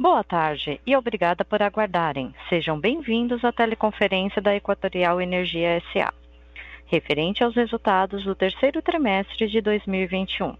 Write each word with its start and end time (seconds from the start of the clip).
Boa 0.00 0.24
tarde 0.24 0.80
e 0.86 0.96
obrigada 0.96 1.44
por 1.44 1.60
aguardarem. 1.60 2.34
Sejam 2.48 2.80
bem-vindos 2.80 3.44
à 3.44 3.52
teleconferência 3.52 4.40
da 4.40 4.56
Equatorial 4.56 5.20
Energia 5.20 5.78
SA, 5.92 6.10
referente 6.86 7.44
aos 7.44 7.54
resultados 7.54 8.24
do 8.24 8.34
terceiro 8.34 8.80
trimestre 8.80 9.46
de 9.46 9.60
2021. 9.60 10.56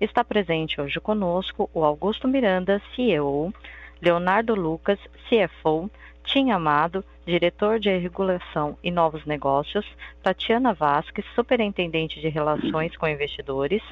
Está 0.00 0.24
presente 0.24 0.80
hoje 0.80 0.98
conosco 0.98 1.68
o 1.74 1.84
Augusto 1.84 2.26
Miranda, 2.26 2.80
CEO, 2.96 3.52
Leonardo 4.00 4.54
Lucas, 4.54 4.98
CFO, 5.28 5.90
Tim 6.24 6.50
Amado, 6.50 7.04
diretor 7.26 7.78
de 7.78 7.96
regulação 7.96 8.76
e 8.82 8.90
novos 8.90 9.24
negócios, 9.26 9.86
Tatiana 10.22 10.72
Vasques, 10.72 11.24
superintendente 11.34 12.20
de 12.20 12.28
relações 12.28 12.96
com 12.96 13.08
investidores, 13.08 13.82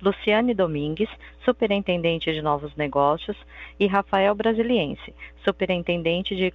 Luciane 0.00 0.54
Domingues, 0.54 1.10
superintendente 1.44 2.32
de 2.32 2.40
novos 2.42 2.74
negócios 2.76 3.36
e 3.80 3.86
Rafael 3.86 4.34
Brasiliense, 4.34 5.14
superintendente 5.44 6.36
de 6.36 6.50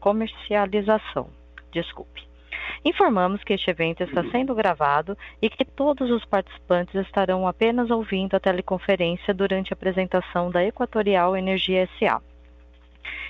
comercialização. 0.00 1.30
Desculpe. 1.72 2.28
Informamos 2.84 3.42
que 3.42 3.54
este 3.54 3.70
evento 3.70 4.02
está 4.02 4.22
sendo 4.30 4.54
gravado 4.54 5.16
e 5.42 5.50
que 5.50 5.64
todos 5.64 6.10
os 6.10 6.24
participantes 6.24 6.94
estarão 6.94 7.46
apenas 7.46 7.90
ouvindo 7.90 8.34
a 8.34 8.40
teleconferência 8.40 9.34
durante 9.34 9.72
a 9.72 9.76
apresentação 9.76 10.50
da 10.50 10.64
Equatorial 10.64 11.36
Energia 11.36 11.88
SA. 11.98 12.20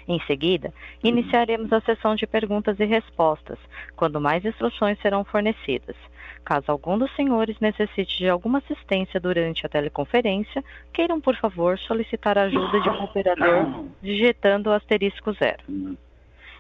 Em 0.09 0.19
seguida, 0.21 0.73
iniciaremos 1.05 1.71
a 1.71 1.83
sessão 1.83 2.15
de 2.15 2.27
perguntas 2.27 2.81
e 2.81 2.85
respostas, 2.87 3.59
quando 3.95 4.19
mais 4.19 4.43
instruções 4.43 4.99
serão 5.03 5.23
fornecidas. 5.23 5.95
Caso 6.43 6.73
algum 6.73 6.97
dos 6.97 7.15
senhores 7.15 7.61
necessite 7.61 8.17
de 8.17 8.27
alguma 8.27 8.57
assistência 8.57 9.21
durante 9.21 9.67
a 9.67 9.69
teleconferência, 9.69 10.65
queiram, 10.95 11.21
por 11.21 11.37
favor, 11.37 11.79
solicitar 11.79 12.39
a 12.39 12.45
ajuda 12.45 12.81
de 12.81 12.89
um 12.89 13.05
operador 13.05 13.85
digitando 14.03 14.71
o 14.71 14.73
asterisco 14.73 15.31
zero. 15.35 15.63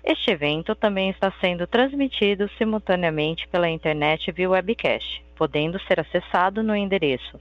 Este 0.04 0.30
evento 0.30 0.74
também 0.74 1.08
está 1.08 1.32
sendo 1.40 1.66
transmitido 1.66 2.50
simultaneamente 2.58 3.48
pela 3.48 3.68
internet 3.68 4.30
via 4.30 4.50
webcast, 4.50 5.24
podendo 5.34 5.80
ser 5.80 6.00
acessado 6.00 6.62
no 6.62 6.76
endereço 6.76 7.40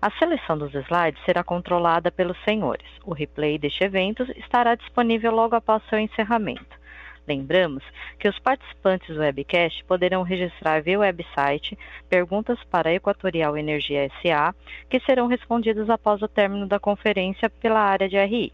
A 0.00 0.10
seleção 0.18 0.56
dos 0.58 0.74
slides 0.74 1.24
será 1.24 1.42
controlada 1.42 2.12
pelos 2.12 2.36
senhores. 2.44 2.86
O 3.04 3.14
replay 3.14 3.58
deste 3.58 3.82
evento 3.82 4.22
estará 4.36 4.74
disponível 4.74 5.32
logo 5.32 5.56
após 5.56 5.82
seu 5.88 5.98
encerramento. 5.98 6.84
Lembramos 7.26 7.82
que 8.18 8.28
os 8.28 8.38
participantes 8.38 9.14
do 9.14 9.20
webcast 9.20 9.82
poderão 9.84 10.22
registrar 10.22 10.82
via 10.82 10.98
website 10.98 11.78
perguntas 12.08 12.62
para 12.64 12.90
a 12.90 12.94
Equatorial 12.94 13.56
Energia 13.56 14.10
SA, 14.20 14.54
que 14.90 15.00
serão 15.00 15.26
respondidas 15.26 15.88
após 15.88 16.20
o 16.20 16.28
término 16.28 16.66
da 16.66 16.78
conferência 16.78 17.48
pela 17.48 17.80
área 17.80 18.08
de 18.08 18.18
RI. 18.18 18.52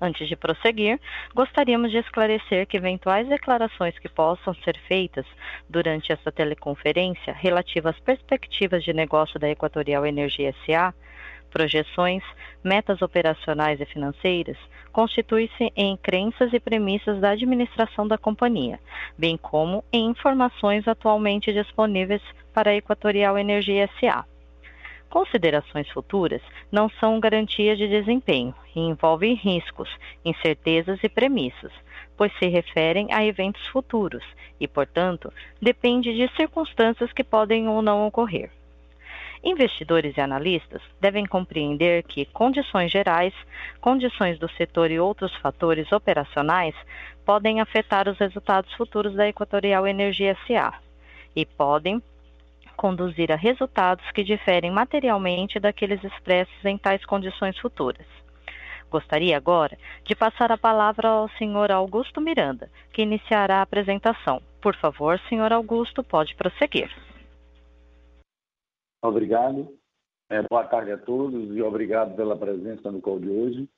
Antes 0.00 0.28
de 0.28 0.36
prosseguir, 0.36 0.98
gostaríamos 1.34 1.90
de 1.90 1.98
esclarecer 1.98 2.66
que 2.66 2.78
eventuais 2.78 3.28
declarações 3.28 3.98
que 3.98 4.08
possam 4.08 4.54
ser 4.54 4.78
feitas 4.88 5.26
durante 5.68 6.10
esta 6.10 6.32
teleconferência 6.32 7.34
relativas 7.34 7.90
às 7.90 8.00
perspectivas 8.00 8.84
de 8.84 8.92
negócio 8.92 9.38
da 9.38 9.50
Equatorial 9.50 10.06
Energia 10.06 10.54
SA, 10.64 10.94
projeções, 11.50 12.22
metas 12.62 13.02
operacionais 13.02 13.80
e 13.80 13.84
financeiras, 13.84 14.56
constituem-se 14.92 15.72
em 15.76 15.96
crenças 15.96 16.52
e 16.52 16.60
premissas 16.60 17.20
da 17.20 17.30
administração 17.30 18.06
da 18.06 18.16
companhia, 18.16 18.78
bem 19.18 19.36
como 19.36 19.84
em 19.92 20.06
informações 20.06 20.86
atualmente 20.86 21.52
disponíveis 21.52 22.22
para 22.54 22.70
a 22.70 22.76
Equatorial 22.76 23.36
Energia 23.36 23.88
SA. 23.98 24.24
Considerações 25.10 25.90
futuras 25.90 26.40
não 26.70 26.88
são 26.88 27.18
garantias 27.18 27.76
de 27.76 27.88
desempenho 27.88 28.54
e 28.76 28.78
envolvem 28.78 29.34
riscos, 29.34 29.90
incertezas 30.24 31.02
e 31.02 31.08
premissas, 31.08 31.72
pois 32.16 32.32
se 32.38 32.46
referem 32.46 33.12
a 33.12 33.24
eventos 33.24 33.66
futuros 33.66 34.24
e, 34.60 34.68
portanto, 34.68 35.32
depende 35.60 36.14
de 36.14 36.32
circunstâncias 36.36 37.12
que 37.12 37.24
podem 37.24 37.66
ou 37.66 37.82
não 37.82 38.06
ocorrer. 38.06 38.50
Investidores 39.42 40.16
e 40.16 40.20
analistas 40.20 40.82
devem 41.00 41.26
compreender 41.26 42.04
que 42.04 42.26
condições 42.26 42.92
gerais, 42.92 43.34
condições 43.80 44.38
do 44.38 44.48
setor 44.50 44.92
e 44.92 45.00
outros 45.00 45.34
fatores 45.36 45.90
operacionais 45.90 46.74
podem 47.24 47.60
afetar 47.60 48.08
os 48.08 48.18
resultados 48.18 48.72
futuros 48.74 49.14
da 49.14 49.26
Equatorial 49.26 49.88
Energia 49.88 50.36
SA 50.46 50.74
e 51.34 51.44
podem 51.44 52.02
conduzir 52.80 53.30
a 53.30 53.36
resultados 53.36 54.10
que 54.12 54.24
diferem 54.24 54.70
materialmente 54.70 55.60
daqueles 55.60 56.02
expressos 56.02 56.64
em 56.64 56.78
tais 56.78 57.04
condições 57.04 57.58
futuras. 57.58 58.06
Gostaria 58.90 59.36
agora 59.36 59.76
de 60.02 60.16
passar 60.16 60.50
a 60.50 60.56
palavra 60.56 61.06
ao 61.06 61.28
Sr. 61.28 61.72
Augusto 61.72 62.22
Miranda, 62.22 62.70
que 62.90 63.02
iniciará 63.02 63.58
a 63.58 63.62
apresentação. 63.62 64.40
Por 64.62 64.74
favor, 64.76 65.20
Sr. 65.28 65.52
Augusto, 65.52 66.02
pode 66.02 66.34
prosseguir. 66.34 66.90
Obrigado. 69.04 69.76
É, 70.30 70.42
boa 70.50 70.64
tarde 70.64 70.92
a 70.92 70.96
todos 70.96 71.54
e 71.54 71.60
obrigado 71.60 72.16
pela 72.16 72.34
presença 72.34 72.90
no 72.90 73.02
call 73.02 73.20
de 73.20 73.28
hoje. 73.28 73.68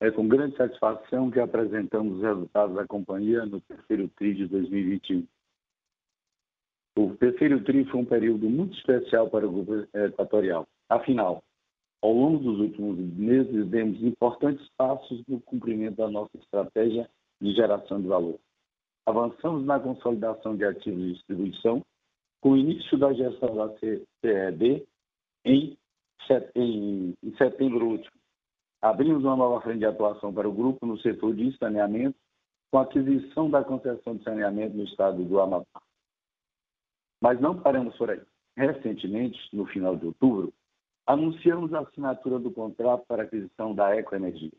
É 0.00 0.10
com 0.10 0.26
grande 0.26 0.56
satisfação 0.56 1.30
que 1.30 1.38
apresentamos 1.38 2.16
os 2.16 2.22
resultados 2.22 2.74
da 2.74 2.84
companhia 2.84 3.46
no 3.46 3.60
terceiro 3.60 4.08
TRI 4.16 4.34
de 4.34 4.48
2021. 4.48 5.24
O 7.00 7.16
terceiro 7.16 7.64
TRI 7.64 7.86
foi 7.86 8.00
um 8.00 8.04
período 8.04 8.46
muito 8.50 8.76
especial 8.76 9.30
para 9.30 9.48
o 9.48 9.50
grupo 9.50 9.88
equatorial. 9.94 10.66
Afinal, 10.86 11.42
ao 12.02 12.12
longo 12.12 12.38
dos 12.40 12.60
últimos 12.60 12.98
meses, 13.16 13.66
demos 13.68 14.02
importantes 14.02 14.68
passos 14.76 15.24
no 15.26 15.40
cumprimento 15.40 15.96
da 15.96 16.10
nossa 16.10 16.36
estratégia 16.36 17.08
de 17.40 17.54
geração 17.54 18.02
de 18.02 18.06
valor. 18.06 18.38
Avançamos 19.06 19.64
na 19.64 19.80
consolidação 19.80 20.54
de 20.54 20.62
ativos 20.62 21.00
de 21.00 21.12
distribuição, 21.14 21.82
com 22.42 22.50
o 22.50 22.56
início 22.58 22.98
da 22.98 23.14
gestão 23.14 23.56
da 23.56 23.74
CED 23.78 24.86
em 25.46 25.78
setembro 27.38 27.92
último. 27.92 28.12
Abrimos 28.82 29.24
uma 29.24 29.36
nova 29.36 29.62
frente 29.62 29.78
de 29.78 29.86
atuação 29.86 30.34
para 30.34 30.46
o 30.46 30.52
grupo 30.52 30.84
no 30.84 30.98
setor 31.00 31.34
de 31.34 31.56
saneamento, 31.56 32.18
com 32.70 32.78
a 32.78 32.82
aquisição 32.82 33.48
da 33.48 33.64
concessão 33.64 34.16
de 34.16 34.22
saneamento 34.22 34.76
no 34.76 34.84
estado 34.84 35.24
do 35.24 35.40
Amapá. 35.40 35.80
Mas 37.20 37.40
não 37.40 37.60
paramos 37.60 37.96
por 37.96 38.10
aí. 38.10 38.20
Recentemente, 38.56 39.38
no 39.52 39.66
final 39.66 39.96
de 39.96 40.06
outubro, 40.06 40.52
anunciamos 41.06 41.72
a 41.74 41.80
assinatura 41.80 42.38
do 42.38 42.50
contrato 42.50 43.04
para 43.06 43.24
aquisição 43.24 43.74
da 43.74 43.96
Ecoenergia, 43.96 44.52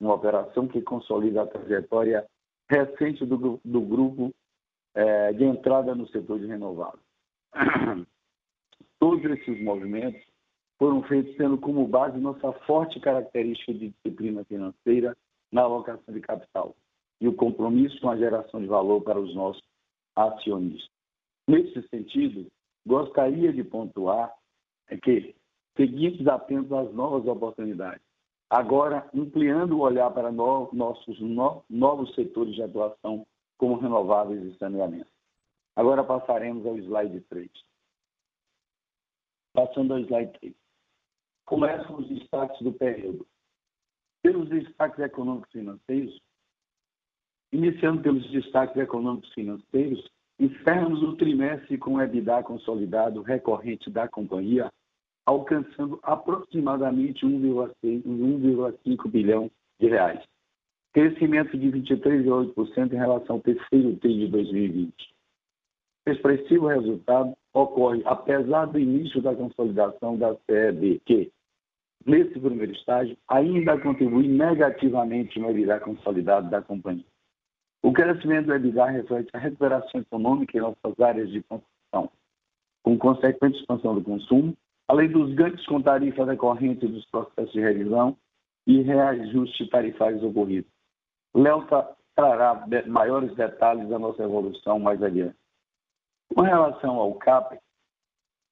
uma 0.00 0.14
operação 0.14 0.68
que 0.68 0.80
consolida 0.82 1.42
a 1.42 1.46
trajetória 1.46 2.26
recente 2.68 3.24
do, 3.24 3.60
do 3.64 3.80
grupo 3.80 4.32
é, 4.94 5.32
de 5.32 5.44
entrada 5.44 5.94
no 5.94 6.08
setor 6.08 6.38
de 6.38 6.46
renováveis. 6.46 7.02
Todos 8.98 9.24
esses 9.24 9.62
movimentos 9.62 10.22
foram 10.78 11.02
feitos 11.02 11.36
tendo 11.36 11.58
como 11.58 11.86
base 11.86 12.18
nossa 12.18 12.52
forte 12.66 13.00
característica 13.00 13.72
de 13.72 13.90
disciplina 13.90 14.44
financeira 14.44 15.16
na 15.52 15.62
alocação 15.62 16.12
de 16.12 16.20
capital 16.20 16.74
e 17.20 17.28
o 17.28 17.34
compromisso 17.34 18.00
com 18.00 18.10
a 18.10 18.16
geração 18.16 18.60
de 18.60 18.66
valor 18.66 19.02
para 19.02 19.20
os 19.20 19.34
nossos 19.34 19.62
acionistas. 20.16 20.93
Nesse 21.46 21.86
sentido, 21.88 22.50
gostaria 22.86 23.52
de 23.52 23.62
pontuar 23.62 24.34
que 25.02 25.34
seguimos 25.76 26.26
atentos 26.26 26.72
às 26.72 26.92
novas 26.94 27.26
oportunidades, 27.26 28.02
agora 28.48 29.08
ampliando 29.14 29.72
o 29.72 29.80
olhar 29.80 30.10
para 30.12 30.30
no, 30.30 30.70
nossos 30.72 31.20
no, 31.20 31.64
novos 31.68 32.14
setores 32.14 32.54
de 32.54 32.62
atuação, 32.62 33.26
como 33.58 33.78
renováveis 33.78 34.42
e 34.42 34.58
saneamento. 34.58 35.10
Agora 35.76 36.04
passaremos 36.04 36.64
ao 36.66 36.78
slide 36.78 37.20
3. 37.22 37.50
Passando 39.52 39.94
ao 39.94 40.00
slide 40.00 40.38
3. 40.38 40.54
Começam 41.46 41.96
os 41.96 42.08
destaques 42.08 42.60
do 42.62 42.72
período. 42.72 43.26
Pelos 44.22 44.48
destaques 44.48 44.98
econômicos 45.00 45.50
financeiros, 45.52 46.18
iniciando 47.52 48.02
pelos 48.02 48.30
destaques 48.30 48.76
econômicos 48.76 49.32
financeiros, 49.34 50.10
Encerramos 50.38 51.02
o 51.02 51.16
trimestre 51.16 51.78
com 51.78 51.94
o 51.94 52.02
EBITDA 52.02 52.42
consolidado 52.42 53.22
recorrente 53.22 53.88
da 53.88 54.08
companhia, 54.08 54.70
alcançando 55.24 56.00
aproximadamente 56.02 57.24
1,5 57.24 59.08
bilhão 59.08 59.50
de 59.80 59.88
reais, 59.88 60.20
crescimento 60.92 61.56
de 61.56 61.70
23,8% 61.70 62.92
em 62.92 62.96
relação 62.96 63.36
ao 63.36 63.42
terceiro 63.42 63.96
TRI 63.96 64.26
de 64.26 64.28
2020. 64.28 65.14
Expressivo 66.06 66.66
resultado 66.66 67.34
ocorre 67.52 68.02
apesar 68.04 68.66
do 68.66 68.78
início 68.78 69.22
da 69.22 69.34
consolidação 69.34 70.18
da 70.18 70.36
CEB, 70.46 71.00
que, 71.06 71.32
nesse 72.04 72.38
primeiro 72.38 72.72
estágio, 72.72 73.16
ainda 73.28 73.80
contribui 73.80 74.28
negativamente 74.28 75.38
no 75.38 75.50
EBITDA 75.50 75.80
consolidado 75.80 76.50
da 76.50 76.60
companhia. 76.60 77.13
O 77.84 77.92
crescimento 77.92 78.46
do 78.46 78.54
EBITDA 78.54 78.86
reflete 78.86 79.28
a 79.34 79.38
recuperação 79.38 80.00
econômica 80.00 80.56
em 80.56 80.60
nossas 80.62 80.98
áreas 80.98 81.28
de 81.28 81.42
construção, 81.42 82.10
com 82.82 82.96
consequente 82.96 83.58
expansão 83.58 83.94
do 83.94 84.02
consumo, 84.02 84.56
além 84.88 85.10
dos 85.10 85.34
ganhos 85.34 85.66
com 85.66 85.82
tarifa 85.82 86.24
decorrente 86.24 86.86
dos 86.86 87.04
processos 87.10 87.52
de 87.52 87.60
revisão 87.60 88.16
e 88.66 88.80
reajuste 88.80 89.68
tarifários 89.68 90.22
ocorridos. 90.22 90.70
Léo 91.34 91.66
trará 92.16 92.66
maiores 92.86 93.36
detalhes 93.36 93.86
da 93.90 93.98
nossa 93.98 94.22
evolução 94.22 94.78
mais 94.78 95.02
adiante. 95.02 95.36
Com 96.34 96.40
relação 96.40 96.96
ao 96.96 97.12
CAPEX, 97.16 97.62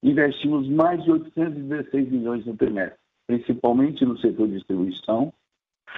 investimos 0.02 0.68
mais 0.68 1.02
de 1.04 1.10
816 1.10 2.10
milhões 2.10 2.44
no 2.44 2.54
trimestre, 2.54 3.00
principalmente 3.26 4.04
no 4.04 4.18
setor 4.18 4.46
de 4.46 4.56
distribuição, 4.56 5.32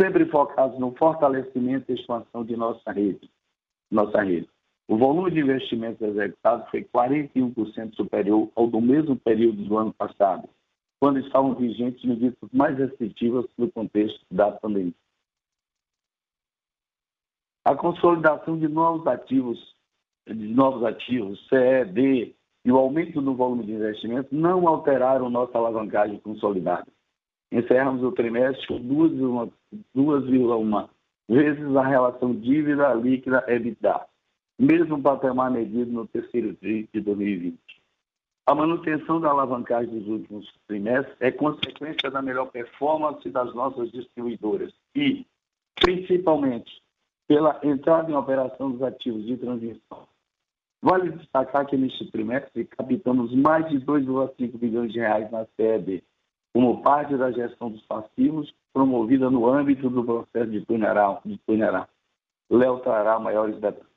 sempre 0.00 0.26
focados 0.26 0.78
no 0.78 0.94
fortalecimento 0.96 1.90
e 1.90 1.94
expansão 1.94 2.44
de 2.44 2.56
nossa 2.56 2.92
rede. 2.92 3.30
Nossa 3.90 4.22
rede. 4.22 4.48
O 4.86 4.98
volume 4.98 5.30
de 5.30 5.40
investimentos 5.40 6.00
executados 6.00 6.68
foi 6.70 6.84
41% 6.84 7.94
superior 7.94 8.50
ao 8.54 8.66
do 8.66 8.80
mesmo 8.80 9.16
período 9.16 9.62
do 9.64 9.78
ano 9.78 9.94
passado, 9.94 10.48
quando 11.00 11.20
estavam 11.20 11.54
vigentes 11.54 12.04
medidas 12.04 12.36
mais 12.52 12.76
restritivas 12.76 13.46
no 13.56 13.70
contexto 13.70 14.20
da 14.30 14.52
pandemia. 14.52 14.92
A 17.64 17.74
consolidação 17.74 18.58
de 18.58 18.68
novos 18.68 19.06
ativos, 19.06 19.74
de 20.26 20.48
novos 20.48 20.84
ativos, 20.84 21.46
CED 21.48 22.36
e 22.62 22.72
o 22.72 22.76
aumento 22.76 23.22
no 23.22 23.34
volume 23.34 23.64
de 23.64 23.72
investimentos 23.72 24.30
não 24.30 24.68
alteraram 24.68 25.30
nossa 25.30 25.56
alavancagem 25.56 26.18
consolidada. 26.18 26.86
Encerramos 27.54 28.02
o 28.02 28.10
trimestre 28.10 28.66
com 28.66 28.80
2,1 28.80 30.88
vezes 31.28 31.76
a 31.76 31.86
relação 31.86 32.34
dívida 32.34 32.92
líquida 32.94 33.44
EBITDA, 33.46 34.04
mesmo 34.58 35.00
patamar 35.00 35.52
medido 35.52 35.92
no 35.92 36.04
terceiro 36.08 36.52
TRI 36.56 36.88
de 36.92 37.00
2020. 37.00 37.56
A 38.44 38.56
manutenção 38.56 39.20
da 39.20 39.30
alavancagem 39.30 40.00
dos 40.00 40.08
últimos 40.08 40.52
trimestres 40.66 41.16
é 41.20 41.30
consequência 41.30 42.10
da 42.10 42.20
melhor 42.20 42.46
performance 42.46 43.30
das 43.30 43.54
nossas 43.54 43.88
distribuidoras 43.92 44.74
e, 44.96 45.24
principalmente, 45.76 46.82
pela 47.28 47.60
entrada 47.62 48.10
em 48.10 48.16
operação 48.16 48.72
dos 48.72 48.82
ativos 48.82 49.24
de 49.26 49.36
transmissão. 49.36 50.08
Vale 50.82 51.12
destacar 51.12 51.66
que 51.66 51.76
neste 51.76 52.10
trimestre 52.10 52.64
captamos 52.64 53.32
mais 53.32 53.70
de 53.70 53.78
2,5 53.78 54.58
bilhões 54.58 54.92
de 54.92 54.98
reais 54.98 55.30
na 55.30 55.46
CED, 55.56 56.02
como 56.54 56.80
parte 56.82 57.16
da 57.16 57.32
gestão 57.32 57.68
dos 57.68 57.82
passivos 57.82 58.54
promovida 58.72 59.28
no 59.28 59.48
âmbito 59.48 59.90
do 59.90 60.04
processo 60.04 60.50
de 60.52 60.64
tunerar. 60.64 61.20
De. 61.24 61.40
Léo 62.48 62.78
trará 62.78 63.18
maiores 63.18 63.56
detalhes. 63.56 63.92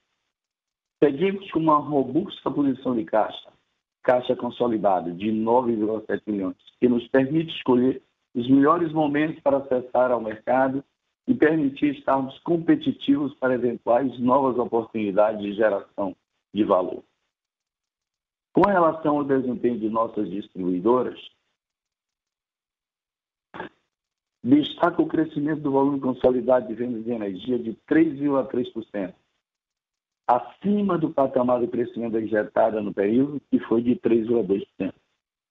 Seguimos 1.01 1.49
com 1.51 1.59
uma 1.59 1.77
robusta 1.77 2.49
posição 2.49 2.95
de 2.95 3.05
caixa, 3.05 3.53
caixa 4.01 4.35
consolidada 4.35 5.11
de 5.11 5.31
9,7 5.31 6.21
milhões, 6.25 6.55
que 6.79 6.89
nos 6.89 7.07
permite 7.09 7.55
escolher 7.55 8.01
os 8.33 8.49
melhores 8.49 8.91
momentos 8.91 9.39
para 9.41 9.57
acessar 9.57 10.11
ao 10.11 10.19
mercado 10.19 10.83
e 11.27 11.35
permitir 11.35 11.95
estarmos 11.95 12.39
competitivos 12.39 13.35
para 13.35 13.53
eventuais 13.53 14.17
novas 14.17 14.57
oportunidades 14.57 15.41
de 15.41 15.53
geração 15.53 16.15
de 16.51 16.63
valor. 16.63 17.03
Com 18.53 18.67
relação 18.67 19.17
ao 19.17 19.23
desempenho 19.23 19.77
de 19.77 19.89
nossas 19.89 20.27
distribuidoras, 20.27 21.19
destaca 24.47 25.01
o 25.01 25.07
crescimento 25.07 25.61
do 25.61 25.71
volume 25.71 25.99
consolidado 25.99 26.67
de 26.67 26.73
vendas 26.73 27.03
de 27.03 27.11
energia 27.11 27.59
de 27.59 27.73
3,3%, 27.89 29.13
acima 30.25 30.97
do 30.97 31.09
patamar 31.09 31.59
do 31.59 31.67
crescimento 31.67 32.17
injetada 32.17 32.81
no 32.81 32.93
período, 32.93 33.41
que 33.51 33.59
foi 33.59 33.81
de 33.81 33.97
3,2%. 33.97 34.93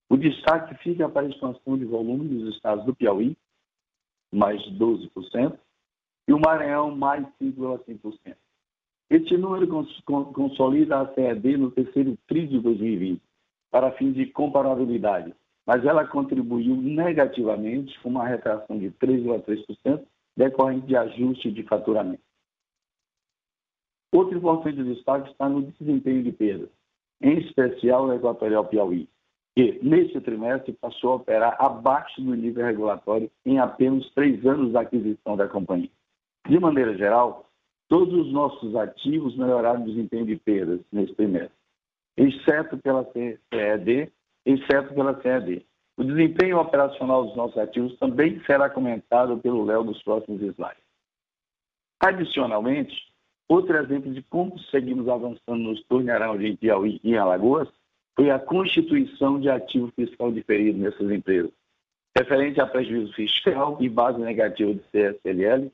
O 0.08 0.16
destaque 0.16 0.74
fica 0.82 1.08
para 1.10 1.26
a 1.26 1.28
expansão 1.28 1.76
de 1.76 1.84
volume 1.84 2.26
dos 2.26 2.54
estados 2.54 2.86
do 2.86 2.94
Piauí, 2.94 3.36
mais 4.32 4.62
12%, 4.62 5.58
e 6.28 6.32
o 6.32 6.40
Maranhão, 6.40 6.96
mais 6.96 7.26
5,5%. 7.40 8.34
Este 9.10 9.36
número 9.36 9.68
consolida 10.32 11.00
a 11.00 11.14
CED 11.14 11.58
no 11.58 11.70
terceiro 11.70 12.16
TRI 12.26 12.46
de 12.46 12.60
2020, 12.60 13.20
para 13.70 13.92
fins 13.92 14.14
de 14.14 14.26
comparabilidade, 14.26 15.34
mas 15.66 15.84
ela 15.84 16.06
contribuiu 16.06 16.76
negativamente 16.76 17.98
com 18.00 18.10
uma 18.10 18.26
retração 18.26 18.78
de 18.78 18.90
3,3% 18.92 20.04
decorrente 20.36 20.86
de 20.86 20.96
ajuste 20.96 21.50
de 21.50 21.62
faturamento. 21.64 22.22
Outro 24.12 24.38
importante 24.38 24.82
destaque 24.82 25.30
está 25.30 25.48
no 25.48 25.62
desempenho 25.62 26.22
de 26.22 26.30
perdas, 26.30 26.70
em 27.20 27.38
especial 27.38 28.06
no 28.06 28.14
Equatorial 28.14 28.66
Piauí, 28.66 29.08
que, 29.56 29.80
neste 29.82 30.20
trimestre, 30.20 30.72
passou 30.74 31.12
a 31.12 31.16
operar 31.16 31.56
abaixo 31.58 32.20
do 32.20 32.34
nível 32.34 32.64
regulatório 32.64 33.30
em 33.44 33.58
apenas 33.58 34.08
três 34.10 34.44
anos 34.46 34.72
da 34.72 34.82
aquisição 34.82 35.36
da 35.36 35.48
companhia. 35.48 35.90
De 36.48 36.60
maneira 36.60 36.96
geral, 36.96 37.50
todos 37.88 38.14
os 38.14 38.32
nossos 38.32 38.76
ativos 38.76 39.36
melhoraram 39.36 39.82
o 39.82 39.86
desempenho 39.86 40.26
de 40.26 40.36
perdas 40.36 40.80
neste 40.92 41.14
trimestre, 41.16 41.56
exceto 42.16 42.78
pela 42.78 43.04
CED, 43.12 44.12
exceto 44.46 44.94
pela 44.94 45.20
CED. 45.20 45.66
O 45.98 46.04
desempenho 46.04 46.58
operacional 46.58 47.26
dos 47.26 47.36
nossos 47.36 47.58
ativos 47.58 47.98
também 47.98 48.40
será 48.44 48.70
comentado 48.70 49.36
pelo 49.38 49.64
Léo 49.64 49.82
nos 49.82 50.00
próximos 50.02 50.40
slides. 50.40 50.84
Adicionalmente, 51.98 52.94
outro 53.48 53.76
exemplo 53.76 54.12
de 54.12 54.22
como 54.22 54.58
seguimos 54.58 55.08
avançando 55.08 55.56
nos 55.56 55.82
tornearão 55.84 56.38
de 56.38 56.56
Piauí 56.56 57.00
e 57.02 57.12
em 57.12 57.16
Alagoas 57.16 57.68
foi 58.14 58.30
a 58.30 58.38
constituição 58.38 59.40
de 59.40 59.50
ativo 59.50 59.92
fiscal 59.96 60.30
diferido 60.30 60.78
nessas 60.78 61.10
empresas, 61.10 61.50
referente 62.16 62.60
a 62.60 62.66
prejuízo 62.66 63.12
fiscal 63.14 63.76
e 63.80 63.88
base 63.88 64.18
negativa 64.18 64.72
de 64.72 64.80
CSLL, 64.90 65.70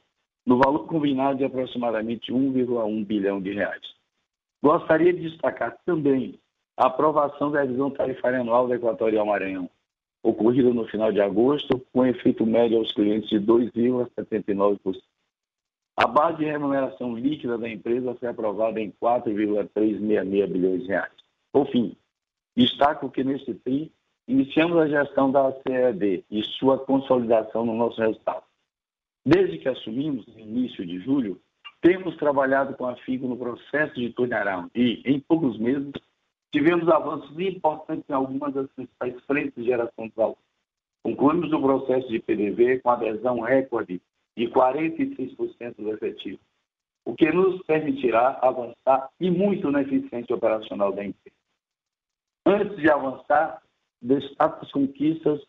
no 0.47 0.59
valor 0.59 0.87
combinado 0.87 1.39
de 1.39 1.45
aproximadamente 1.45 2.33
1,1 2.33 3.05
bilhão 3.05 3.41
de 3.41 3.53
reais. 3.53 3.83
Gostaria 4.63 5.13
de 5.13 5.29
destacar 5.29 5.77
também 5.85 6.39
a 6.77 6.87
aprovação 6.87 7.51
da 7.51 7.61
revisão 7.61 7.91
tarifária 7.91 8.41
anual 8.41 8.67
da 8.67 8.77
Equatorial 8.77 9.27
Maranhão, 9.27 9.69
ocorrida 10.23 10.73
no 10.73 10.87
final 10.87 11.13
de 11.13 11.21
agosto, 11.21 11.85
com 11.93 12.07
efeito 12.07 12.47
médio 12.47 12.79
aos 12.79 12.93
clientes 12.93 13.29
de 13.29 13.41
2,79%. 13.41 15.01
A 15.97 16.07
base 16.07 16.39
de 16.39 16.45
remuneração 16.45 17.15
líquida 17.15 17.59
da 17.59 17.69
empresa 17.69 18.15
foi 18.15 18.29
aprovada 18.29 18.81
em 18.81 18.91
4,366 18.93 20.51
bilhões 20.51 20.83
de 20.83 20.89
reais. 20.89 21.13
Por 21.53 21.67
fim, 21.69 21.95
destaco 22.57 23.11
que 23.11 23.23
neste 23.23 23.53
TRI 23.55 23.93
iniciamos 24.27 24.79
a 24.79 24.89
gestão 24.89 25.31
da 25.31 25.53
CED 25.63 26.25
e 26.31 26.43
sua 26.45 26.79
consolidação 26.79 27.67
no 27.67 27.75
nosso 27.75 28.01
resultado. 28.01 28.45
Desde 29.25 29.59
que 29.59 29.69
assumimos, 29.69 30.27
no 30.27 30.41
início 30.41 30.85
de 30.87 30.99
julho, 30.99 31.39
temos 31.83 32.17
trabalhado 32.17 32.75
com 32.75 32.87
a 32.87 32.97
FIGO 32.97 33.29
no 33.29 33.37
processo 33.37 33.95
de 33.95 34.11
turnaround 34.11 34.71
e, 34.75 35.03
em 35.05 35.21
poucos 35.21 35.59
meses, 35.59 35.93
tivemos 36.53 36.89
avanços 36.89 37.39
importantes 37.39 38.05
em 38.09 38.13
algumas 38.13 38.55
das 38.55 38.71
principais 38.73 39.21
frentes 39.25 39.55
de 39.55 39.65
geração 39.65 40.07
de 40.07 40.13
valor. 40.15 40.39
Concluímos 41.03 41.53
o 41.53 41.61
processo 41.61 42.09
de 42.09 42.21
PDV 42.21 42.81
com 42.81 42.91
adesão 42.91 43.41
recorde 43.41 44.01
de 44.37 44.49
46% 44.49 45.77
do 45.77 45.91
efetivo, 45.93 46.39
o 47.05 47.15
que 47.15 47.31
nos 47.33 47.61
permitirá 47.65 48.39
avançar 48.41 49.11
e 49.19 49.31
muito 49.31 49.71
na 49.71 49.83
eficiência 49.83 50.35
operacional 50.35 50.93
da 50.93 51.05
empresa. 51.05 51.37
Antes 52.47 52.77
de 52.77 52.91
avançar, 52.91 53.61
destaco 54.01 54.65
as 54.65 54.71
conquistas 54.71 55.41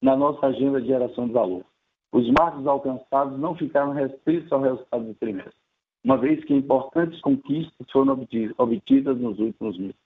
na 0.00 0.16
nossa 0.16 0.46
agenda 0.46 0.80
de 0.80 0.88
geração 0.88 1.26
de 1.26 1.32
valor 1.32 1.64
os 2.12 2.28
marcos 2.30 2.66
alcançados 2.66 3.38
não 3.38 3.56
ficaram 3.56 3.92
restritos 3.92 4.52
ao 4.52 4.60
resultado 4.60 5.04
do 5.04 5.14
trimestre, 5.14 5.56
uma 6.04 6.18
vez 6.18 6.44
que 6.44 6.52
importantes 6.52 7.18
conquistas 7.22 7.90
foram 7.90 8.26
obtidas 8.58 9.18
nos 9.18 9.38
últimos 9.38 9.78
meses. 9.78 10.01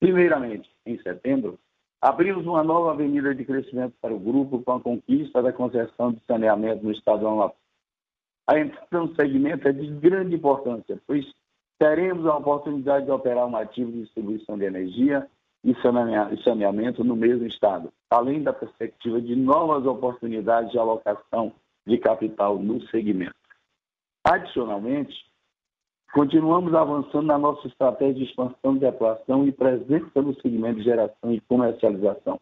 Primeiramente, 0.00 0.68
em 0.86 0.98
setembro, 1.02 1.58
abrimos 2.00 2.46
uma 2.46 2.64
nova 2.64 2.92
avenida 2.92 3.34
de 3.34 3.44
crescimento 3.44 3.94
para 4.00 4.14
o 4.14 4.18
grupo 4.18 4.62
com 4.62 4.72
a 4.72 4.80
conquista 4.80 5.42
da 5.42 5.52
concessão 5.52 6.12
de 6.12 6.20
saneamento 6.26 6.82
no 6.82 6.90
estado 6.90 7.20
do 7.20 7.28
Amapá. 7.28 7.54
A 8.46 8.58
entrada 8.58 8.98
no 8.98 9.14
segmento 9.14 9.68
é 9.68 9.72
de 9.72 9.86
grande 9.86 10.34
importância, 10.34 10.98
pois 11.06 11.30
teremos 11.78 12.26
a 12.26 12.36
oportunidade 12.36 13.04
de 13.04 13.12
operar 13.12 13.46
um 13.46 13.56
ativo 13.56 13.92
de 13.92 14.02
distribuição 14.02 14.58
de 14.58 14.64
energia 14.64 15.28
e 15.62 15.74
saneamento 16.42 17.04
no 17.04 17.14
mesmo 17.14 17.46
Estado, 17.46 17.92
além 18.10 18.42
da 18.42 18.52
perspectiva 18.52 19.20
de 19.20 19.36
novas 19.36 19.84
oportunidades 19.84 20.72
de 20.72 20.78
alocação 20.78 21.52
de 21.86 21.98
capital 21.98 22.58
no 22.58 22.80
segmento. 22.88 23.34
Adicionalmente, 24.24 25.29
continuamos 26.12 26.74
avançando 26.74 27.26
na 27.26 27.38
nossa 27.38 27.66
estratégia 27.66 28.14
de 28.14 28.24
expansão 28.24 28.76
de 28.76 28.86
atuação 28.86 29.46
e 29.46 29.52
presença 29.52 30.20
no 30.20 30.34
segmento 30.40 30.78
de 30.78 30.84
geração 30.84 31.32
e 31.32 31.40
comercialização. 31.42 32.40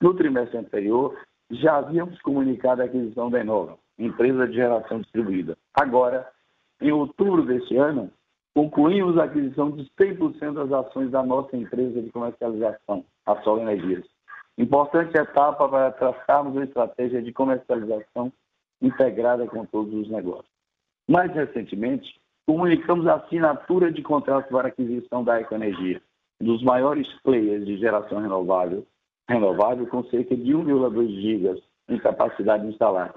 No 0.00 0.14
trimestre 0.14 0.58
anterior, 0.58 1.16
já 1.50 1.76
havíamos 1.76 2.20
comunicado 2.22 2.82
a 2.82 2.84
aquisição 2.86 3.30
da 3.30 3.40
Enova, 3.40 3.78
empresa 3.98 4.46
de 4.46 4.54
geração 4.54 5.00
distribuída. 5.00 5.56
Agora, 5.74 6.28
em 6.80 6.90
outubro 6.92 7.44
deste 7.44 7.76
ano, 7.76 8.10
concluímos 8.54 9.16
a 9.18 9.24
aquisição 9.24 9.70
de 9.70 9.84
100% 10.00 10.54
das 10.54 10.72
ações 10.72 11.10
da 11.10 11.22
nossa 11.22 11.56
empresa 11.56 12.00
de 12.02 12.10
comercialização, 12.10 13.04
a 13.26 13.40
Sol 13.42 13.60
Energias. 13.60 14.04
Importante 14.56 15.16
etapa 15.16 15.68
para 15.68 15.90
traçarmos 15.92 16.54
uma 16.54 16.64
estratégia 16.64 17.22
de 17.22 17.32
comercialização 17.32 18.32
integrada 18.80 19.46
com 19.46 19.64
todos 19.64 19.92
os 19.94 20.08
negócios. 20.08 20.52
Mais 21.08 21.32
recentemente, 21.32 22.20
comunicamos 22.46 23.06
a 23.06 23.14
assinatura 23.14 23.90
de 23.90 24.02
contrato 24.02 24.48
para 24.48 24.68
aquisição 24.68 25.24
da 25.24 25.40
Ecoenergia, 25.40 26.00
dos 26.40 26.62
maiores 26.62 27.08
players 27.22 27.64
de 27.64 27.76
geração 27.78 28.20
renovável, 28.20 28.86
renovável 29.28 29.86
com 29.86 30.04
cerca 30.04 30.36
de 30.36 30.52
1,2 30.52 31.08
gigas 31.20 31.60
em 31.88 31.98
capacidade 31.98 32.66
instalada. 32.66 33.14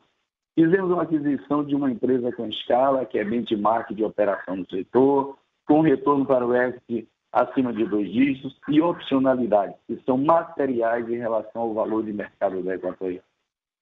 Fizemos 0.57 0.89
uma 0.89 1.03
aquisição 1.03 1.63
de 1.63 1.75
uma 1.75 1.91
empresa 1.91 2.31
com 2.31 2.48
escala, 2.48 3.05
que 3.05 3.19
é 3.19 3.24
benchmark 3.24 3.93
de 3.93 4.03
operação 4.03 4.55
no 4.55 4.69
setor, 4.69 5.38
com 5.67 5.81
retorno 5.81 6.25
para 6.25 6.46
o 6.46 6.55
ESG 6.55 7.07
acima 7.31 7.72
de 7.74 7.86
dois 7.86 8.12
dígitos 8.12 8.57
e 8.67 8.81
opcionalidade, 8.81 9.75
que 9.86 10.01
são 10.05 10.17
materiais 10.17 11.07
em 11.10 11.17
relação 11.17 11.62
ao 11.62 11.74
valor 11.74 12.03
de 12.03 12.13
mercado 12.13 12.63
da 12.63 12.75
Equatorial. 12.75 13.24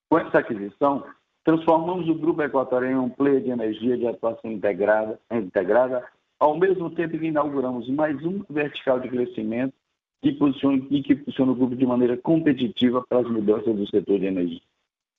Com 0.10 0.20
essa 0.20 0.40
aquisição, 0.40 1.06
transformamos 1.46 2.10
o 2.10 2.16
Grupo 2.16 2.42
Equatorial 2.42 2.92
em 2.92 2.98
um 2.98 3.10
player 3.10 3.42
de 3.42 3.52
energia 3.52 3.96
de 3.96 4.08
atuação 4.08 4.52
integrada, 4.52 5.20
integrada 5.32 6.04
ao 6.40 6.58
mesmo 6.58 6.90
tempo 6.90 7.18
que 7.18 7.28
inauguramos 7.28 7.88
mais 7.88 8.22
um 8.26 8.44
vertical 8.50 9.00
de 9.00 9.08
crescimento 9.08 9.74
que 10.22 10.34
posiciona, 10.34 10.82
e 10.90 11.04
que 11.04 11.16
posiciona 11.16 11.52
o 11.52 11.56
grupo 11.56 11.76
de 11.76 11.86
maneira 11.86 12.18
competitiva 12.18 13.06
para 13.08 13.20
as 13.20 13.30
mudanças 13.30 13.76
do 13.76 13.88
setor 13.88 14.20
de 14.20 14.26
energia. 14.26 14.62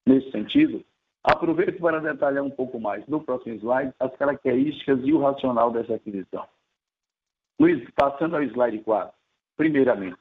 Nesse 0.04 0.30
sentido, 0.32 0.84
aproveito 1.22 1.80
para 1.80 2.00
detalhar 2.00 2.42
um 2.42 2.50
pouco 2.50 2.80
mais 2.80 3.06
no 3.06 3.20
próximo 3.20 3.54
slide 3.54 3.94
as 4.00 4.14
características 4.16 4.98
e 5.04 5.12
o 5.12 5.20
racional 5.20 5.70
dessa 5.70 5.94
aquisição. 5.94 6.44
Luiz, 7.58 7.88
passando 7.94 8.34
ao 8.34 8.42
slide 8.42 8.80
4. 8.80 9.14
Primeiramente, 9.56 10.18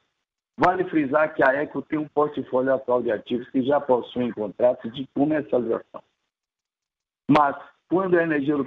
vale 0.56 0.84
frisar 0.84 1.34
que 1.34 1.42
a 1.42 1.52
Eco 1.52 1.82
tem 1.82 1.98
um 1.98 2.08
portfólio 2.08 2.74
atual 2.74 3.02
de 3.02 3.10
ativos 3.10 3.48
que 3.50 3.62
já 3.62 3.80
possuem 3.80 4.32
contratos 4.32 4.92
de 4.94 5.06
comercialização. 5.14 6.02
Mas, 7.28 7.56
quando 7.88 8.18
a 8.18 8.22
energia 8.22 8.56
do, 8.56 8.64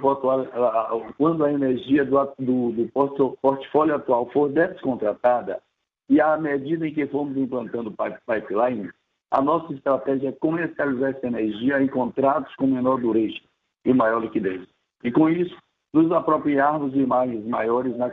quando 1.16 1.44
a 1.44 1.52
energia 1.52 2.04
do, 2.04 2.34
do, 2.38 2.72
do 2.72 3.36
portfólio 3.40 3.94
atual 3.94 4.30
for 4.30 4.50
descontratada, 4.50 5.60
e 6.08 6.20
à 6.20 6.36
medida 6.36 6.86
em 6.86 6.92
que 6.92 7.06
formos 7.06 7.36
implantando 7.36 7.94
pipeline, 8.26 8.90
a 9.30 9.40
nossa 9.40 9.72
estratégia 9.72 10.30
é 10.30 10.32
comercializar 10.32 11.10
essa 11.10 11.26
energia 11.26 11.80
em 11.80 11.86
contratos 11.86 12.54
com 12.56 12.66
menor 12.66 13.00
dureza 13.00 13.38
e 13.84 13.94
maior 13.94 14.20
liquidez. 14.20 14.66
E 15.04 15.12
com 15.12 15.28
isso, 15.28 15.56
nos 15.92 16.10
apropriarmos 16.10 16.92
de 16.92 17.06
margens 17.06 17.44
maiores 17.46 17.96
na 17.96 18.10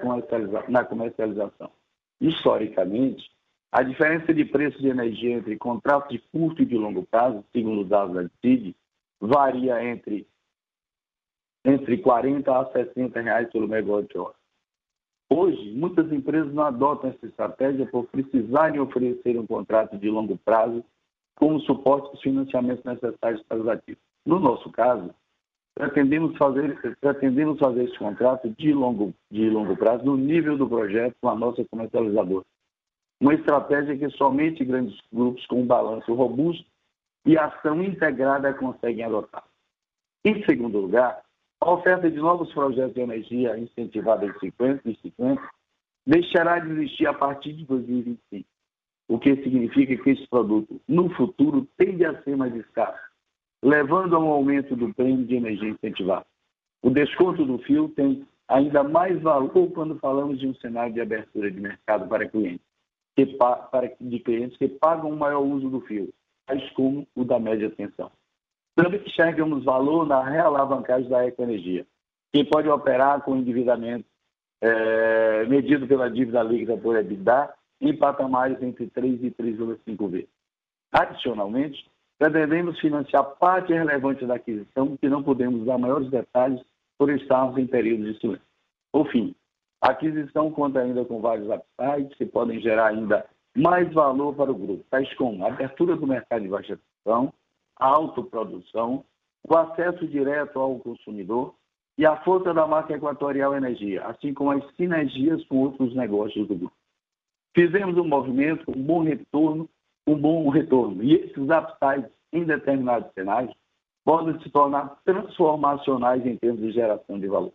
comercialização. 0.85 1.71
Historicamente, 2.21 3.29
a 3.71 3.83
diferença 3.83 4.33
de 4.33 4.45
preço 4.45 4.79
de 4.81 4.87
energia 4.87 5.35
entre 5.35 5.57
contratos 5.57 6.09
de 6.09 6.19
curto 6.31 6.61
e 6.61 6.65
de 6.65 6.75
longo 6.77 7.05
prazo, 7.05 7.43
segundo 7.51 7.81
os 7.81 7.89
dados 7.89 8.15
da 8.15 8.29
DICID, 8.41 8.75
varia 9.19 9.83
entre, 9.83 10.25
entre 11.65 11.97
40 11.97 12.59
a 12.59 12.71
60 12.71 13.19
reais 13.19 13.49
pelo 13.51 13.67
megawatt-hora. 13.67 14.35
Hoje, 15.29 15.73
muitas 15.73 16.11
empresas 16.11 16.53
não 16.53 16.63
adotam 16.63 17.09
essa 17.09 17.25
estratégia 17.25 17.85
por 17.85 18.05
precisarem 18.07 18.79
oferecer 18.79 19.37
um 19.37 19.45
contrato 19.45 19.97
de 19.97 20.09
longo 20.09 20.37
prazo 20.37 20.83
como 21.35 21.59
suporte 21.61 22.11
dos 22.11 22.21
financiamentos 22.21 22.83
necessários 22.85 23.43
para 23.43 23.59
os 23.59 23.67
ativos. 23.67 24.01
No 24.25 24.39
nosso 24.39 24.71
caso, 24.71 25.13
pretendemos 25.75 26.35
fazer, 26.37 26.97
pretendemos 27.01 27.59
fazer 27.59 27.83
esse 27.83 27.97
contrato 27.97 28.49
de 28.57 28.73
longo, 28.73 29.13
de 29.29 29.49
longo 29.49 29.75
prazo 29.75 30.05
no 30.05 30.15
nível 30.15 30.57
do 30.57 30.67
projeto 30.67 31.15
com 31.21 31.29
a 31.29 31.35
nossa 31.35 31.63
comercializadora. 31.65 32.45
Uma 33.19 33.33
estratégia 33.33 33.97
que 33.97 34.09
somente 34.11 34.63
grandes 34.63 34.99
grupos 35.11 35.45
com 35.47 35.61
um 35.61 35.65
balanço 35.65 36.13
robusto 36.13 36.65
e 37.25 37.37
ação 37.37 37.81
integrada 37.83 38.53
conseguem 38.53 39.03
adotar. 39.03 39.43
Em 40.23 40.43
segundo 40.45 40.79
lugar, 40.79 41.23
a 41.59 41.71
oferta 41.71 42.09
de 42.09 42.17
novos 42.17 42.53
projetos 42.53 42.93
de 42.93 43.01
energia 43.01 43.57
incentivada 43.57 44.25
em 44.25 44.39
50 44.39 44.89
e 44.89 44.95
50 45.01 45.41
deixará 46.05 46.59
de 46.59 46.71
existir 46.71 47.07
a 47.07 47.13
partir 47.13 47.53
de 47.53 47.65
2025, 47.65 48.47
o 49.09 49.19
que 49.19 49.35
significa 49.37 49.97
que 50.01 50.09
esse 50.11 50.27
produto, 50.27 50.79
no 50.87 51.09
futuro, 51.15 51.67
tende 51.75 52.05
a 52.05 52.21
ser 52.21 52.37
mais 52.37 52.55
escasso, 52.55 53.01
levando 53.63 54.15
a 54.15 54.19
um 54.19 54.29
aumento 54.29 54.75
do 54.75 54.93
prêmio 54.93 55.25
de 55.25 55.35
energia 55.35 55.69
incentivada. 55.69 56.25
O 56.81 56.89
desconto 56.89 57.43
do 57.43 57.57
fio 57.59 57.89
tem 57.89 58.25
ainda 58.47 58.83
mais 58.83 59.19
valor 59.21 59.69
quando 59.71 59.99
falamos 59.99 60.39
de 60.39 60.47
um 60.47 60.55
cenário 60.55 60.93
de 60.93 61.01
abertura 61.01 61.51
de 61.51 61.59
mercado 61.59 62.07
para 62.07 62.29
clientes, 62.29 62.65
que, 63.17 63.25
para, 63.25 63.91
de 63.99 64.19
clientes 64.19 64.55
que 64.57 64.67
pagam 64.67 65.09
o 65.09 65.17
maior 65.17 65.39
uso 65.39 65.71
do 65.71 65.81
fio, 65.81 66.13
tais 66.45 66.69
como 66.73 67.07
o 67.15 67.25
da 67.25 67.39
média 67.39 67.67
tensão. 67.71 68.11
Também 68.75 69.01
enxergamos 69.03 69.63
valor 69.63 70.05
na 70.05 70.23
realavancagem 70.23 71.09
da 71.09 71.25
Ecoenergia, 71.25 71.83
que 72.31 72.43
pode 72.43 72.69
operar 72.69 73.21
com 73.21 73.35
endividamento 73.35 74.05
é, 74.61 75.45
medido 75.45 75.87
pela 75.87 76.11
dívida 76.11 76.43
líquida 76.43 76.77
por 76.77 76.95
EBITDA 76.95 77.51
em 77.81 77.97
patamares 77.97 78.61
entre 78.61 78.85
3 78.85 79.23
e 79.23 79.31
3,5 79.31 80.09
vezes. 80.09 80.29
Adicionalmente, 80.91 81.89
pretendemos 82.19 82.79
financiar 82.79 83.23
parte 83.39 83.73
relevante 83.73 84.27
da 84.27 84.35
aquisição, 84.35 84.95
que 84.95 85.09
não 85.09 85.23
podemos 85.23 85.65
dar 85.65 85.79
maiores 85.79 86.09
detalhes 86.11 86.61
por 86.99 87.09
estarmos 87.09 87.57
em 87.57 87.65
período 87.65 88.11
de 88.11 88.19
silêncio. 88.19 88.45
Por 88.91 89.09
fim, 89.09 89.35
a 89.81 89.91
aquisição 89.91 90.51
conta 90.51 90.79
ainda 90.79 91.05
com 91.05 91.21
vários 91.21 91.47
upsides 91.49 92.17
que 92.17 92.25
podem 92.25 92.59
gerar 92.59 92.87
ainda 92.87 93.25
mais 93.55 93.91
valor 93.93 94.35
para 94.35 94.51
o 94.51 94.55
grupo, 94.55 94.83
tais 94.89 95.11
como 95.15 95.43
a 95.43 95.49
abertura 95.49 95.95
do 95.95 96.05
mercado 96.05 96.43
de 96.43 96.47
baixa 96.47 96.79
tensão, 97.03 97.33
a 97.79 97.87
autoprodução, 97.87 99.03
o 99.47 99.55
acesso 99.55 100.07
direto 100.07 100.59
ao 100.59 100.79
consumidor 100.79 101.53
e 101.97 102.05
a 102.05 102.17
força 102.17 102.53
da 102.53 102.67
marca 102.67 102.93
Equatorial 102.93 103.55
Energia, 103.55 104.05
assim 104.05 104.33
como 104.33 104.51
as 104.51 104.75
sinergias 104.75 105.43
com 105.45 105.57
outros 105.63 105.95
negócios 105.95 106.47
do 106.47 106.55
grupo. 106.55 106.75
Fizemos 107.55 107.97
um 107.97 108.07
movimento, 108.07 108.71
um 108.75 108.83
bom 108.83 109.03
retorno, 109.03 109.67
um 110.05 110.15
bom 110.15 110.47
retorno. 110.49 111.03
E 111.03 111.15
esses 111.15 111.37
upsides 111.49 112.11
em 112.31 112.43
determinados 112.43 113.11
cenários 113.13 113.55
podem 114.05 114.39
se 114.41 114.49
tornar 114.51 114.99
transformacionais 115.03 116.23
em 116.25 116.37
termos 116.37 116.61
de 116.61 116.71
geração 116.71 117.19
de 117.19 117.27
valor. 117.27 117.53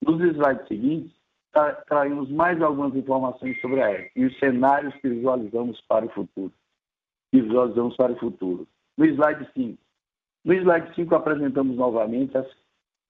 Nos 0.00 0.20
slides 0.20 0.68
seguintes, 0.68 1.12
traímos 1.86 2.30
mais 2.30 2.60
algumas 2.60 2.94
informações 2.94 3.60
sobre 3.60 3.80
a 3.80 3.90
ERC 3.90 4.10
e 4.16 4.24
os 4.26 4.38
cenários 4.38 4.94
que 4.96 5.08
visualizamos 5.08 5.80
para 5.82 6.06
o 6.06 6.10
futuro. 6.10 6.52
Que 7.30 7.40
visualizamos 7.40 7.96
para 7.96 8.12
o 8.12 8.18
futuro. 8.18 8.66
No 8.96 9.04
slide 9.06 9.48
5. 9.54 9.78
No 10.44 10.54
slide 10.54 10.94
5 10.94 11.14
apresentamos 11.14 11.76
novamente 11.76 12.36
as, 12.36 12.46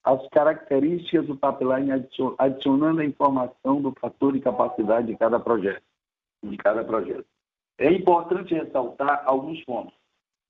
as 0.05 0.27
características 0.29 1.27
do 1.27 1.37
pipeline 1.37 1.91
adicionando 2.39 3.01
a 3.01 3.05
informação 3.05 3.81
do 3.81 3.93
fator 3.99 4.33
de 4.33 4.41
capacidade 4.41 5.07
de 5.07 5.17
cada 5.17 5.41
projeto. 5.41 5.83
De 6.43 6.57
cada 6.57 6.85
projeto. 6.85 7.27
É 7.79 7.91
importante 7.91 8.55
ressaltar 8.55 9.23
alguns 9.27 9.65
pontos. 9.65 9.95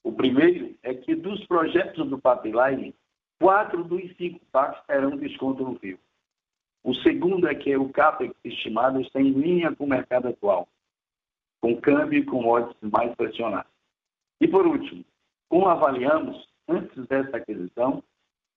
O 0.03 0.13
primeiro 0.13 0.75
é 0.83 0.93
que 0.93 1.15
dos 1.15 1.45
projetos 1.47 2.07
do 2.09 2.19
pipeline, 2.19 2.95
quatro 3.41 3.83
dos 3.83 4.15
cinco 4.17 4.41
parques 4.53 4.85
terão 4.87 5.17
desconto 5.17 5.65
no 5.65 5.79
fio. 5.79 5.99
O 6.85 6.95
segundo 6.97 7.49
é 7.49 7.55
que 7.55 7.75
o 7.75 7.89
CAPEX 7.89 8.35
estimado 8.45 9.01
está 9.01 9.19
em 9.19 9.31
linha 9.31 9.75
com 9.75 9.85
o 9.85 9.89
mercado 9.89 10.29
atual, 10.29 10.69
com 11.59 11.81
câmbio 11.81 12.19
e 12.19 12.27
com 12.27 12.47
odds 12.47 12.77
mais 12.83 13.15
pressionados. 13.15 13.73
E 14.39 14.47
por 14.47 14.67
último, 14.67 15.03
como 15.49 15.67
avaliamos, 15.67 16.47
antes 16.69 17.07
dessa 17.07 17.39
aquisição, 17.39 18.03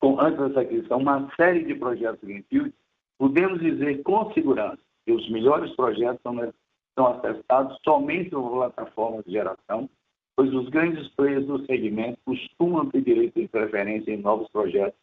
com, 0.02 0.20
antes 0.20 0.40
dessa 0.40 0.60
aquisição, 0.60 0.98
uma 0.98 1.34
série 1.38 1.64
de 1.64 1.76
projetos 1.76 2.20
Greenfield, 2.22 2.74
podemos 3.18 3.62
dizer 3.62 4.04
com 4.04 4.34
segurança 4.34 4.82
que 5.06 5.14
os 5.14 5.30
melhores 5.30 5.74
projetos 5.78 6.22
são, 6.22 6.54
são 6.96 7.08
acessados 7.08 7.80
somente 7.86 8.32
por 8.32 8.52
plataformas 8.52 9.24
de 9.24 9.32
geração, 9.32 9.90
pois 10.36 10.54
os 10.54 10.68
grandes 10.68 11.08
players 11.16 11.48
do 11.48 11.66
segmento 11.66 12.20
costumam 12.26 12.90
ter 12.90 13.02
direito 13.02 13.40
de 13.40 13.48
preferência 13.48 14.12
em 14.12 14.18
novos 14.18 14.50
projetos 14.50 15.00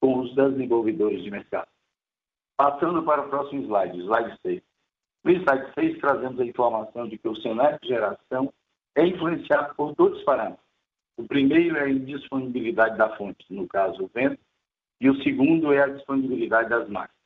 com 0.00 0.20
os 0.20 0.32
desenvolvedores 0.36 1.24
de 1.24 1.30
mercado. 1.30 1.68
Passando 2.56 3.02
para 3.02 3.22
o 3.22 3.28
próximo 3.28 3.62
slide, 3.62 3.98
slide 4.00 4.38
6. 4.42 4.62
No 5.24 5.32
slide 5.32 5.72
6, 5.74 5.98
trazemos 6.00 6.40
a 6.40 6.44
informação 6.44 7.08
de 7.08 7.18
que 7.18 7.28
o 7.28 7.36
cenário 7.36 7.78
de 7.82 7.88
geração 7.88 8.52
é 8.94 9.06
influenciado 9.06 9.74
por 9.74 9.94
dois 9.94 10.22
parâmetros 10.24 10.62
o 11.16 11.28
primeiro 11.28 11.76
é 11.76 11.82
a 11.82 11.88
indisponibilidade 11.88 12.96
da 12.96 13.16
fonte, 13.16 13.44
no 13.50 13.68
caso 13.68 14.04
o 14.04 14.10
vento, 14.12 14.40
e 15.00 15.10
o 15.10 15.22
segundo 15.22 15.72
é 15.72 15.82
a 15.82 15.88
disponibilidade 15.88 16.70
das 16.70 16.88
máquinas. 16.88 17.22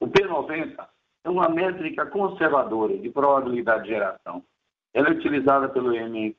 O 0.00 0.06
P90 0.06 0.88
é 1.24 1.30
uma 1.30 1.48
métrica 1.48 2.04
conservadora 2.06 2.96
de 2.96 3.08
probabilidade 3.10 3.84
de 3.84 3.90
geração, 3.90 4.44
ela 4.92 5.08
é 5.08 5.12
utilizada 5.12 5.68
pelo 5.70 5.90
MNE 5.90 6.36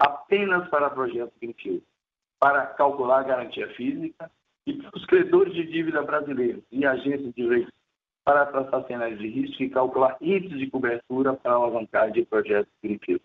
apenas 0.00 0.68
para 0.68 0.90
projetos 0.90 1.36
Greenfield, 1.40 1.82
para 2.38 2.66
calcular 2.66 3.20
a 3.20 3.24
garantia 3.24 3.68
física 3.74 4.30
e 4.66 4.80
os 4.94 5.04
credores 5.06 5.54
de 5.54 5.66
dívida 5.66 6.02
brasileiros 6.02 6.62
e 6.70 6.86
agentes 6.86 7.34
de 7.34 7.46
risco 7.46 7.72
para 8.24 8.46
traçar 8.46 8.86
cenários 8.86 9.18
de 9.18 9.28
risco 9.28 9.62
e 9.62 9.70
calcular 9.70 10.16
índices 10.20 10.58
de 10.58 10.70
cobertura 10.70 11.34
para 11.34 11.52
alavancar 11.52 12.10
de 12.10 12.24
projetos 12.24 12.72
Greenfield. 12.82 13.22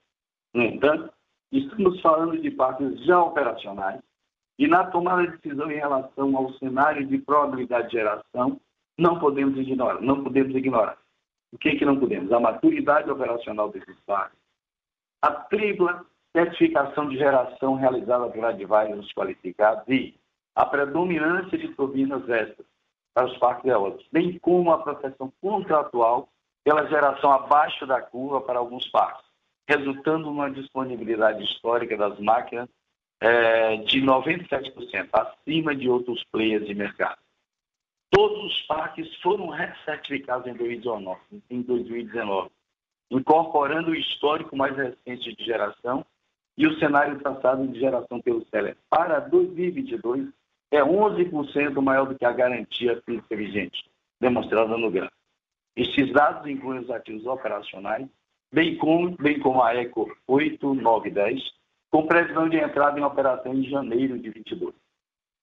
No 0.54 0.64
entanto, 0.64 1.14
estamos 1.52 2.02
falando 2.02 2.38
de 2.38 2.52
parques 2.52 3.06
já 3.06 3.22
operacionais 3.22 4.02
e 4.58 4.68
na 4.68 4.84
tomada 4.86 5.26
de 5.26 5.38
decisão 5.38 5.72
em 5.72 5.76
relação 5.78 6.36
ao 6.36 6.54
cenário 6.56 7.08
de 7.08 7.18
probabilidade 7.20 7.88
de 7.88 7.94
geração, 7.94 8.60
não 8.98 9.18
podemos 9.18 9.58
ignorar. 9.58 10.02
Não 10.02 10.22
podemos 10.22 10.54
ignorar. 10.54 10.98
O 11.54 11.58
que, 11.58 11.70
é 11.70 11.76
que 11.78 11.86
não 11.86 11.98
podemos? 11.98 12.30
A 12.34 12.40
maturidade 12.42 13.10
operacional 13.10 13.72
desses 13.72 13.98
parques, 14.02 14.38
a 15.22 15.32
tripla 15.32 16.06
certificação 16.36 17.08
de 17.08 17.18
geração 17.18 17.76
realizada 17.76 18.30
por 18.30 18.44
advisors 18.44 19.12
qualificados 19.14 19.88
e 19.88 20.19
a 20.60 20.66
predominância 20.66 21.58
de 21.58 21.70
turbinas 21.70 22.28
extras 22.28 22.68
para 23.14 23.28
os 23.28 23.38
parques 23.38 23.64
eólicos, 23.64 24.06
bem 24.12 24.38
como 24.40 24.74
a 24.74 24.80
proteção 24.80 25.32
contratual 25.40 26.28
pela 26.66 26.86
geração 26.88 27.32
abaixo 27.32 27.88
da 27.88 28.02
curva 28.02 28.42
para 28.42 28.60
alguns 28.60 28.86
parques, 28.90 29.24
resultando 29.66 30.26
numa 30.26 30.52
disponibilidade 30.52 31.46
histórica 31.46 31.96
das 31.96 32.20
máquinas 32.20 32.68
é, 33.22 33.78
de 33.78 34.02
97%, 34.02 35.08
acima 35.14 35.74
de 35.74 35.90
outros 35.90 36.26
players 36.26 36.68
de 36.68 36.76
mercado. 36.76 37.20
Todos 38.12 38.52
os 38.52 38.62
parques 38.64 39.16
foram 39.22 39.48
recertificados 39.48 40.46
em 40.46 40.54
2019, 40.56 41.22
em 41.50 41.62
2019 41.62 42.50
incorporando 43.10 43.92
o 43.92 43.96
histórico 43.96 44.56
mais 44.56 44.76
recente 44.76 45.34
de 45.36 45.44
geração 45.44 46.06
e 46.58 46.68
o 46.68 46.78
cenário 46.78 47.18
traçado 47.20 47.66
de 47.66 47.80
geração 47.80 48.22
pelo 48.22 48.46
CELE. 48.50 48.76
Para 48.90 49.20
2022, 49.20 50.28
é 50.72 50.82
11% 50.82 51.82
maior 51.82 52.08
do 52.08 52.18
que 52.18 52.26
a 52.26 52.32
garantia 52.32 53.02
física 53.04 53.36
vigente, 53.36 53.90
demonstrada 54.20 54.78
no 54.78 54.92
gráfico. 54.92 55.18
Estes 55.76 56.12
dados 56.14 56.46
incluem 56.50 56.82
os 56.82 56.90
ativos 56.90 57.26
operacionais, 57.26 58.08
bem 58.52 58.78
como, 58.78 59.16
bem 59.18 59.40
como 59.40 59.64
a 59.64 59.76
ECO 59.76 60.12
8, 60.28 60.74
9 60.74 61.10
e 61.10 61.12
10, 61.12 61.42
com 61.90 62.06
previsão 62.06 62.50
de 62.50 62.58
entrada 62.58 63.00
em 63.00 63.04
operação 63.04 63.54
em 63.54 63.64
janeiro 63.64 64.20
de 64.20 64.30
22. 64.30 64.76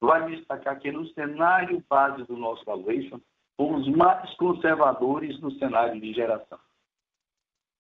Vale 0.01 0.37
destacar 0.37 0.79
que 0.79 0.93
no 0.93 1.07
cenário 1.09 1.83
base 1.89 2.23
do 2.25 2.37
nosso 2.37 2.65
valuation, 2.65 3.19
fomos 3.57 3.89
mais 3.89 4.33
conservadores 4.35 5.41
no 5.41 5.51
cenário 5.53 5.99
de 6.01 6.13
geração. 6.13 6.59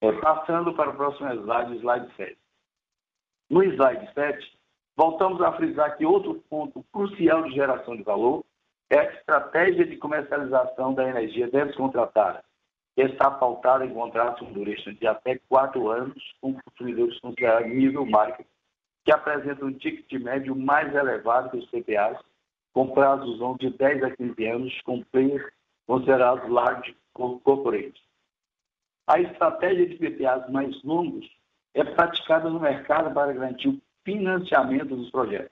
É, 0.00 0.12
passando 0.12 0.74
para 0.74 0.90
o 0.90 0.96
próximo 0.96 1.28
slide, 1.30 1.78
slide 1.78 2.14
7. 2.16 2.38
No 3.50 3.62
slide 3.62 4.12
7, 4.14 4.55
voltamos 4.96 5.40
a 5.42 5.52
frisar 5.52 5.96
que 5.96 6.06
outro 6.06 6.42
ponto 6.48 6.82
crucial 6.92 7.42
de 7.44 7.54
geração 7.54 7.96
de 7.96 8.02
valor 8.02 8.44
é 8.88 8.98
a 8.98 9.12
estratégia 9.14 9.84
de 9.84 9.96
comercialização 9.96 10.94
da 10.94 11.08
energia 11.08 11.48
descontratada, 11.48 12.42
que 12.94 13.02
está 13.02 13.30
pautada 13.30 13.84
em 13.84 13.92
contratos 13.92 14.48
duration 14.48 14.94
de 14.94 15.06
até 15.06 15.38
quatro 15.48 15.90
anos 15.90 16.22
com 16.40 16.54
consumidores 16.54 17.18
considerados 17.20 17.68
nível 17.68 18.06
market, 18.06 18.46
que 19.04 19.12
apresentam 19.12 19.68
um 19.68 19.72
ticket 19.72 20.20
médio 20.20 20.56
mais 20.56 20.94
elevado 20.94 21.50
que 21.50 21.58
os 21.58 21.70
CPAs, 21.70 22.18
com 22.72 22.88
prazos 22.88 23.38
de 23.58 23.70
10 23.70 24.04
a 24.04 24.10
15 24.16 24.46
anos, 24.46 24.80
com 24.82 25.02
players 25.04 25.52
considerados 25.86 26.48
large 26.50 26.96
corporates. 27.12 28.02
A 29.06 29.20
estratégia 29.20 29.86
de 29.86 29.94
PPAs 29.96 30.50
mais 30.50 30.82
longos 30.82 31.26
é 31.74 31.84
praticada 31.84 32.50
no 32.50 32.58
mercado 32.58 33.14
para 33.14 33.32
garantir 33.32 33.68
o 33.68 33.80
financiamento 34.06 34.94
dos 34.94 35.10
projetos. 35.10 35.50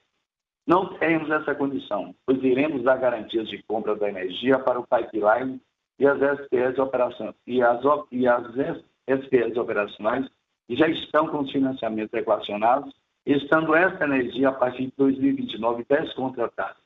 Não 0.64 0.94
temos 0.94 1.28
essa 1.28 1.54
condição, 1.54 2.14
pois 2.24 2.42
iremos 2.42 2.82
dar 2.84 2.96
garantias 2.96 3.48
de 3.48 3.62
compra 3.64 3.96
da 3.96 4.08
energia 4.08 4.58
para 4.58 4.78
o 4.78 4.86
pipeline 4.86 5.60
e 5.98 6.06
as 6.06 6.22
SPS 6.22 6.78
e 7.46 7.60
as, 7.60 7.82
e 8.10 8.26
as 8.26 8.56
SPS 9.06 9.58
operacionais 9.58 10.26
já 10.70 10.88
estão 10.88 11.28
com 11.28 11.40
os 11.40 11.52
financiamentos 11.52 12.14
equacionados, 12.14 12.94
estando 13.26 13.74
essa 13.74 14.04
energia 14.04 14.48
a 14.48 14.52
partir 14.52 14.86
de 14.86 14.92
2029 14.96 15.84
descontratada. 15.86 16.76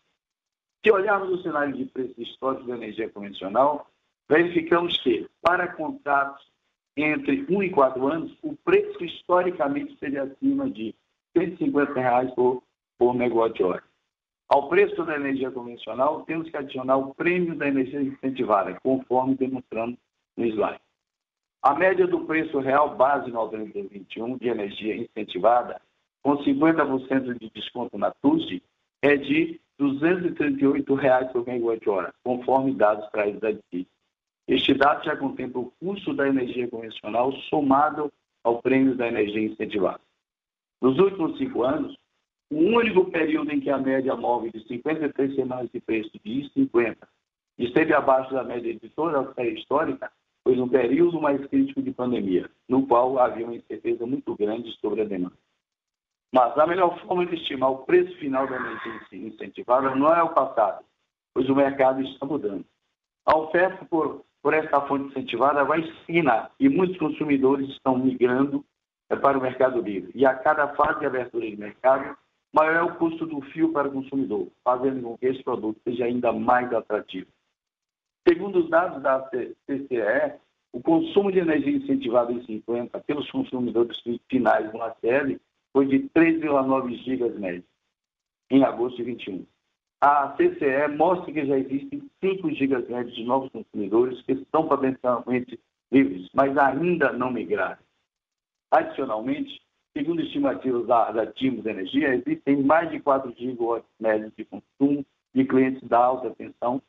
Se 0.84 0.90
olharmos 0.90 1.38
o 1.38 1.42
cenário 1.42 1.76
de 1.76 1.84
preço 1.84 2.20
histórico 2.20 2.66
da 2.66 2.76
energia 2.76 3.08
convencional, 3.10 3.88
verificamos 4.28 4.98
que, 4.98 5.28
para 5.40 5.68
contratos 5.68 6.44
entre 6.96 7.46
1 7.48 7.62
e 7.62 7.70
4 7.70 8.06
anos, 8.08 8.36
o 8.42 8.56
preço 8.56 9.04
historicamente 9.04 9.96
seria 9.98 10.24
acima 10.24 10.68
de 10.68 10.94
150 11.38 11.94
reais 11.94 12.30
por, 12.34 12.62
por 12.98 13.14
megawatt-hora. 13.14 13.82
Ao 14.48 14.68
preço 14.68 15.04
da 15.04 15.16
energia 15.16 15.50
convencional, 15.50 16.22
temos 16.22 16.48
que 16.48 16.56
adicionar 16.56 16.96
o 16.96 17.14
prêmio 17.14 17.54
da 17.54 17.68
energia 17.68 18.00
incentivada, 18.00 18.78
conforme 18.82 19.34
demonstrando 19.34 19.96
no 20.36 20.46
slide. 20.46 20.80
A 21.62 21.74
média 21.74 22.06
do 22.06 22.24
preço 22.24 22.58
real 22.58 22.96
base 22.96 23.30
no 23.30 23.46
2021 23.46 24.38
de 24.38 24.48
energia 24.48 24.96
incentivada, 24.96 25.80
com 26.22 26.36
50% 26.38 27.38
de 27.38 27.50
desconto 27.50 27.98
na 27.98 28.10
TUSD, 28.10 28.62
é 29.02 29.16
de 29.16 29.60
238 29.78 30.94
reais 30.94 31.30
por 31.30 31.46
megawatt-hora, 31.46 32.14
conforme 32.24 32.72
dados 32.72 33.08
traídos 33.10 33.40
da 33.40 33.52
DIC. 33.52 33.86
Este 34.48 34.72
dado 34.72 35.04
já 35.04 35.14
contempla 35.14 35.60
o 35.60 35.72
custo 35.78 36.14
da 36.14 36.26
energia 36.26 36.66
convencional 36.68 37.32
somado 37.50 38.10
ao 38.42 38.62
prêmio 38.62 38.96
da 38.96 39.06
energia 39.06 39.42
incentivada. 39.42 40.00
Nos 40.80 40.98
últimos 40.98 41.36
cinco 41.38 41.62
anos, 41.64 41.96
o 42.50 42.56
único 42.56 43.10
período 43.10 43.52
em 43.52 43.60
que 43.60 43.70
a 43.70 43.78
média 43.78 44.16
móvel 44.16 44.50
de 44.50 44.66
53 44.66 45.34
semanas 45.34 45.70
de 45.72 45.80
preço 45.80 46.10
de 46.24 46.50
I50 46.56 46.96
esteve 47.58 47.92
abaixo 47.92 48.32
da 48.32 48.44
média 48.44 48.72
de 48.74 48.88
toda 48.90 49.20
a 49.20 49.34
série 49.34 49.58
histórica 49.58 50.10
foi 50.44 50.56
no 50.56 50.68
período 50.68 51.20
mais 51.20 51.44
crítico 51.46 51.82
de 51.82 51.90
pandemia, 51.92 52.48
no 52.68 52.86
qual 52.86 53.18
havia 53.18 53.44
uma 53.44 53.56
incerteza 53.56 54.06
muito 54.06 54.34
grande 54.34 54.70
sobre 54.80 55.02
a 55.02 55.04
demanda. 55.04 55.36
Mas 56.32 56.56
a 56.56 56.66
melhor 56.66 56.98
forma 57.00 57.26
de 57.26 57.34
estimar 57.34 57.70
o 57.70 57.78
preço 57.78 58.16
final 58.18 58.46
da 58.46 58.56
energia 58.56 59.00
incentivada 59.12 59.94
não 59.94 60.14
é 60.14 60.22
o 60.22 60.32
passado, 60.32 60.84
pois 61.34 61.48
o 61.50 61.54
mercado 61.54 62.02
está 62.02 62.24
mudando. 62.24 62.64
A 63.26 63.36
oferta 63.36 63.84
por 63.84 64.24
por 64.42 64.54
essa 64.54 64.80
fonte 64.82 65.08
incentivada 65.08 65.64
vai 65.64 65.80
estagnar 65.80 66.50
e 66.58 66.68
muitos 66.68 66.96
consumidores 66.98 67.68
estão 67.70 67.98
migrando 67.98 68.64
para 69.16 69.38
o 69.38 69.40
mercado 69.40 69.80
livre. 69.80 70.10
E 70.14 70.26
a 70.26 70.34
cada 70.34 70.68
fase 70.74 71.00
de 71.00 71.06
abertura 71.06 71.48
de 71.48 71.56
mercado, 71.56 72.16
maior 72.52 72.74
é 72.74 72.82
o 72.82 72.94
custo 72.96 73.26
do 73.26 73.40
fio 73.40 73.72
para 73.72 73.88
o 73.88 73.92
consumidor, 73.92 74.48
fazendo 74.62 75.02
com 75.02 75.18
que 75.18 75.26
esse 75.26 75.42
produto 75.42 75.80
seja 75.82 76.04
ainda 76.04 76.32
mais 76.32 76.72
atrativo. 76.72 77.26
Segundo 78.26 78.60
os 78.60 78.68
dados 78.68 79.02
da 79.02 79.20
CCE, 79.20 80.34
o 80.72 80.82
consumo 80.82 81.32
de 81.32 81.38
energia 81.38 81.76
incentivado 81.76 82.32
em 82.32 82.44
50 82.44 83.00
pelos 83.00 83.30
consumidores 83.30 83.98
finais 84.30 84.72
no 84.72 84.82
ACL 84.82 85.40
foi 85.72 85.86
de 85.86 86.00
3,9 86.10 86.94
gigas 87.04 87.34
médios 87.38 87.64
em 88.50 88.62
agosto 88.64 88.96
de 88.96 89.04
21 89.04 89.46
a 90.00 90.28
CCE 90.36 90.96
mostra 90.96 91.32
que 91.32 91.44
já 91.44 91.58
existem 91.58 92.08
5 92.22 92.50
gigas 92.52 92.86
de 92.86 93.24
novos 93.24 93.50
consumidores 93.50 94.22
que 94.22 94.32
estão 94.32 94.68
potencialmente 94.68 95.58
livres, 95.90 96.28
mas 96.32 96.56
ainda 96.56 97.12
não 97.12 97.32
migraram. 97.32 97.78
Adicionalmente, 98.70 99.60
segundo 99.96 100.20
estimativas 100.20 100.86
da, 100.86 101.10
da 101.10 101.26
Timos 101.26 101.64
Energia, 101.64 102.14
existem 102.14 102.62
mais 102.62 102.90
de 102.90 103.00
4 103.00 103.34
gigawatts 103.36 103.88
médios 103.98 104.32
de 104.36 104.44
consumo 104.44 105.04
de 105.34 105.44
clientes 105.44 105.86
da 105.88 105.98
alta 105.98 106.30
tensão 106.34 106.82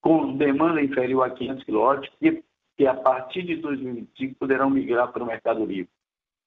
com 0.00 0.36
demanda 0.36 0.82
inferior 0.82 1.22
a 1.22 1.30
500 1.30 1.64
kW 1.64 2.00
que, 2.18 2.44
que 2.76 2.86
a 2.86 2.94
partir 2.94 3.42
de 3.44 3.56
2025 3.56 4.34
poderão 4.34 4.68
migrar 4.68 5.12
para 5.12 5.22
o 5.22 5.26
mercado 5.26 5.64
livre. 5.64 5.90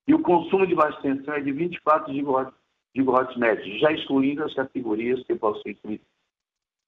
E 0.07 0.13
o 0.13 0.21
consumo 0.21 0.67
de 0.67 0.75
baixa 0.75 1.01
tensão 1.01 1.33
é 1.33 1.41
de 1.41 1.51
24 1.51 2.13
gigawatts 2.13 2.53
lotes 3.03 3.35
médios, 3.37 3.79
já 3.79 3.91
excluindo 3.91 4.43
as 4.43 4.53
categorias 4.53 5.23
que 5.23 5.35
possuem 5.35 5.75
crise. 5.75 6.03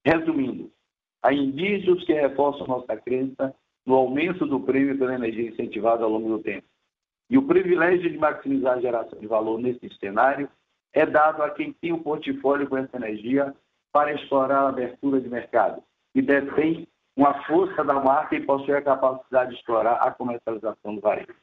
Resumindo, 0.06 0.72
há 1.24 1.34
indícios 1.34 2.04
que 2.06 2.14
reforçam 2.14 2.68
nossa 2.68 2.96
crença 2.96 3.54
no 3.86 3.96
aumento 3.96 4.46
do 4.46 4.60
prêmio 4.60 4.98
pela 4.98 5.16
energia 5.16 5.50
incentivada 5.50 6.04
ao 6.04 6.12
longo 6.12 6.38
do 6.38 6.44
tempo. 6.44 6.68
E 7.30 7.38
o 7.38 7.42
privilégio 7.46 8.10
de 8.10 8.18
maximizar 8.18 8.78
a 8.78 8.82
geração 8.82 9.20
de 9.20 9.28
valor 9.28 9.60
nesse 9.60 9.90
cenário 10.00 10.50
é 10.94 11.06
dado 11.06 11.44
a 11.44 11.50
quem 11.50 11.74
tem 11.74 11.94
um 11.94 12.02
portfólio 12.02 12.68
com 12.68 12.78
essa 12.78 12.96
energia 12.96 13.54
para 13.92 14.14
explorar 14.14 14.62
a 14.62 14.70
abertura 14.70 15.20
de 15.20 15.30
mercado 15.30 15.84
e 16.16 16.22
detém 16.22 16.88
uma 17.16 17.44
força 17.44 17.84
da 17.84 17.96
marca 17.96 18.36
e 18.36 18.46
possui 18.46 18.74
a 18.74 18.82
capacidade 18.82 19.52
de 19.52 19.58
explorar 19.58 19.96
a 19.96 20.12
comercialização 20.12 20.96
do 20.96 21.02
varejo. 21.02 21.36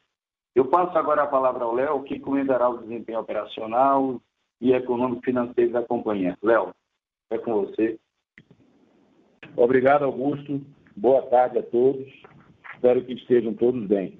Eu 0.55 0.65
passo 0.65 0.97
agora 0.97 1.23
a 1.23 1.27
palavra 1.27 1.65
ao 1.65 1.73
Léo, 1.73 2.03
que 2.03 2.19
comentará 2.19 2.69
o 2.69 2.77
desempenho 2.77 3.19
operacional, 3.19 4.21
e 4.61 4.73
econômico-financeiro 4.73 5.71
da 5.71 5.83
companhia. 5.83 6.37
Léo, 6.41 6.73
é 7.29 7.37
com 7.37 7.65
você. 7.65 7.99
Obrigado, 9.55 10.05
Augusto. 10.05 10.61
Boa 10.95 11.21
tarde 11.23 11.59
a 11.59 11.63
todos. 11.63 12.07
Espero 12.73 13.03
que 13.03 13.13
estejam 13.13 13.53
todos 13.53 13.85
bem. 13.85 14.17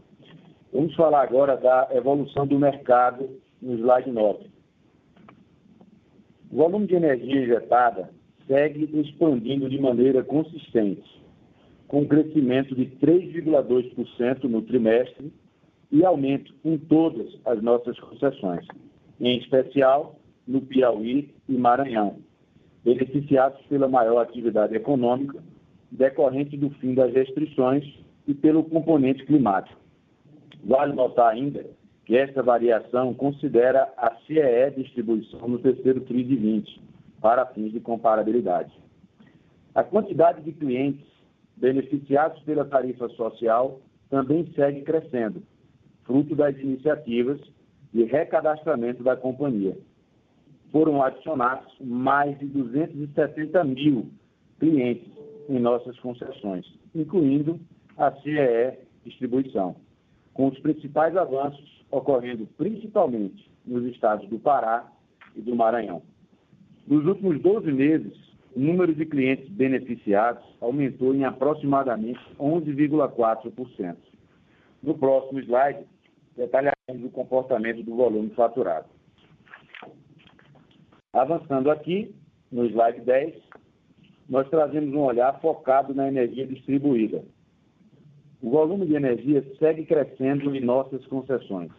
Vamos 0.75 0.93
falar 0.93 1.21
agora 1.21 1.55
da 1.55 1.87
evolução 1.93 2.45
do 2.45 2.59
mercado 2.59 3.29
no 3.61 3.75
slide 3.75 4.11
9. 4.11 4.47
O 6.51 6.57
volume 6.57 6.85
de 6.85 6.95
energia 6.95 7.43
injetada 7.43 8.09
segue 8.45 8.83
expandindo 8.99 9.69
de 9.69 9.79
maneira 9.79 10.21
consistente, 10.21 11.23
com 11.87 12.01
um 12.01 12.05
crescimento 12.05 12.75
de 12.75 12.87
3,2% 12.87 14.43
no 14.49 14.63
trimestre 14.63 15.31
e 15.89 16.03
aumento 16.03 16.53
em 16.65 16.77
todas 16.77 17.39
as 17.45 17.63
nossas 17.63 17.97
concessões, 17.97 18.67
em 19.21 19.37
especial 19.37 20.19
no 20.45 20.59
Piauí 20.59 21.33
e 21.47 21.53
Maranhão, 21.53 22.17
beneficiados 22.83 23.61
pela 23.67 23.87
maior 23.87 24.19
atividade 24.19 24.75
econômica 24.75 25.41
decorrente 25.89 26.57
do 26.57 26.69
fim 26.71 26.93
das 26.93 27.13
restrições 27.13 27.85
e 28.27 28.33
pelo 28.33 28.61
componente 28.65 29.25
climático. 29.25 29.84
Vale 30.65 30.93
notar 30.93 31.31
ainda 31.31 31.63
que 32.05 32.17
esta 32.17 32.41
variação 32.41 33.13
considera 33.13 33.87
a 33.97 34.15
CEE 34.25 34.71
distribuição 34.75 35.47
no 35.47 35.59
terceiro 35.59 36.01
TRI 36.01 36.23
de 36.23 36.35
20, 36.35 36.81
para 37.21 37.45
fins 37.47 37.71
de 37.71 37.79
comparabilidade. 37.79 38.71
A 39.75 39.83
quantidade 39.83 40.41
de 40.41 40.51
clientes 40.51 41.05
beneficiados 41.55 42.41
pela 42.43 42.65
tarifa 42.65 43.07
social 43.09 43.79
também 44.09 44.51
segue 44.55 44.81
crescendo, 44.81 45.43
fruto 46.03 46.35
das 46.35 46.57
iniciativas 46.57 47.39
de 47.93 48.03
recadastramento 48.03 49.03
da 49.03 49.15
companhia. 49.15 49.77
Foram 50.71 51.01
adicionados 51.03 51.71
mais 51.79 52.37
de 52.39 52.47
270 52.47 53.63
mil 53.63 54.09
clientes 54.59 55.11
em 55.47 55.59
nossas 55.59 55.97
concessões, 55.99 56.65
incluindo 56.93 57.59
a 57.97 58.11
CEE 58.11 58.79
Distribuição, 59.03 59.75
com 60.35 60.49
os 60.49 60.59
principais 60.59 61.15
avanços 61.17 61.83
ocorrendo 61.89 62.45
principalmente 62.57 63.49
nos 63.65 63.83
estados 63.85 64.29
do 64.29 64.37
Pará 64.37 64.85
e 65.35 65.41
do 65.41 65.55
Maranhão. 65.55 66.03
Nos 66.85 67.05
últimos 67.05 67.41
12 67.41 67.71
meses, 67.71 68.13
o 68.55 68.59
número 68.59 68.93
de 68.93 69.05
clientes 69.05 69.49
beneficiados 69.49 70.43
aumentou 70.61 71.15
em 71.15 71.23
aproximadamente 71.23 72.19
11,4%. 72.39 73.95
No 74.83 74.97
próximo 74.97 75.39
slide, 75.39 75.79
detalharemos 76.35 77.05
o 77.05 77.09
comportamento 77.09 77.81
do 77.81 77.95
volume 77.95 78.29
faturado. 78.31 78.87
Avançando 81.13 81.71
aqui, 81.71 82.13
no 82.51 82.65
slide 82.65 83.01
10, 83.01 83.35
nós 84.29 84.49
trazemos 84.49 84.93
um 84.93 85.01
olhar 85.01 85.39
focado 85.39 85.93
na 85.93 86.07
energia 86.07 86.45
distribuída. 86.45 87.23
O 88.45 88.49
volume 88.51 88.85
de 88.85 88.93
energia 88.93 89.43
segue 89.57 89.87
crescendo 89.87 90.55
em 90.55 90.61
nossas 90.63 91.03
concessões. 91.07 91.71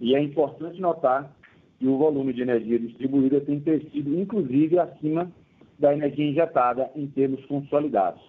E 0.00 0.16
é 0.16 0.22
importante 0.22 0.80
notar 0.80 1.36
que 1.78 1.86
o 1.86 1.98
volume 1.98 2.32
de 2.32 2.40
energia 2.40 2.78
distribuída 2.78 3.42
tem 3.42 3.60
crescido, 3.60 4.18
inclusive, 4.18 4.78
acima 4.78 5.30
da 5.78 5.92
energia 5.92 6.30
injetada 6.30 6.90
em 6.96 7.06
termos 7.08 7.44
consolidados. 7.44 8.22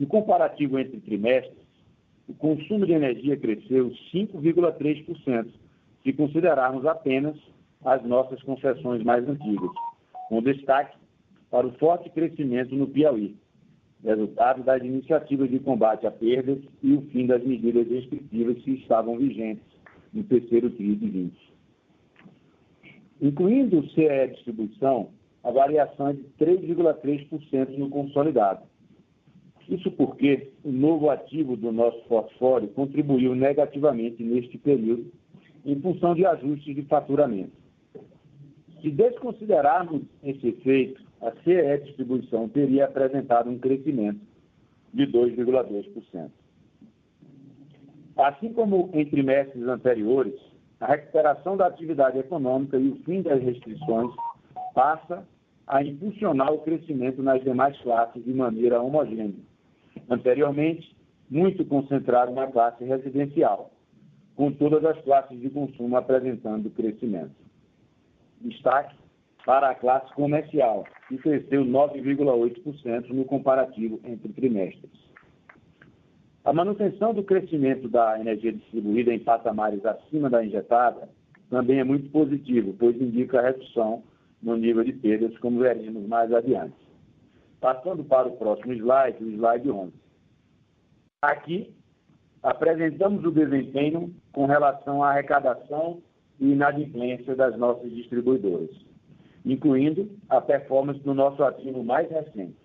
No 0.00 0.06
comparativo 0.06 0.78
entre 0.78 0.98
trimestres, 1.00 1.58
o 2.26 2.32
consumo 2.32 2.86
de 2.86 2.92
energia 2.92 3.36
cresceu 3.36 3.90
5,3%, 4.10 5.48
se 6.02 6.12
considerarmos 6.14 6.86
apenas 6.86 7.36
as 7.84 8.02
nossas 8.06 8.42
concessões 8.42 9.04
mais 9.04 9.28
antigas, 9.28 9.70
com 10.30 10.42
destaque 10.42 10.96
para 11.50 11.66
o 11.66 11.72
forte 11.72 12.08
crescimento 12.08 12.74
no 12.74 12.86
Piauí, 12.86 13.36
resultado 14.04 14.62
das 14.62 14.82
iniciativas 14.82 15.50
de 15.50 15.58
combate 15.58 16.06
a 16.06 16.10
perdas 16.10 16.58
e 16.82 16.94
o 16.94 17.02
fim 17.10 17.26
das 17.26 17.42
medidas 17.44 17.88
restritivas 17.88 18.58
que 18.62 18.72
estavam 18.72 19.18
vigentes 19.18 19.64
no 20.12 20.22
terceiro 20.24 20.70
TRI 20.70 20.96
de 20.96 21.08
20. 21.08 21.52
Incluindo 23.20 23.80
o 23.80 23.88
CE 23.90 24.28
Distribuição, 24.32 25.10
a 25.42 25.50
variação 25.50 26.08
é 26.08 26.12
de 26.12 26.24
3,3% 26.38 27.76
no 27.76 27.88
consolidado. 27.90 28.62
Isso 29.68 29.90
porque 29.92 30.50
o 30.64 30.72
novo 30.72 31.10
ativo 31.10 31.56
do 31.56 31.70
nosso 31.72 32.00
portfólio 32.08 32.68
contribuiu 32.68 33.34
negativamente 33.34 34.22
neste 34.22 34.56
período 34.56 35.12
em 35.64 35.78
função 35.80 36.14
de 36.14 36.24
ajustes 36.24 36.74
de 36.74 36.82
faturamento. 36.82 37.52
Se 38.80 38.90
desconsiderarmos 38.90 40.02
esse 40.22 40.48
efeito, 40.48 41.02
a 41.20 41.32
CE 41.42 41.84
Distribuição 41.84 42.48
teria 42.48 42.84
apresentado 42.84 43.50
um 43.50 43.58
crescimento 43.58 44.20
de 44.92 45.06
2,2%. 45.06 46.30
Assim 48.16 48.52
como 48.52 48.90
em 48.92 49.04
trimestres 49.06 49.62
anteriores, 49.64 50.34
a 50.80 50.86
recuperação 50.86 51.56
da 51.56 51.66
atividade 51.66 52.18
econômica 52.18 52.76
e 52.76 52.88
o 52.88 52.96
fim 53.04 53.22
das 53.22 53.42
restrições 53.42 54.12
passa 54.74 55.26
a 55.66 55.82
impulsionar 55.82 56.52
o 56.52 56.60
crescimento 56.60 57.22
nas 57.22 57.42
demais 57.42 57.78
classes 57.80 58.24
de 58.24 58.32
maneira 58.32 58.80
homogênea. 58.80 59.34
Anteriormente, 60.08 60.96
muito 61.28 61.64
concentrado 61.64 62.32
na 62.32 62.46
classe 62.46 62.84
residencial, 62.84 63.70
com 64.34 64.50
todas 64.52 64.84
as 64.84 64.98
classes 65.02 65.38
de 65.38 65.50
consumo 65.50 65.96
apresentando 65.96 66.70
crescimento. 66.70 67.36
Destaque 68.40 68.96
para 69.48 69.70
a 69.70 69.74
classe 69.74 70.12
comercial, 70.12 70.84
que 71.08 71.16
cresceu 71.16 71.64
9,8% 71.64 73.08
no 73.08 73.24
comparativo 73.24 73.98
entre 74.04 74.30
trimestres. 74.34 74.92
A 76.44 76.52
manutenção 76.52 77.14
do 77.14 77.22
crescimento 77.22 77.88
da 77.88 78.20
energia 78.20 78.52
distribuída 78.52 79.10
em 79.10 79.18
patamares 79.18 79.82
acima 79.86 80.28
da 80.28 80.44
injetada 80.44 81.08
também 81.48 81.80
é 81.80 81.84
muito 81.84 82.10
positivo, 82.10 82.76
pois 82.78 83.00
indica 83.00 83.38
a 83.38 83.42
redução 83.42 84.02
no 84.42 84.54
nível 84.54 84.84
de 84.84 84.92
perdas, 84.92 85.38
como 85.38 85.60
veremos 85.60 86.06
mais 86.06 86.30
adiante. 86.30 86.76
Passando 87.58 88.04
para 88.04 88.28
o 88.28 88.36
próximo 88.36 88.74
slide, 88.74 89.24
o 89.24 89.30
slide 89.30 89.70
11. 89.70 89.92
Aqui, 91.22 91.74
apresentamos 92.42 93.24
o 93.24 93.30
desempenho 93.30 94.14
com 94.30 94.44
relação 94.44 95.02
à 95.02 95.08
arrecadação 95.08 96.02
e 96.38 96.52
inadimplência 96.52 97.34
das 97.34 97.56
nossas 97.56 97.90
distribuidoras 97.90 98.87
incluindo 99.44 100.10
a 100.28 100.40
performance 100.40 101.00
do 101.00 101.14
nosso 101.14 101.42
ativo 101.42 101.82
mais 101.82 102.10
recente. 102.10 102.56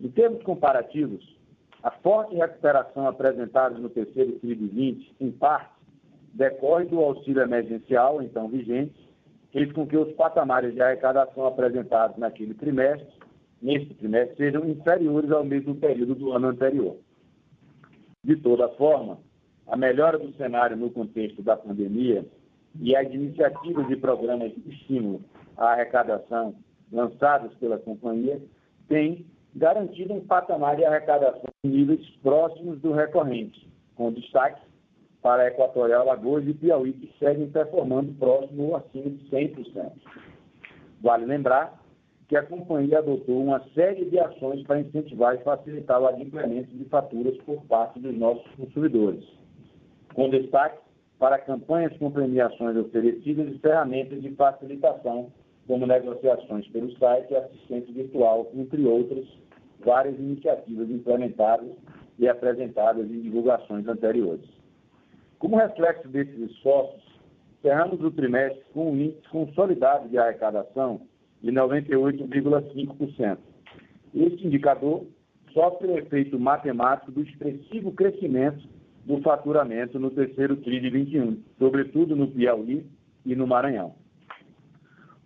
Em 0.00 0.08
termos 0.08 0.42
comparativos, 0.42 1.36
a 1.82 1.90
forte 1.90 2.34
recuperação 2.34 3.06
apresentada 3.06 3.78
no 3.78 3.88
terceiro 3.88 4.32
TRI 4.40 4.54
de 4.54 4.66
20, 4.66 5.16
em 5.20 5.30
parte, 5.30 5.70
decorre 6.34 6.84
do 6.86 7.00
auxílio 7.00 7.42
emergencial, 7.42 8.20
então 8.22 8.48
vigente, 8.48 9.06
fez 9.52 9.72
com 9.72 9.86
que 9.86 9.96
os 9.96 10.12
patamares 10.14 10.74
de 10.74 10.82
arrecadação 10.82 11.46
apresentados 11.46 12.18
naquele 12.18 12.54
trimestre, 12.54 13.08
neste 13.62 13.94
trimestre, 13.94 14.36
sejam 14.36 14.68
inferiores 14.68 15.30
ao 15.30 15.44
mesmo 15.44 15.74
período 15.76 16.14
do 16.14 16.32
ano 16.32 16.48
anterior. 16.48 16.96
De 18.22 18.36
toda 18.36 18.68
forma, 18.70 19.18
a 19.66 19.76
melhora 19.76 20.18
do 20.18 20.32
cenário 20.34 20.76
no 20.76 20.90
contexto 20.90 21.42
da 21.42 21.56
pandemia 21.56 22.26
e 22.80 22.94
as 22.94 23.10
iniciativas 23.12 23.88
e 23.88 23.96
programas 23.96 24.52
de 24.52 24.70
estímulo 24.70 25.22
à 25.56 25.72
arrecadação 25.72 26.54
lançados 26.92 27.54
pela 27.54 27.78
companhia 27.78 28.40
têm 28.88 29.26
garantido 29.54 30.14
um 30.14 30.20
patamar 30.20 30.76
de 30.76 30.84
arrecadação 30.84 31.50
em 31.64 31.68
níveis 31.68 32.06
próximos 32.22 32.80
do 32.80 32.92
recorrente, 32.92 33.68
com 33.94 34.12
destaque 34.12 34.60
para 35.22 35.42
a 35.42 35.48
Equatorial 35.48 36.06
Lagoas 36.06 36.46
e 36.46 36.54
Piauí, 36.54 36.92
que 36.92 37.12
seguem 37.18 37.50
performando 37.50 38.12
próximo 38.14 38.68
ou 38.68 38.76
acima 38.76 39.10
de 39.10 39.28
100%. 39.30 39.92
Vale 41.02 41.24
lembrar 41.24 41.80
que 42.28 42.36
a 42.36 42.42
companhia 42.42 42.98
adotou 42.98 43.42
uma 43.42 43.60
série 43.74 44.04
de 44.04 44.18
ações 44.18 44.62
para 44.64 44.80
incentivar 44.80 45.34
e 45.34 45.42
facilitar 45.42 46.00
o 46.00 46.06
adimplemento 46.06 46.74
de 46.76 46.84
faturas 46.86 47.36
por 47.38 47.62
parte 47.64 48.00
dos 48.00 48.16
nossos 48.16 48.46
consumidores, 48.56 49.24
com 50.14 50.28
destaque 50.28 50.78
para 51.18 51.38
campanhas 51.38 51.96
com 51.98 52.10
premiações 52.10 52.76
oferecidas 52.76 53.48
e 53.48 53.58
ferramentas 53.58 54.20
de 54.20 54.30
facilitação, 54.34 55.32
como 55.66 55.86
negociações 55.86 56.66
pelo 56.68 56.96
site 56.98 57.32
e 57.32 57.36
assistente 57.36 57.92
virtual, 57.92 58.50
entre 58.54 58.84
outras 58.84 59.26
várias 59.84 60.18
iniciativas 60.18 60.90
implementadas 60.90 61.70
e 62.18 62.28
apresentadas 62.28 63.10
em 63.10 63.20
divulgações 63.20 63.86
anteriores. 63.86 64.44
Como 65.38 65.56
reflexo 65.56 66.08
desses 66.08 66.50
esforços, 66.50 67.02
cerramos 67.62 68.00
o 68.00 68.10
trimestre 68.10 68.62
com 68.72 68.92
um 68.92 68.96
índice 68.96 69.28
consolidado 69.30 70.08
de 70.08 70.16
arrecadação 70.18 71.02
de 71.42 71.50
98,5%. 71.52 73.38
Este 74.14 74.46
indicador 74.46 75.04
sofre 75.52 75.88
o 75.88 75.98
efeito 75.98 76.38
matemático 76.38 77.12
do 77.12 77.22
expressivo 77.22 77.92
crescimento 77.92 78.66
do 79.04 79.20
faturamento 79.20 79.98
no 79.98 80.10
terceiro 80.10 80.56
TRI 80.56 80.80
de 80.80 80.90
21, 80.90 81.42
sobretudo 81.58 82.16
no 82.16 82.28
Piauí 82.28 82.86
e 83.24 83.36
no 83.36 83.46
Maranhão. 83.46 83.94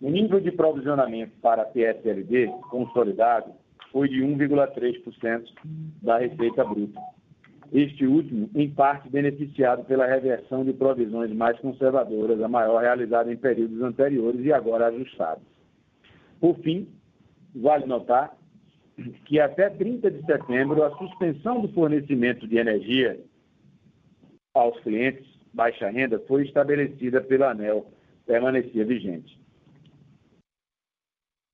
O 0.01 0.09
nível 0.09 0.39
de 0.39 0.51
provisionamento 0.51 1.33
para 1.41 1.61
a 1.61 1.65
PSLD 1.65 2.47
consolidado 2.71 3.53
foi 3.91 4.09
de 4.09 4.19
1,3% 4.21 5.43
da 6.01 6.17
receita 6.17 6.63
bruta. 6.63 6.99
este 7.71 8.07
último, 8.07 8.49
em 8.55 8.69
parte, 8.69 9.09
beneficiado 9.09 9.85
pela 9.85 10.07
reversão 10.07 10.65
de 10.65 10.73
provisões 10.73 11.31
mais 11.31 11.57
conservadoras, 11.59 12.41
a 12.41 12.47
maior 12.47 12.81
realizada 12.81 13.31
em 13.31 13.37
períodos 13.37 13.79
anteriores 13.81 14.43
e 14.43 14.51
agora 14.51 14.87
ajustadas. 14.87 15.43
Por 16.39 16.57
fim, 16.59 16.87
vale 17.55 17.85
notar 17.85 18.35
que 19.25 19.39
até 19.39 19.69
30 19.69 20.09
de 20.09 20.25
setembro 20.25 20.83
a 20.83 20.97
suspensão 20.97 21.61
do 21.61 21.69
fornecimento 21.69 22.47
de 22.47 22.57
energia 22.57 23.19
aos 24.53 24.77
clientes 24.81 25.27
baixa 25.53 25.89
renda 25.89 26.19
foi 26.27 26.43
estabelecida 26.43 27.21
pela 27.21 27.51
ANEL, 27.51 27.85
permanecia 28.25 28.83
vigente. 28.83 29.40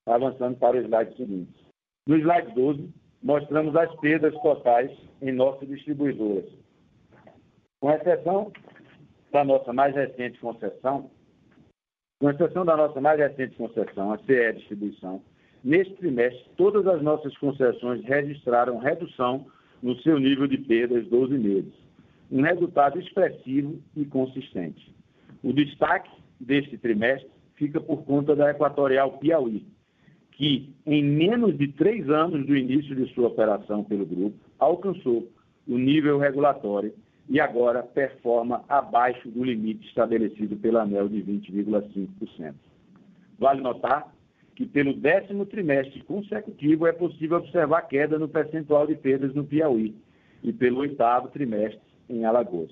Avançando 0.08 0.58
para 0.58 0.78
o 0.78 0.80
slide 0.82 1.16
seguinte. 1.18 1.68
No 2.08 2.16
slide 2.16 2.54
12, 2.56 2.90
mostramos 3.22 3.76
as 3.76 3.94
perdas 4.00 4.34
totais 4.42 4.90
em 5.22 5.32
nossas 5.32 5.68
distribuidoras. 5.68 6.46
Com 7.82 7.92
exceção 7.92 8.52
da 9.32 9.44
nossa 9.44 9.74
mais 9.74 9.94
recente 9.94 10.40
concessão, 10.40 11.12
com 12.20 12.30
exceção 12.30 12.66
da 12.66 12.76
nossa 12.76 13.00
mais 13.00 13.20
recente 13.20 13.56
concessão, 13.56 14.12
a 14.12 14.18
CE 14.20 14.54
Distribuição, 14.54 15.22
neste 15.64 15.94
trimestre, 15.96 16.50
todas 16.56 16.88
as 16.88 17.02
nossas 17.02 17.38
concessões 17.38 18.04
registraram 18.06 18.80
redução 18.80 19.46
no 19.84 19.96
seu 20.02 20.18
nível 20.18 20.48
de 20.48 20.58
perdas 20.58 21.06
12 21.08 21.38
meses. 21.38 21.74
Um 22.32 22.42
resultado 22.42 23.00
expressivo 23.00 23.80
e 23.96 24.06
consistente. 24.06 24.96
O 25.44 25.54
destaque 25.54 26.10
deste 26.40 26.78
trimestre 26.78 27.30
fica 27.56 27.80
por 27.80 28.04
conta 28.04 28.36
da 28.36 28.50
Equatorial 28.50 29.18
Piauí, 29.20 29.66
que, 30.38 30.72
em 30.86 31.04
menos 31.04 31.58
de 31.58 31.68
três 31.70 32.08
anos 32.10 32.46
do 32.46 32.56
início 32.56 32.96
de 32.96 33.12
sua 33.14 33.28
operação 33.28 33.84
pelo 33.84 34.06
grupo, 34.06 34.38
alcançou 34.60 35.28
o 35.68 35.78
nível 35.78 36.20
regulatório 36.20 36.94
e 37.28 37.40
agora 37.40 37.82
performa 37.82 38.64
abaixo 38.70 39.28
do 39.30 39.44
limite 39.44 39.88
estabelecido 39.88 40.56
pela 40.56 40.84
ANEL 40.84 41.10
de 41.10 41.24
20,5%. 41.24 42.54
Vale 43.40 43.62
notar 43.62 44.14
que, 44.56 44.68
pelo 44.68 44.94
décimo 44.94 45.44
trimestre 45.46 46.04
consecutivo, 46.04 46.86
é 46.86 46.92
possível 46.92 47.38
observar 47.38 47.82
queda 47.88 48.20
no 48.20 48.30
percentual 48.30 48.86
de 48.86 48.96
perdas 48.96 49.34
no 49.34 49.44
Piauí 49.44 49.96
e 50.44 50.54
pelo 50.54 50.82
oitavo 50.82 51.30
trimestre 51.30 51.82
em 52.08 52.26
Alagoas. 52.26 52.72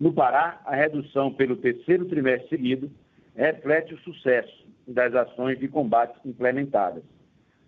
No 0.00 0.14
Pará, 0.14 0.62
a 0.64 0.74
redução 0.74 1.30
pelo 1.30 1.56
terceiro 1.56 2.06
trimestre 2.06 2.48
seguido 2.48 2.90
reflete 3.36 3.92
o 3.92 3.98
sucesso 3.98 4.59
das 4.90 5.14
ações 5.14 5.58
de 5.58 5.68
combate 5.68 6.18
implementadas, 6.24 7.02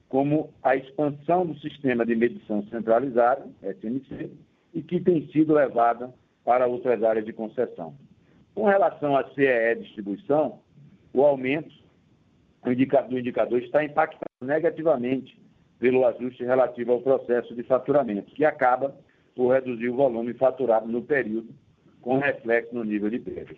como 0.08 0.52
a 0.62 0.76
expansão 0.76 1.46
do 1.46 1.58
sistema 1.58 2.04
de 2.04 2.14
medição 2.14 2.62
centralizado, 2.64 3.50
SMC, 3.62 4.30
e 4.74 4.82
que 4.82 5.00
tem 5.00 5.26
sido 5.28 5.54
levada 5.54 6.12
para 6.44 6.66
outras 6.66 7.02
áreas 7.02 7.24
de 7.24 7.32
concessão. 7.32 7.94
Com 8.54 8.64
relação 8.64 9.16
à 9.16 9.24
CEE 9.30 9.76
distribuição, 9.76 10.60
o 11.14 11.22
aumento 11.22 11.72
do 12.64 13.18
indicador 13.18 13.62
está 13.62 13.84
impactado 13.84 14.26
negativamente 14.40 15.40
pelo 15.78 16.06
ajuste 16.06 16.44
relativo 16.44 16.92
ao 16.92 17.00
processo 17.00 17.54
de 17.54 17.62
faturamento, 17.62 18.32
que 18.34 18.44
acaba 18.44 18.94
por 19.34 19.52
reduzir 19.52 19.88
o 19.88 19.96
volume 19.96 20.34
faturado 20.34 20.86
no 20.86 21.02
período, 21.02 21.48
com 22.00 22.18
reflexo 22.18 22.74
no 22.74 22.84
nível 22.84 23.08
de 23.08 23.18
perdas. 23.18 23.56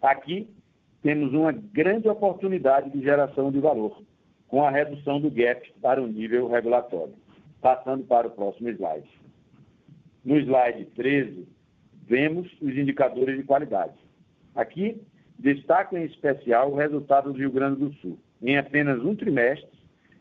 Aqui, 0.00 0.48
temos 1.02 1.32
uma 1.32 1.52
grande 1.52 2.08
oportunidade 2.08 2.90
de 2.90 3.00
geração 3.00 3.50
de 3.50 3.60
valor, 3.60 4.02
com 4.48 4.64
a 4.64 4.70
redução 4.70 5.20
do 5.20 5.30
gap 5.30 5.72
para 5.80 6.02
o 6.02 6.06
nível 6.06 6.48
regulatório. 6.48 7.14
Passando 7.60 8.04
para 8.04 8.28
o 8.28 8.30
próximo 8.30 8.68
slide. 8.68 9.08
No 10.24 10.36
slide 10.36 10.84
13, 10.94 11.48
vemos 12.06 12.50
os 12.60 12.76
indicadores 12.76 13.36
de 13.36 13.42
qualidade. 13.42 13.94
Aqui, 14.54 15.00
destaco 15.38 15.96
em 15.96 16.04
especial 16.04 16.70
o 16.72 16.76
resultado 16.76 17.32
do 17.32 17.38
Rio 17.38 17.50
Grande 17.50 17.80
do 17.80 17.92
Sul. 17.94 18.18
Em 18.40 18.56
apenas 18.56 19.00
um 19.04 19.14
trimestre, 19.14 19.68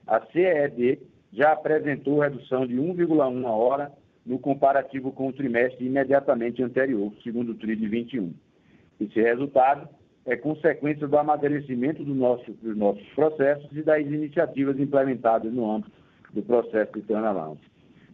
a 0.06 0.20
CED 0.28 1.00
já 1.32 1.52
apresentou 1.52 2.20
redução 2.20 2.66
de 2.66 2.76
1,1 2.76 3.46
hora 3.46 3.92
no 4.26 4.40
comparativo 4.40 5.12
com 5.12 5.28
o 5.28 5.34
trimestre 5.34 5.86
imediatamente 5.86 6.62
anterior, 6.62 7.13
segundo 7.24 7.52
o 7.52 7.56
TRI 7.56 7.76
de 7.76 7.88
21. 7.88 8.34
Esse 9.00 9.22
resultado 9.22 9.88
é 10.28 10.36
consequência 10.36 11.08
do 11.08 11.18
amadurecimento 11.18 12.04
do 12.04 12.13
nosso, 12.13 12.52
dos 12.62 12.76
nossos 12.76 13.08
processos 13.16 13.70
e 13.72 13.82
das 13.82 14.06
iniciativas 14.06 14.78
implementadas 14.78 15.52
no 15.52 15.72
âmbito 15.72 15.92
do 16.34 16.42
processo 16.44 16.92
de 16.94 17.02
turnaround. 17.02 17.60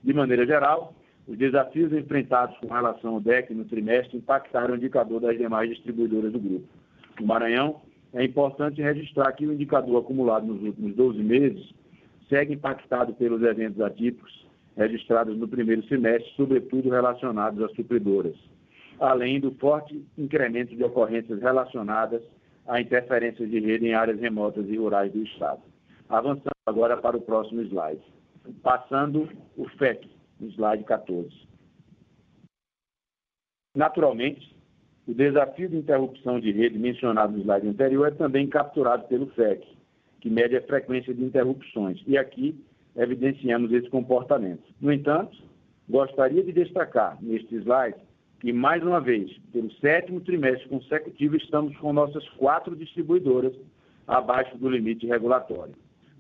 De 0.04 0.14
maneira 0.14 0.46
geral, 0.46 0.94
os 1.28 1.36
desafios 1.38 1.92
enfrentados 1.92 2.56
com 2.60 2.68
relação 2.68 3.16
ao 3.16 3.20
DEC 3.20 3.52
no 3.56 3.66
trimestre 3.66 4.18
impactaram 4.18 4.76
o 4.76 4.78
indicador 4.78 5.22
das 5.22 5.38
demais 5.38 5.70
distribuidoras 5.72 6.32
do 6.32 6.40
grupo. 6.40 6.68
No 7.20 7.26
Maranhão, 7.26 7.82
é 8.14 8.24
importante 8.24 8.80
registrar 8.80 9.32
que 9.32 9.48
o 9.48 9.54
indicador 9.54 10.04
acumulado 10.04 10.46
nos 10.46 10.62
últimos 10.62 10.96
12 10.96 11.18
meses 11.24 11.74
segue 12.30 12.54
impactado 12.54 13.14
pelos 13.16 13.42
eventos 13.42 13.82
atípicos 13.82 14.46
registrados 14.78 15.36
no 15.36 15.48
primeiro 15.48 15.84
semestre, 15.88 16.32
sobretudo 16.36 16.92
relacionados 16.92 17.64
às 17.64 17.76
supridoras 17.76 18.36
além 19.04 19.38
do 19.40 19.52
forte 19.56 20.02
incremento 20.18 20.74
de 20.76 20.84
ocorrências 20.84 21.42
relacionadas 21.42 22.22
a 22.66 22.80
interferências 22.80 23.50
de 23.50 23.60
rede 23.60 23.88
em 23.88 23.94
áreas 23.94 24.20
remotas 24.20 24.66
e 24.70 24.78
rurais 24.78 25.12
do 25.12 25.22
Estado. 25.24 25.62
Avançando 26.08 26.52
agora 26.66 26.96
para 26.96 27.18
o 27.18 27.22
próximo 27.22 27.62
slide. 27.62 28.02
Passando 28.62 29.30
o 29.58 29.68
FEC, 29.78 30.10
no 30.40 30.48
slide 30.52 30.86
14. 30.86 31.30
Naturalmente, 33.76 34.56
o 35.06 35.14
desafio 35.14 35.68
de 35.68 35.76
interrupção 35.76 36.40
de 36.40 36.52
rede 36.52 36.80
mencionado 36.80 37.34
no 37.34 37.40
slide 37.40 37.68
anterior 37.68 38.08
é 38.08 38.12
também 38.12 38.48
capturado 38.48 39.06
pelo 39.08 39.28
FEC, 39.32 39.68
que 40.22 40.30
mede 40.30 40.56
a 40.56 40.62
frequência 40.62 41.14
de 41.14 41.24
interrupções. 41.24 42.02
E 42.08 42.18
aqui 42.18 42.58
evidenciamos 42.96 43.70
esse 43.74 43.90
comportamento. 43.90 44.64
No 44.80 44.94
entanto, 44.94 45.36
gostaria 45.90 46.42
de 46.42 46.54
destacar 46.54 47.18
neste 47.22 47.56
slide 47.56 47.98
e, 48.44 48.52
mais 48.52 48.84
uma 48.84 49.00
vez, 49.00 49.32
pelo 49.54 49.72
sétimo 49.76 50.20
trimestre 50.20 50.68
consecutivo, 50.68 51.38
estamos 51.38 51.76
com 51.78 51.94
nossas 51.94 52.28
quatro 52.32 52.76
distribuidoras 52.76 53.54
abaixo 54.06 54.58
do 54.58 54.70
limite 54.70 55.08
regulatório. 55.08 55.74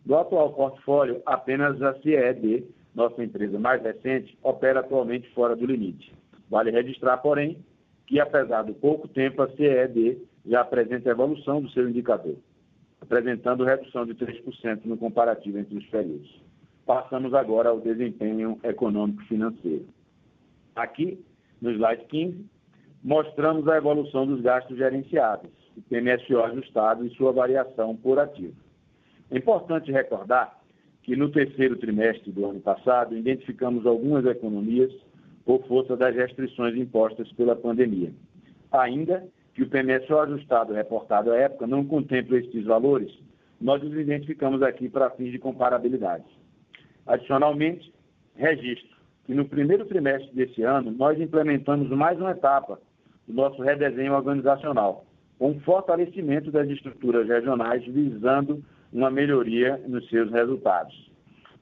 Do 0.05 0.15
atual 0.15 0.53
portfólio, 0.53 1.21
apenas 1.25 1.81
a 1.81 1.93
CED, 2.01 2.65
nossa 2.95 3.21
empresa 3.21 3.59
mais 3.59 3.83
recente, 3.83 4.37
opera 4.41 4.79
atualmente 4.79 5.29
fora 5.31 5.53
do 5.53 5.65
limite. 5.65 6.13
Vale 6.49 6.71
registrar, 6.71 7.17
porém, 7.17 7.57
que 8.07 8.21
apesar 8.21 8.63
do 8.63 8.73
pouco 8.73 9.05
tempo, 9.09 9.41
a 9.41 9.49
CED 9.49 10.17
já 10.45 10.61
apresenta 10.61 11.09
evolução 11.09 11.61
do 11.61 11.69
seu 11.71 11.89
indicador, 11.89 12.35
apresentando 13.01 13.65
redução 13.65 14.05
de 14.05 14.13
3% 14.15 14.85
no 14.85 14.95
comparativo 14.95 15.57
entre 15.57 15.77
os 15.77 15.85
períodos. 15.87 16.41
Passamos 16.85 17.33
agora 17.33 17.69
ao 17.69 17.81
desempenho 17.81 18.59
econômico-financeiro. 18.63 19.85
Aqui, 20.75 21.19
no 21.63 21.71
slide 21.71 22.03
15, 22.09 22.45
mostramos 23.01 23.67
a 23.69 23.77
evolução 23.77 24.27
dos 24.27 24.41
gastos 24.41 24.77
gerenciáveis, 24.77 25.53
o 25.77 25.81
PMSO 25.83 26.43
ajustado 26.43 27.05
e 27.05 27.15
sua 27.15 27.31
variação 27.31 27.95
por 27.95 28.19
ativo. 28.19 28.53
É 29.31 29.37
importante 29.37 29.91
recordar 29.91 30.59
que 31.01 31.15
no 31.15 31.29
terceiro 31.31 31.77
trimestre 31.77 32.31
do 32.31 32.45
ano 32.45 32.59
passado 32.59 33.17
identificamos 33.17 33.85
algumas 33.85 34.25
economias 34.25 34.91
por 35.45 35.65
força 35.65 35.95
das 35.95 36.13
restrições 36.13 36.75
impostas 36.75 37.31
pela 37.31 37.55
pandemia. 37.55 38.11
Ainda 38.71 39.25
que 39.53 39.63
o 39.63 39.69
PMSO 39.69 40.17
ajustado 40.19 40.73
reportado 40.73 41.31
à 41.31 41.37
época 41.37 41.65
não 41.65 41.85
contemple 41.85 42.39
estes 42.39 42.65
valores, 42.65 43.11
nós 43.59 43.81
os 43.81 43.93
identificamos 43.93 44.61
aqui 44.61 44.89
para 44.89 45.09
fins 45.11 45.31
de 45.31 45.39
comparabilidade. 45.39 46.25
Adicionalmente, 47.05 47.93
registro 48.35 48.92
que 49.25 49.33
no 49.33 49.45
primeiro 49.45 49.85
trimestre 49.85 50.33
desse 50.33 50.63
ano 50.63 50.91
nós 50.91 51.19
implementamos 51.19 51.89
mais 51.89 52.19
uma 52.19 52.31
etapa 52.31 52.79
do 53.27 53.33
nosso 53.33 53.61
redesenho 53.61 54.13
organizacional, 54.13 55.05
com 55.39 55.51
um 55.51 55.59
fortalecimento 55.61 56.51
das 56.51 56.69
estruturas 56.69 57.27
regionais 57.27 57.85
visando 57.85 58.63
uma 58.91 59.09
melhoria 59.09 59.81
nos 59.87 60.07
seus 60.09 60.31
resultados. 60.31 61.11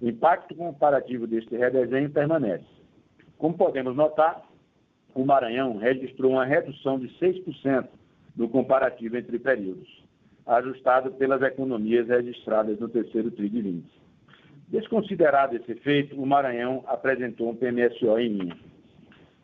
O 0.02 0.08
impacto 0.08 0.56
comparativo 0.56 1.28
deste 1.28 1.56
redesenho 1.56 2.10
permanece. 2.10 2.66
Como 3.38 3.56
podemos 3.56 3.96
notar, 3.96 4.44
o 5.14 5.24
Maranhão 5.26 5.78
registrou 5.78 6.32
uma 6.32 6.46
redução 6.46 7.00
de 7.00 7.08
6% 7.20 7.88
no 8.36 8.50
comparativo 8.50 9.18
entre 9.18 9.38
períodos, 9.38 10.04
ajustado 10.46 11.12
pelas 11.12 11.42
economias 11.42 12.08
registradas 12.08 12.80
no 12.80 12.90
terceiro 12.90 13.30
TRI 13.32 13.50
de 13.50 13.62
20. 13.62 14.01
Desconsiderado 14.72 15.58
esse 15.58 15.74
efeito, 15.74 16.16
o 16.16 16.26
Maranhão 16.26 16.82
apresentou 16.88 17.50
um 17.50 17.56
PMSO 17.56 18.18
em 18.18 18.30
linha. 18.30 18.58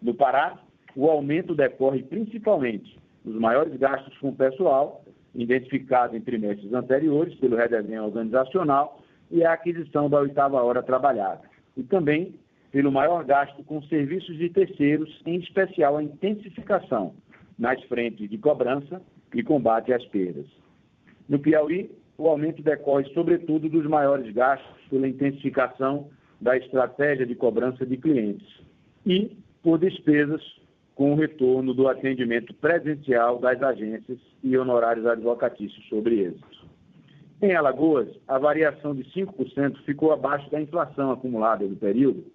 No 0.01 0.13
Pará, 0.13 0.57
o 0.95 1.09
aumento 1.09 1.53
decorre 1.53 2.01
principalmente 2.01 2.97
dos 3.25 3.35
maiores 3.35 3.75
gastos 3.75 4.17
com 4.19 4.33
pessoal, 4.33 5.03
identificado 5.35 6.15
em 6.15 6.21
trimestres 6.21 6.71
anteriores 6.71 7.35
pelo 7.35 7.57
redesenho 7.57 8.05
organizacional 8.05 9.01
e 9.29 9.43
a 9.43 9.51
aquisição 9.51 10.09
da 10.09 10.21
oitava 10.21 10.63
hora 10.63 10.81
trabalhada, 10.81 11.41
e 11.75 11.83
também 11.83 12.35
pelo 12.71 12.89
maior 12.89 13.25
gasto 13.25 13.61
com 13.65 13.81
serviços 13.83 14.37
de 14.37 14.49
terceiros, 14.49 15.21
em 15.25 15.39
especial 15.39 15.97
a 15.97 16.03
intensificação 16.03 17.13
nas 17.59 17.83
frentes 17.83 18.29
de 18.29 18.37
cobrança 18.37 19.01
e 19.33 19.43
combate 19.43 19.91
às 19.91 20.05
perdas. 20.05 20.45
No 21.27 21.37
Piauí, 21.37 21.91
o 22.17 22.27
aumento 22.27 22.63
decorre, 22.63 23.05
sobretudo, 23.13 23.69
dos 23.69 23.85
maiores 23.85 24.33
gastos 24.33 24.75
pela 24.89 25.07
intensificação 25.07 26.09
da 26.41 26.57
estratégia 26.57 27.25
de 27.25 27.35
cobrança 27.35 27.85
de 27.85 27.97
clientes 27.97 28.47
e 29.05 29.37
por 29.61 29.77
despesas 29.77 30.41
com 30.95 31.13
o 31.13 31.15
retorno 31.15 31.73
do 31.73 31.87
atendimento 31.87 32.53
presencial 32.55 33.37
das 33.39 33.61
agências 33.61 34.17
e 34.43 34.57
honorários 34.57 35.05
advocatícios 35.05 35.87
sobre 35.87 36.21
êxito. 36.21 36.67
Em 37.39 37.53
Alagoas, 37.55 38.07
a 38.27 38.39
variação 38.39 38.95
de 38.95 39.03
5% 39.03 39.77
ficou 39.85 40.11
abaixo 40.11 40.49
da 40.49 40.59
inflação 40.59 41.11
acumulada 41.11 41.67
do 41.67 41.75
período, 41.75 42.25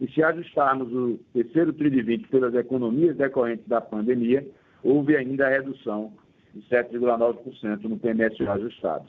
e 0.00 0.10
se 0.10 0.22
ajustarmos 0.22 0.92
o 0.92 1.18
terceiro 1.32 1.72
TRI 1.72 1.90
de 1.90 2.02
20 2.02 2.28
pelas 2.28 2.54
economias 2.54 3.16
decorrentes 3.16 3.66
da 3.68 3.80
pandemia, 3.80 4.46
houve 4.82 5.16
ainda 5.16 5.46
a 5.46 5.50
redução 5.50 6.12
de 6.54 6.60
7,9% 6.68 7.82
no 7.84 7.98
PMSO 7.98 8.48
ajustado. 8.50 9.06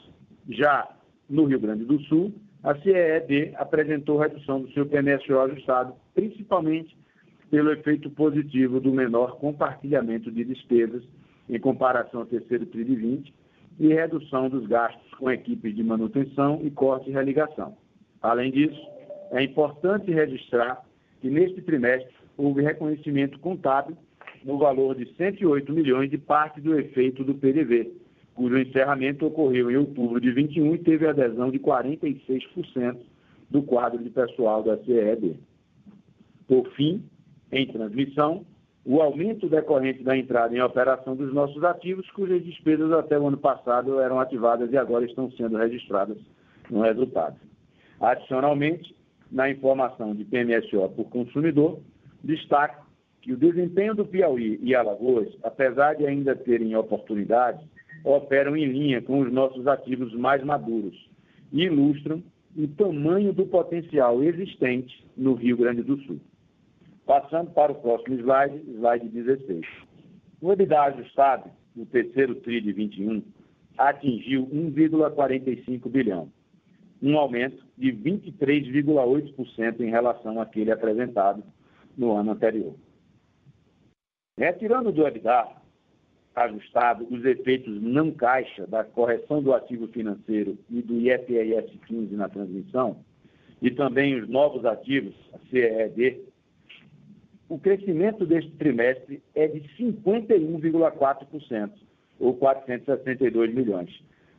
Já 0.50 0.88
no 1.28 1.44
Rio 1.44 1.60
Grande 1.60 1.84
do 1.84 2.00
Sul, 2.02 2.34
a 2.62 2.74
CEED 2.74 3.54
apresentou 3.56 4.18
redução 4.18 4.60
do 4.60 4.70
seu 4.72 4.84
PMSO 4.84 5.38
ajustado, 5.38 5.94
principalmente 6.14 6.96
pelo 7.50 7.72
efeito 7.72 8.10
positivo 8.10 8.80
do 8.80 8.92
menor 8.92 9.38
compartilhamento 9.38 10.30
de 10.30 10.44
despesas 10.44 11.02
em 11.48 11.58
comparação 11.58 12.20
ao 12.20 12.26
terceiro 12.26 12.66
TRI 12.66 12.84
de 12.84 12.96
20 12.96 13.34
e 13.78 13.88
redução 13.88 14.48
dos 14.48 14.66
gastos 14.66 15.10
com 15.14 15.30
equipes 15.30 15.74
de 15.74 15.82
manutenção 15.82 16.60
e 16.62 16.70
corte 16.70 17.10
e 17.10 17.12
religação. 17.12 17.76
Além 18.20 18.50
disso, 18.50 18.80
é 19.30 19.42
importante 19.42 20.10
registrar 20.10 20.84
que 21.20 21.30
neste 21.30 21.62
trimestre 21.62 22.12
houve 22.36 22.62
reconhecimento 22.62 23.38
contábil 23.38 23.96
no 24.44 24.58
valor 24.58 24.94
de 24.94 25.06
108 25.14 25.72
milhões 25.72 26.10
de 26.10 26.18
parte 26.18 26.60
do 26.60 26.78
efeito 26.78 27.24
do 27.24 27.34
PDV, 27.34 27.92
cujo 28.40 28.56
encerramento 28.56 29.26
ocorreu 29.26 29.70
em 29.70 29.76
outubro 29.76 30.18
de 30.18 30.32
21 30.32 30.74
e 30.74 30.78
teve 30.78 31.06
adesão 31.06 31.50
de 31.50 31.58
46% 31.58 32.96
do 33.50 33.62
quadro 33.62 34.02
de 34.02 34.08
pessoal 34.08 34.62
da 34.62 34.78
CEB. 34.78 35.38
Por 36.48 36.66
fim, 36.72 37.04
em 37.52 37.66
transmissão, 37.66 38.46
o 38.82 39.02
aumento 39.02 39.46
decorrente 39.46 40.02
da 40.02 40.16
entrada 40.16 40.56
em 40.56 40.62
operação 40.62 41.14
dos 41.14 41.34
nossos 41.34 41.62
ativos, 41.62 42.10
cujas 42.12 42.42
despesas 42.42 42.90
até 42.92 43.18
o 43.18 43.26
ano 43.26 43.36
passado 43.36 44.00
eram 44.00 44.18
ativadas 44.18 44.72
e 44.72 44.76
agora 44.78 45.04
estão 45.04 45.30
sendo 45.32 45.58
registradas 45.58 46.16
no 46.70 46.80
resultado. 46.80 47.36
Adicionalmente, 48.00 48.96
na 49.30 49.50
informação 49.50 50.14
de 50.14 50.24
PMSO 50.24 50.88
por 50.96 51.10
consumidor, 51.10 51.78
destaco 52.24 52.86
que 53.20 53.34
o 53.34 53.36
desempenho 53.36 53.94
do 53.94 54.06
Piauí 54.06 54.58
e 54.62 54.74
Alagoas, 54.74 55.28
apesar 55.42 55.92
de 55.92 56.06
ainda 56.06 56.34
terem 56.34 56.74
oportunidades, 56.74 57.60
operam 58.04 58.56
em 58.56 58.66
linha 58.66 59.02
com 59.02 59.20
os 59.20 59.32
nossos 59.32 59.66
ativos 59.66 60.12
mais 60.14 60.42
maduros 60.42 60.94
e 61.52 61.64
ilustram 61.64 62.22
o 62.56 62.66
tamanho 62.68 63.32
do 63.32 63.46
potencial 63.46 64.22
existente 64.22 65.04
no 65.16 65.34
Rio 65.34 65.56
Grande 65.56 65.82
do 65.82 65.96
Sul. 66.02 66.20
Passando 67.06 67.50
para 67.50 67.72
o 67.72 67.76
próximo 67.76 68.16
slide, 68.16 68.58
slide 68.76 69.08
16. 69.08 69.66
O 70.40 70.52
EBITDA 70.52 70.80
ajustado 70.82 71.50
no 71.74 71.86
terceiro 71.86 72.34
TRI 72.36 72.60
de 72.60 72.72
21 72.72 73.22
atingiu 73.76 74.46
1,45 74.46 75.88
bilhão, 75.88 76.30
um 77.02 77.16
aumento 77.16 77.64
de 77.76 77.92
23,8% 77.92 79.80
em 79.80 79.90
relação 79.90 80.40
àquele 80.40 80.70
apresentado 80.70 81.42
no 81.96 82.12
ano 82.12 82.32
anterior. 82.32 82.74
Retirando 84.38 84.92
do 84.92 85.06
EBITDA 85.06 85.59
ajustado 86.34 87.06
os 87.10 87.24
efeitos 87.24 87.82
não 87.82 88.10
caixa 88.10 88.66
da 88.66 88.84
correção 88.84 89.42
do 89.42 89.52
ativo 89.52 89.88
financeiro 89.88 90.56
e 90.70 90.80
do 90.80 91.00
IFRS 91.00 91.70
15 91.86 92.14
na 92.14 92.28
transmissão, 92.28 92.98
e 93.60 93.70
também 93.70 94.20
os 94.20 94.28
novos 94.28 94.64
ativos, 94.64 95.14
a 95.34 95.38
CED, 95.50 96.20
o 97.48 97.58
crescimento 97.58 98.24
deste 98.24 98.50
trimestre 98.52 99.22
é 99.34 99.48
de 99.48 99.60
51,4%, 99.76 101.70
ou 102.18 102.34
462 102.34 103.52
milhões, 103.52 103.90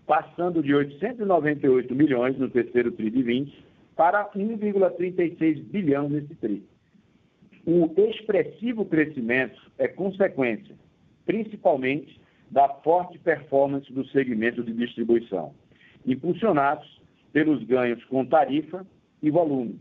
passando 0.07 0.63
de 0.63 0.73
898 0.73 1.93
milhões 1.93 2.37
no 2.37 2.49
terceiro 2.49 2.91
TRI 2.91 3.11
de 3.11 3.23
20 3.23 3.65
para 3.95 4.29
1,36 4.31 5.61
bilhão 5.63 6.07
nesse 6.07 6.33
TRI. 6.35 6.63
O 7.65 7.93
expressivo 7.97 8.85
crescimento 8.85 9.59
é 9.77 9.87
consequência, 9.87 10.75
principalmente, 11.25 12.19
da 12.49 12.67
forte 12.67 13.17
performance 13.19 13.91
do 13.93 14.05
segmento 14.07 14.63
de 14.63 14.73
distribuição, 14.73 15.53
impulsionados 16.05 17.01
pelos 17.31 17.63
ganhos 17.63 18.03
com 18.05 18.25
tarifa 18.25 18.85
e 19.21 19.29
volume, 19.29 19.79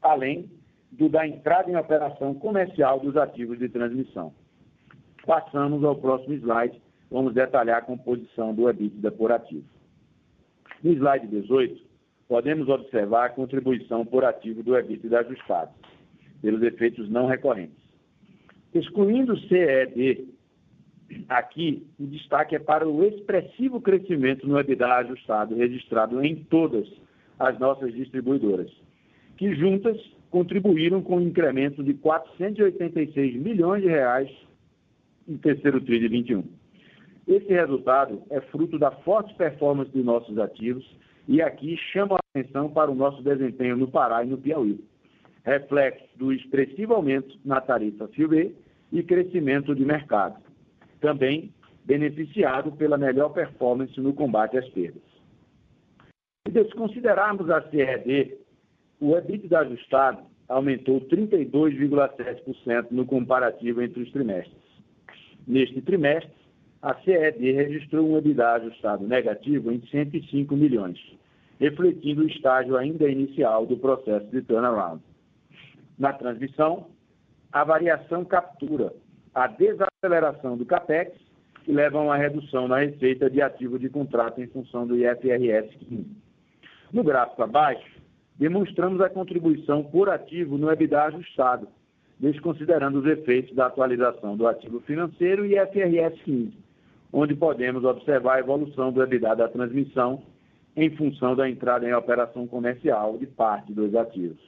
além 0.00 0.48
do 0.92 1.08
da 1.08 1.26
entrada 1.26 1.70
em 1.70 1.76
operação 1.76 2.34
comercial 2.34 3.00
dos 3.00 3.16
ativos 3.16 3.58
de 3.58 3.68
transmissão. 3.68 4.32
Passamos 5.26 5.82
ao 5.82 5.96
próximo 5.96 6.34
slide, 6.34 6.80
vamos 7.10 7.34
detalhar 7.34 7.78
a 7.78 7.82
composição 7.82 8.54
do 8.54 8.68
EBITDA 8.68 9.10
por 9.10 9.32
ativo. 9.32 9.64
No 10.82 10.92
slide 10.92 11.26
18, 11.26 11.80
podemos 12.28 12.68
observar 12.68 13.26
a 13.26 13.30
contribuição 13.30 14.04
por 14.04 14.24
ativo 14.24 14.62
do 14.62 14.76
EBITDA 14.76 15.20
ajustado, 15.20 15.72
pelos 16.40 16.62
efeitos 16.62 17.08
não 17.08 17.26
recorrentes. 17.26 17.82
Excluindo 18.74 19.34
o 19.34 19.38
CED, 19.48 20.28
aqui 21.28 21.86
o 21.98 22.06
destaque 22.06 22.54
é 22.56 22.58
para 22.58 22.88
o 22.88 23.04
expressivo 23.04 23.80
crescimento 23.80 24.46
no 24.46 24.58
EBITDA 24.58 24.86
ajustado 24.96 25.54
registrado 25.54 26.24
em 26.24 26.36
todas 26.36 26.88
as 27.38 27.58
nossas 27.58 27.92
distribuidoras, 27.92 28.70
que 29.36 29.54
juntas 29.54 29.98
contribuíram 30.30 31.02
com 31.02 31.16
um 31.16 31.20
incremento 31.20 31.82
de 31.82 31.94
486 31.94 33.36
milhões 33.36 33.82
de 33.82 33.88
reais 33.88 34.30
no 35.26 35.38
terceiro 35.38 35.80
TRI 35.80 36.00
de 36.00 36.08
21. 36.08 36.44
Esse 37.26 37.52
resultado 37.52 38.22
é 38.30 38.40
fruto 38.40 38.78
da 38.78 38.90
forte 38.90 39.34
performance 39.34 39.90
de 39.90 40.02
nossos 40.02 40.38
ativos 40.38 40.84
e 41.28 41.40
aqui 41.40 41.76
chama 41.92 42.16
a 42.16 42.40
atenção 42.40 42.68
para 42.68 42.90
o 42.90 42.94
nosso 42.94 43.22
desempenho 43.22 43.76
no 43.76 43.88
Pará 43.88 44.24
e 44.24 44.28
no 44.28 44.38
Piauí, 44.38 44.82
reflexo 45.44 46.04
do 46.16 46.32
expressivo 46.32 46.94
aumento 46.94 47.38
na 47.44 47.60
tarifa 47.60 48.08
FIUB 48.08 48.54
e 48.92 49.02
crescimento 49.02 49.74
de 49.74 49.84
mercado, 49.84 50.36
também 51.02 51.52
beneficiado 51.84 52.72
pela 52.72 52.96
melhor 52.96 53.30
performance 53.30 54.00
no 54.00 54.14
combate 54.14 54.56
às 54.56 54.68
perdas. 54.70 55.02
Se 56.46 56.52
desconsiderarmos 56.52 57.50
a 57.50 57.60
CED 57.68 58.38
o 59.00 59.16
EBITDA 59.16 59.58
ajustado 59.58 60.22
aumentou 60.48 61.00
32,7% 61.00 62.86
no 62.92 63.04
comparativo 63.04 63.82
entre 63.82 64.02
os 64.02 64.12
trimestres. 64.12 64.62
Neste 65.46 65.82
trimestre, 65.82 66.30
a 66.80 66.94
CED 67.02 67.50
registrou 67.52 68.08
um 68.08 68.16
EBITDA 68.18 68.52
ajustado 68.52 69.06
negativo 69.06 69.72
em 69.72 69.84
105 69.86 70.56
milhões, 70.56 70.98
refletindo 71.58 72.22
o 72.22 72.28
estágio 72.28 72.76
ainda 72.76 73.08
inicial 73.08 73.66
do 73.66 73.76
processo 73.76 74.26
de 74.26 74.42
turnaround. 74.42 75.02
Na 75.98 76.12
transmissão, 76.12 76.86
a 77.52 77.64
variação 77.64 78.24
captura 78.24 78.92
a 79.34 79.48
desaceleração 80.02 80.56
do 80.56 80.66
CAPEX, 80.66 81.16
que 81.64 81.70
leva 81.70 81.98
a 81.98 82.02
uma 82.02 82.16
redução 82.16 82.66
na 82.66 82.78
receita 82.78 83.30
de 83.30 83.40
ativo 83.40 83.78
de 83.78 83.88
contrato 83.88 84.40
em 84.40 84.48
função 84.48 84.84
do 84.84 84.96
IFRS 84.96 85.76
15. 85.78 86.06
No 86.92 87.04
gráfico 87.04 87.42
abaixo, 87.42 87.88
demonstramos 88.36 89.00
a 89.00 89.08
contribuição 89.08 89.84
por 89.84 90.10
ativo 90.10 90.58
no 90.58 90.70
EBITDA 90.72 91.04
ajustado, 91.04 91.68
desconsiderando 92.18 92.98
os 92.98 93.06
efeitos 93.06 93.54
da 93.54 93.66
atualização 93.66 94.36
do 94.36 94.46
ativo 94.48 94.80
financeiro 94.80 95.46
e 95.46 95.54
FRS 95.54 96.20
15, 96.24 96.52
onde 97.12 97.36
podemos 97.36 97.84
observar 97.84 98.36
a 98.36 98.40
evolução 98.40 98.92
do 98.92 99.02
EBITDA 99.02 99.36
da 99.36 99.48
transmissão 99.48 100.20
em 100.74 100.90
função 100.96 101.36
da 101.36 101.48
entrada 101.48 101.88
em 101.88 101.94
operação 101.94 102.46
comercial 102.48 103.16
de 103.18 103.26
parte 103.26 103.72
dos 103.72 103.94
ativos, 103.94 104.40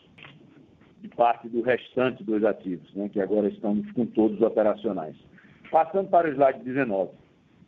de 1.00 1.08
parte 1.08 1.48
do 1.48 1.62
restante 1.62 2.24
dos 2.24 2.42
ativos, 2.42 2.92
né, 2.94 3.08
que 3.08 3.20
agora 3.20 3.46
estamos 3.46 3.88
com 3.92 4.04
todos 4.06 4.40
operacionais. 4.40 5.14
Passando 5.74 6.08
para 6.08 6.28
o 6.28 6.30
slide 6.30 6.60
19. 6.60 7.10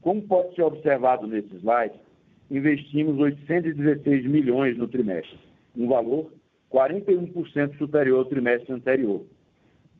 Como 0.00 0.22
pode 0.22 0.54
ser 0.54 0.62
observado 0.62 1.26
nesse 1.26 1.52
slide, 1.56 1.98
investimos 2.48 3.18
816 3.18 4.24
milhões 4.26 4.78
no 4.78 4.86
trimestre 4.86 5.36
um 5.76 5.88
valor 5.88 6.30
41% 6.72 7.76
superior 7.76 8.20
ao 8.20 8.24
trimestre 8.26 8.72
anterior, 8.72 9.26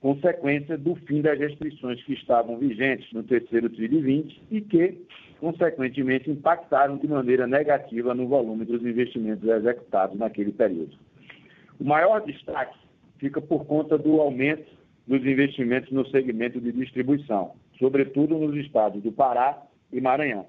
consequência 0.01 0.79
do 0.79 0.95
fim 0.95 1.21
das 1.21 1.37
restrições 1.37 2.01
que 2.05 2.13
estavam 2.13 2.57
vigentes 2.59 3.13
no 3.13 3.25
terceiro 3.25 3.69
TRI 3.69 3.89
de 3.89 4.01
20 4.01 4.43
e 4.53 4.61
que, 4.61 5.05
consequentemente, 5.41 6.31
impactaram 6.31 6.99
de 6.99 7.09
maneira 7.09 7.45
negativa 7.49 8.15
no 8.15 8.29
volume 8.29 8.65
dos 8.65 8.83
investimentos 8.83 9.49
executados 9.49 10.17
naquele 10.17 10.53
período. 10.53 10.97
O 11.81 11.85
maior 11.85 12.25
destaque 12.25 12.79
fica 13.19 13.41
por 13.41 13.67
conta 13.67 13.99
do 13.99 14.21
aumento 14.21 14.71
dos 15.09 15.27
investimentos 15.27 15.91
no 15.91 16.07
segmento 16.07 16.61
de 16.61 16.71
distribuição, 16.71 17.57
sobretudo 17.79 18.39
nos 18.39 18.57
estados 18.57 19.03
do 19.03 19.13
Pará 19.13 19.63
e 19.93 20.01
Maranhão, 20.01 20.47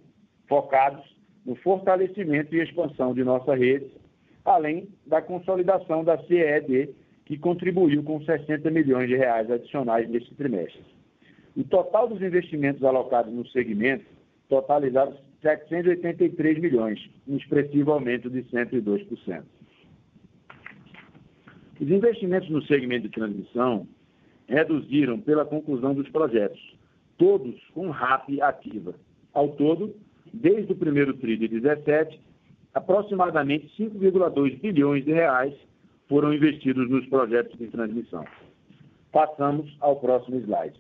focados 0.48 1.04
no 1.46 1.56
fortalecimento 1.56 2.54
e 2.56 2.62
expansão 2.62 3.14
de 3.14 3.24
nossa 3.24 3.56
rede, 3.56 3.90
além 4.44 4.90
da 5.06 5.22
consolidação 5.22 6.04
da 6.04 6.18
CED, 6.24 6.94
que 7.26 7.38
contribuiu 7.38 8.04
com 8.04 8.22
60 8.22 8.70
milhões 8.72 9.10
de 9.10 9.16
reais 9.16 9.50
adicionais 9.52 10.10
neste 10.10 10.34
trimestre. 10.36 10.82
O 11.56 11.64
total 11.64 12.08
dos 12.08 12.22
investimentos 12.22 12.84
alocados 12.84 13.34
no 13.34 13.46
segmento 13.48 14.06
totalizaram 14.48 15.14
783 15.42 16.60
milhões, 16.60 17.10
um 17.28 17.36
expressivo 17.36 17.92
aumento 17.92 18.30
de 18.30 18.44
102%. 18.44 19.44
Os 21.80 21.90
investimentos 21.90 22.50
no 22.50 22.62
segmento 22.64 23.08
de 23.08 23.14
transmissão 23.14 23.88
reduziram 24.48 25.20
pela 25.20 25.46
conclusão 25.46 25.94
dos 25.94 26.08
projetos, 26.10 26.77
todos 27.18 27.56
com 27.74 27.90
RAP 27.90 28.42
ativa. 28.42 28.94
Ao 29.34 29.50
todo, 29.50 29.96
desde 30.34 30.72
o 30.72 30.76
primeiro 30.76 31.14
TRI 31.16 31.38
de 31.38 31.48
17, 31.48 32.20
aproximadamente 32.74 33.70
5,2 33.78 34.60
bilhões 34.60 35.04
de 35.04 35.12
reais 35.12 35.54
foram 36.08 36.34
investidos 36.34 36.90
nos 36.90 37.06
projetos 37.08 37.58
de 37.58 37.68
transmissão. 37.68 38.26
Passamos 39.12 39.76
ao 39.80 39.98
próximo 39.98 40.38
slide. 40.38 40.80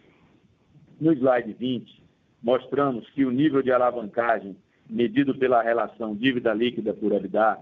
No 0.99 1.11
slide 1.13 1.53
20, 1.53 2.03
mostramos 2.41 3.09
que 3.11 3.25
o 3.25 3.31
nível 3.31 3.61
de 3.61 3.71
alavancagem 3.71 4.55
medido 4.89 5.35
pela 5.35 5.61
relação 5.61 6.15
dívida 6.15 6.53
líquida 6.53 6.93
por 6.93 7.11
EBITDA 7.11 7.59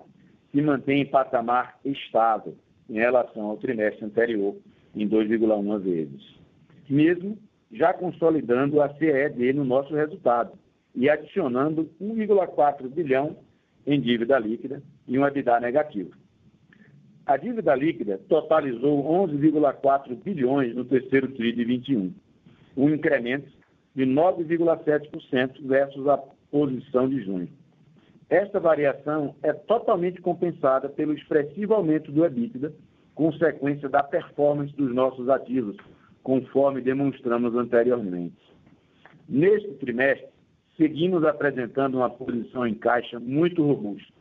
se 0.52 0.62
mantém 0.62 1.02
em 1.02 1.06
patamar 1.06 1.78
estável 1.84 2.56
em 2.90 2.94
relação 2.94 3.46
ao 3.46 3.58
trimestre 3.58 4.06
anterior, 4.06 4.56
em 4.96 5.08
2,1 5.08 5.80
vezes. 5.80 6.36
Mesmo 6.88 7.38
já 7.76 7.94
consolidando 7.94 8.82
a 8.82 8.90
CED 8.96 9.54
no 9.54 9.66
nosso 9.66 9.94
resultado 9.94 10.54
e 10.96 11.10
adicionando 11.10 11.90
1,4 12.02 12.88
bilhão 12.88 13.36
em 13.86 14.00
dívida 14.00 14.40
líquida 14.40 14.82
e 15.08 15.20
um 15.20 15.28
EBITDA 15.28 15.60
negativo. 15.60 16.12
A 17.26 17.38
dívida 17.38 17.76
líquida 17.76 18.20
totalizou 18.30 19.04
11,4 19.28 20.16
bilhões 20.24 20.74
no 20.76 20.86
terceiro 20.86 21.28
TRI 21.34 21.54
de 21.54 21.66
21, 21.66 22.14
um 22.78 22.90
incremento 22.90 23.52
de 23.94 24.06
9,7% 24.06 25.68
versus 25.68 26.08
a 26.08 26.18
posição 26.50 27.10
de 27.10 27.22
junho. 27.24 27.50
Esta 28.30 28.60
variação 28.60 29.36
é 29.44 29.54
totalmente 29.54 30.22
compensada 30.22 30.88
pelo 30.88 31.14
expressivo 31.14 31.74
aumento 31.74 32.12
do 32.12 32.26
EBITDA, 32.26 32.74
consequência 33.14 33.90
da 33.90 34.04
performance 34.04 34.76
dos 34.76 34.94
nossos 34.94 35.30
ativos, 35.30 35.76
conforme 36.26 36.82
demonstramos 36.82 37.56
anteriormente. 37.56 38.36
Neste 39.30 39.76
trimestre, 39.76 40.28
seguimos 40.76 41.24
apresentando 41.24 41.98
uma 41.98 42.10
posição 42.10 42.66
em 42.66 42.74
caixa 42.74 43.20
muito 43.20 43.64
robusta, 43.64 44.12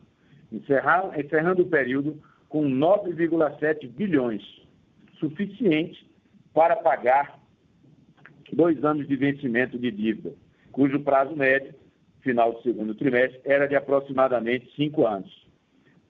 encerrando 0.51 1.63
o 1.63 1.67
período 1.67 2.21
com 2.47 2.63
9,7 2.63 3.89
bilhões, 3.89 4.43
suficiente 5.19 6.07
para 6.53 6.75
pagar 6.75 7.39
dois 8.53 8.85
anos 8.85 9.07
de 9.07 9.15
vencimento 9.15 9.79
de 9.79 9.89
dívida, 9.89 10.31
cujo 10.71 10.99
prazo 10.99 11.35
médio, 11.35 11.73
final 12.21 12.53
do 12.53 12.61
segundo 12.61 12.93
trimestre, 12.93 13.41
era 13.43 13.67
de 13.67 13.75
aproximadamente 13.75 14.71
cinco 14.75 15.07
anos. 15.07 15.47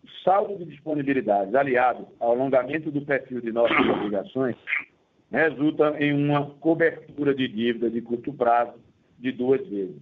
O 0.03 0.09
saldo 0.25 0.57
de 0.57 0.65
disponibilidades, 0.65 1.55
aliado 1.55 2.05
ao 2.19 2.33
alongamento 2.33 2.91
do 2.91 3.01
perfil 3.01 3.39
de 3.39 3.53
nossas 3.53 3.79
obrigações, 3.79 4.57
resulta 5.31 5.95
em 5.99 6.13
uma 6.13 6.49
cobertura 6.55 7.33
de 7.33 7.47
dívida 7.47 7.89
de 7.89 8.01
curto 8.01 8.33
prazo 8.33 8.79
de 9.19 9.31
duas 9.31 9.65
vezes. 9.67 10.01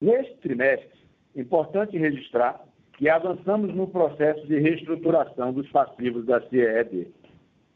Neste 0.00 0.36
trimestre, 0.36 0.98
importante 1.34 1.96
registrar 1.96 2.64
que 2.98 3.08
avançamos 3.08 3.74
no 3.74 3.86
processo 3.86 4.46
de 4.46 4.58
reestruturação 4.58 5.52
dos 5.52 5.68
passivos 5.70 6.26
da 6.26 6.40
CED. 6.48 7.08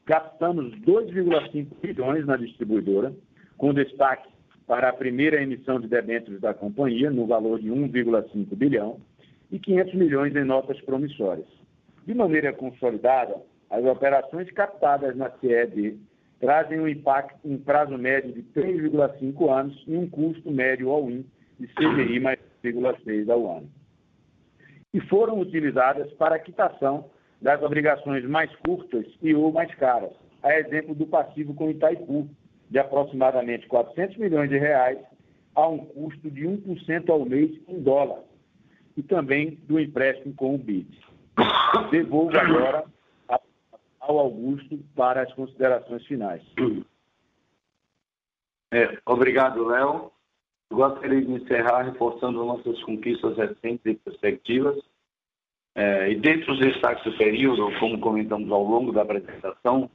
Captamos 0.05 0.73
2,5 0.81 1.67
bilhões 1.81 2.27
na 2.27 2.37
distribuidora, 2.37 3.15
com 3.57 3.73
destaque 3.73 4.29
para 4.67 4.89
a 4.89 4.93
primeira 4.93 5.41
emissão 5.41 5.79
de 5.79 5.87
debêntures 5.87 6.41
da 6.41 6.53
companhia, 6.53 7.11
no 7.11 7.27
valor 7.27 7.61
de 7.61 7.69
1,5 7.69 8.57
bilhão, 8.57 9.01
e 9.51 9.59
500 9.59 9.95
milhões 9.95 10.35
em 10.35 10.45
notas 10.45 10.81
promissórias. 10.81 11.47
De 12.05 12.15
maneira 12.15 12.53
consolidada, 12.53 13.37
as 13.73 13.85
operações 13.85 14.49
captadas 14.53 15.17
na 15.17 15.31
CED 15.41 15.99
trazem 16.39 16.79
um 16.79 16.87
impacto 16.87 17.37
em 17.45 17.59
prazo 17.59 17.99
médio 17.99 18.33
de 18.33 18.43
3,5 18.55 19.51
anos 19.51 19.83
e 19.89 19.97
um 19.97 20.09
custo 20.09 20.51
médio 20.53 20.91
all-in 20.91 21.25
de 21.59 21.67
CDI 21.69 22.21
mais 22.21 22.39
3,6 22.63 23.29
ao 23.29 23.57
ano 23.57 23.69
e 24.93 25.01
foram 25.01 25.41
utilizadas 25.41 26.13
para 26.13 26.39
quitação 26.39 27.07
das 27.41 27.63
obrigações 27.63 28.25
mais 28.25 28.55
curtas 28.57 29.07
e 29.23 29.35
ou 29.35 29.51
mais 29.51 29.75
caras, 29.77 30.13
a 30.43 30.55
exemplo 30.59 30.95
do 30.95 31.07
passivo 31.07 31.55
com 31.55 31.71
Itaipu, 31.71 32.29
de 32.71 32.79
aproximadamente 32.79 33.67
400 33.67 34.17
milhões 34.19 34.51
de 34.51 34.59
reais, 34.59 34.99
a 35.55 35.67
um 35.67 35.79
custo 35.79 36.31
de 36.31 36.43
1% 36.43 37.09
ao 37.09 37.25
mês 37.25 37.51
em 37.69 37.81
dólar, 37.81 38.21
e 38.97 39.03
também 39.03 39.59
do 39.67 39.81
empréstimo 39.81 40.35
com 40.35 40.55
o 40.55 40.59
BID. 40.59 40.89
Devolvo 41.91 42.37
agora 42.37 42.85
ao 44.03 44.19
Augusto 44.19 44.79
para 44.97 45.23
as 45.23 45.33
considerações 45.33 46.05
finais. 46.07 46.43
É, 48.73 48.99
obrigado, 49.07 49.65
Léo. 49.65 50.11
Gostaria 50.73 51.21
de 51.21 51.31
encerrar 51.31 51.83
reforçando 51.83 52.45
nossas 52.45 52.83
conquistas 52.83 53.37
recentes 53.37 53.85
e 53.85 53.95
perspectivas. 53.95 54.77
É, 55.75 56.11
e 56.11 56.17
dentre 56.17 56.51
os 56.51 56.59
destaques 56.59 57.05
do 57.05 57.17
período, 57.17 57.71
como 57.79 58.01
comentamos 58.01 58.51
ao 58.51 58.63
longo 58.63 58.93
da 58.93 59.03
apresentação, 59.03 59.91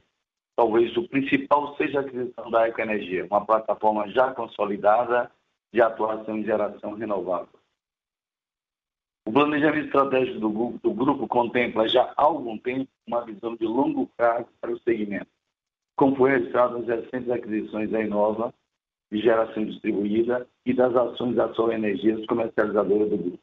talvez 0.56 0.96
o 0.96 1.08
principal 1.08 1.76
seja 1.76 1.98
a 1.98 2.02
aquisição 2.02 2.50
da 2.50 2.68
Ecoenergia, 2.68 3.26
uma 3.30 3.44
plataforma 3.44 4.08
já 4.08 4.32
consolidada 4.32 5.30
de 5.72 5.82
atuação 5.82 6.38
em 6.38 6.44
geração 6.44 6.94
renovável. 6.94 7.57
O 9.28 9.30
planejamento 9.30 9.84
estratégico 9.84 10.40
do 10.40 10.48
grupo, 10.48 10.78
do 10.78 10.94
grupo 10.94 11.28
contempla 11.28 11.86
já 11.86 12.14
há 12.16 12.22
algum 12.22 12.56
tempo 12.56 12.88
uma 13.06 13.22
visão 13.26 13.54
de 13.56 13.66
longo 13.66 14.06
prazo 14.16 14.48
para 14.58 14.72
o 14.72 14.78
segmento, 14.80 15.28
como 15.94 16.16
foi 16.16 16.30
registrado 16.30 16.78
nas 16.78 16.88
recentes 16.88 17.28
aquisições 17.28 17.90
da 17.90 18.00
Inova 18.00 18.54
de 19.12 19.20
geração 19.20 19.66
distribuída 19.66 20.48
e 20.64 20.72
das 20.72 20.96
ações 20.96 21.36
da 21.36 21.52
Sol 21.52 21.70
Energias 21.70 22.24
comercializadora 22.24 23.04
do 23.04 23.18
grupo. 23.18 23.38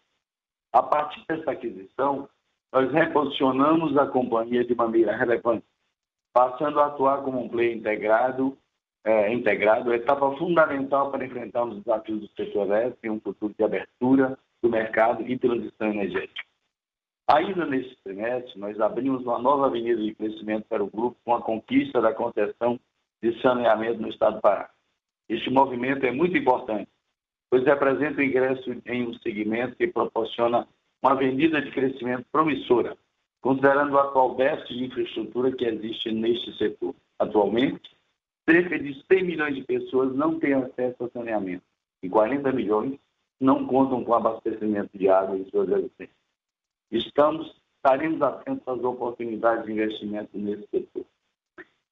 A 0.73 0.81
partir 0.81 1.23
dessa 1.27 1.51
aquisição, 1.51 2.27
nós 2.73 2.91
reposicionamos 2.91 3.95
a 3.95 4.07
companhia 4.07 4.65
de 4.65 4.73
maneira 4.73 5.15
relevante, 5.15 5.67
passando 6.33 6.79
a 6.79 6.88
atuar 6.88 7.21
como 7.21 7.39
um 7.39 7.47
player 7.47 7.77
integrado, 7.77 8.57
é, 9.03 9.31
integrado, 9.31 9.93
etapa 9.93 10.36
fundamental 10.38 11.11
para 11.11 11.23
enfrentar 11.23 11.63
os 11.63 11.77
desafios 11.83 12.21
do 12.21 12.27
setor 12.29 12.65
elétrico 12.65 13.05
em 13.05 13.11
um 13.11 13.19
futuro 13.19 13.53
de 13.55 13.63
abertura 13.63 14.36
do 14.66 14.70
mercado 14.70 15.22
e 15.28 15.38
transição 15.38 15.91
energética. 15.91 16.43
Ainda 17.28 17.68
neste 17.68 17.95
trimestre, 18.03 18.59
nós 18.59 18.80
abrimos 18.80 19.22
uma 19.22 19.38
nova 19.38 19.68
avenida 19.68 20.01
de 20.01 20.16
crescimento 20.16 20.66
para 20.68 20.84
o 20.84 20.89
grupo 20.89 21.16
com 21.24 21.36
a 21.36 21.41
conquista 21.41 22.01
da 22.01 22.11
concessão 22.11 22.80
de 23.22 23.39
saneamento 23.41 24.01
no 24.01 24.09
estado 24.09 24.38
do 24.38 24.41
Pará. 24.41 24.72
Este 25.30 25.51
movimento 25.51 26.03
é 26.03 26.11
muito 26.11 26.36
importante, 26.36 26.89
pois 27.47 27.63
representa 27.63 28.22
o 28.22 28.24
ingresso 28.24 28.76
em 28.88 29.07
um 29.07 29.13
segmento 29.20 29.76
que 29.76 29.88
proporciona 29.88 30.68
uma 30.99 31.11
avenida 31.11 31.61
de 31.61 31.70
crescimento 31.70 32.26
promissora, 32.32 32.97
considerando 33.41 33.93
o 33.93 33.99
atual 33.99 34.34
déficit 34.34 34.80
de 34.80 34.86
infraestrutura 34.86 35.51
que 35.51 35.66
existe 35.66 36.11
neste 36.11 36.57
setor. 36.57 36.95
Atualmente, 37.20 37.95
cerca 38.49 38.80
de 38.80 38.99
100 39.11 39.24
milhões 39.24 39.55
de 39.55 39.63
pessoas 39.63 40.16
não 40.16 40.39
têm 40.39 40.53
acesso 40.53 41.03
ao 41.03 41.11
saneamento 41.11 41.63
e 42.01 42.09
40 42.09 42.51
milhões 42.51 42.99
não 43.39 43.65
contam 43.67 44.03
com 44.03 44.13
abastecimento 44.13 44.97
de 44.97 45.09
água 45.09 45.38
em 45.38 45.49
suas 45.49 45.67
residências. 45.67 46.09
Estamos, 46.91 47.55
estaremos 47.77 48.21
atentos 48.21 48.67
às 48.67 48.83
oportunidades 48.83 49.65
de 49.65 49.73
investimento 49.73 50.38
nesse 50.38 50.67
setor. 50.67 51.05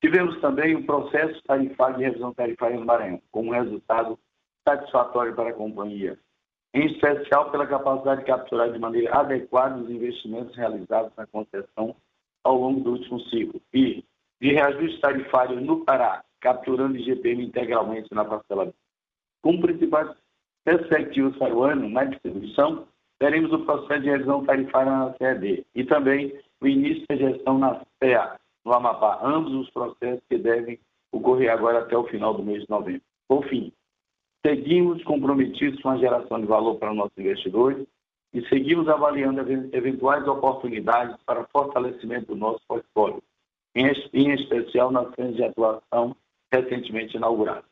Tivemos 0.02 0.40
também 0.42 0.76
o 0.76 0.86
processo 0.86 1.42
tarifário 1.44 1.98
de 1.98 2.04
revisão 2.04 2.34
tarifária 2.34 2.78
no 2.78 2.86
Maranhão, 2.86 3.22
como 3.32 3.54
resultado 3.54 4.20
satisfatório 4.68 5.36
para 5.36 5.50
a 5.50 5.54
companhia, 5.54 6.18
em 6.74 6.88
especial 6.88 7.52
pela 7.52 7.68
capacidade 7.68 8.22
de 8.22 8.28
capturar 8.28 8.72
de 8.72 8.80
maneira 8.80 9.14
adequada 9.14 9.78
os 9.78 9.90
investimentos 9.90 10.56
realizados 10.56 11.12
na 11.16 11.26
concessão 11.28 11.96
ao 12.44 12.58
longo 12.58 12.82
do 12.82 12.92
último 12.92 13.20
ciclo 13.30 13.62
e 13.74 14.04
de 14.42 14.52
reajuste 14.52 15.00
tarifário 15.00 15.62
no 15.62 15.86
Pará, 15.86 16.24
capturando 16.42 16.98
IGPM 16.98 17.46
integralmente 17.46 18.14
na 18.14 18.26
parcela. 18.26 18.74
Como 19.42 19.62
principais 19.62 20.10
perspectivas 20.64 21.36
para 21.38 21.54
o 21.54 21.64
ano 21.64 21.90
na 21.90 22.06
distribuição, 22.06 22.88
teremos 23.20 23.52
o 23.52 23.66
processo 23.66 24.02
de 24.02 24.10
revisão 24.10 24.44
tarifária 24.46 24.92
na 24.92 25.14
CED 25.14 25.66
e 25.76 25.84
também 25.84 26.38
o 26.62 26.68
início 26.68 27.06
da 27.08 27.16
gestão 27.16 27.58
na 27.58 27.82
CEA, 28.02 28.40
no 28.66 28.74
Amapá. 28.74 29.20
Ambos 29.24 29.54
os 29.54 29.70
processos 29.70 30.24
que 30.30 30.38
devem 30.38 30.80
ocorrer 31.12 31.52
agora 31.52 31.80
até 31.80 31.98
o 31.98 32.06
final 32.06 32.34
do 32.34 32.44
mês 32.44 32.64
de 32.64 32.70
novembro. 32.70 33.02
Por 33.28 33.46
fim, 33.48 33.72
seguimos 34.46 35.04
comprometidos 35.04 35.82
com 35.82 35.90
a 35.90 35.98
geração 35.98 36.40
de 36.40 36.48
valor 36.48 36.76
para 36.76 36.94
nossos 36.94 37.18
investidores 37.18 37.86
e 38.34 38.42
seguimos 38.50 38.88
avaliando 38.90 39.42
eventuais 39.72 40.28
oportunidades 40.28 41.16
para 41.24 41.46
fortalecimento 41.46 42.28
do 42.28 42.36
nosso 42.36 42.62
portfólio, 42.68 43.22
em 43.76 44.34
especial 44.34 44.92
nas 44.92 45.14
frentes 45.14 45.36
de 45.36 45.44
atuação 45.44 46.16
recentemente 46.52 47.16
inauguradas. 47.16 47.66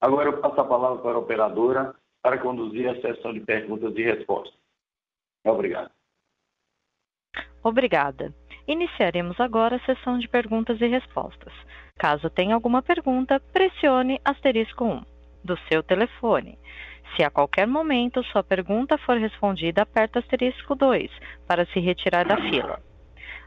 Agora 0.00 0.30
eu 0.30 0.38
passo 0.38 0.60
a 0.60 0.64
palavra 0.64 0.98
para 0.98 1.14
a 1.14 1.18
operadora 1.18 1.94
para 2.22 2.38
conduzir 2.38 2.88
a 2.88 3.00
sessão 3.00 3.32
de 3.32 3.40
perguntas 3.40 3.92
e 3.96 4.02
respostas. 4.02 4.54
Obrigado. 5.44 5.90
Obrigada. 7.62 8.34
Iniciaremos 8.66 9.40
agora 9.40 9.76
a 9.76 9.80
sessão 9.80 10.18
de 10.18 10.28
perguntas 10.28 10.80
e 10.80 10.86
respostas. 10.86 11.52
Caso 11.98 12.30
tenha 12.30 12.54
alguma 12.54 12.82
pergunta, 12.82 13.40
pressione 13.52 14.20
asterisco 14.24 14.84
1 14.84 15.02
do 15.44 15.58
seu 15.68 15.82
telefone. 15.82 16.58
Se 17.16 17.24
a 17.24 17.30
qualquer 17.30 17.66
momento 17.66 18.22
sua 18.24 18.42
pergunta 18.42 18.96
for 18.98 19.18
respondida, 19.18 19.82
aperte 19.82 20.18
asterisco 20.18 20.74
2 20.74 21.10
para 21.46 21.66
se 21.66 21.80
retirar 21.80 22.24
da 22.24 22.36
fila. 22.36 22.80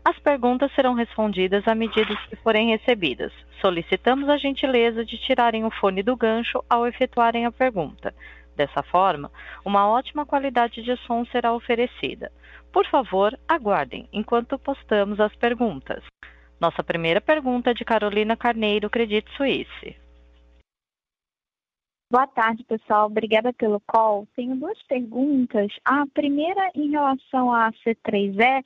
As 0.03 0.19
perguntas 0.19 0.71
serão 0.75 0.93
respondidas 0.93 1.67
à 1.67 1.73
medida 1.73 2.15
que 2.29 2.35
forem 2.35 2.69
recebidas. 2.69 3.33
Solicitamos 3.59 4.29
a 4.29 4.37
gentileza 4.37 5.03
de 5.03 5.17
tirarem 5.17 5.65
o 5.65 5.71
fone 5.71 6.03
do 6.03 6.15
gancho 6.15 6.63
ao 6.69 6.85
efetuarem 6.85 7.45
a 7.45 7.51
pergunta. 7.51 8.13
Dessa 8.55 8.81
forma, 8.83 9.31
uma 9.65 9.87
ótima 9.87 10.25
qualidade 10.25 10.81
de 10.81 10.95
som 11.05 11.25
será 11.25 11.53
oferecida. 11.53 12.31
Por 12.71 12.85
favor, 12.87 13.37
aguardem 13.47 14.07
enquanto 14.13 14.57
postamos 14.57 15.19
as 15.19 15.35
perguntas. 15.35 16.03
Nossa 16.59 16.83
primeira 16.83 17.19
pergunta 17.19 17.71
é 17.71 17.73
de 17.73 17.83
Carolina 17.83 18.37
Carneiro, 18.37 18.89
Credit 18.89 19.29
Suisse. 19.35 20.05
Boa 22.09 22.27
tarde, 22.27 22.63
pessoal. 22.63 23.07
Obrigada 23.07 23.51
pelo 23.51 23.81
call. 23.81 24.27
Tenho 24.35 24.55
duas 24.55 24.81
perguntas. 24.83 25.71
A 25.83 26.05
primeira, 26.13 26.71
em 26.75 26.91
relação 26.91 27.51
à 27.51 27.71
C3E, 27.71 28.63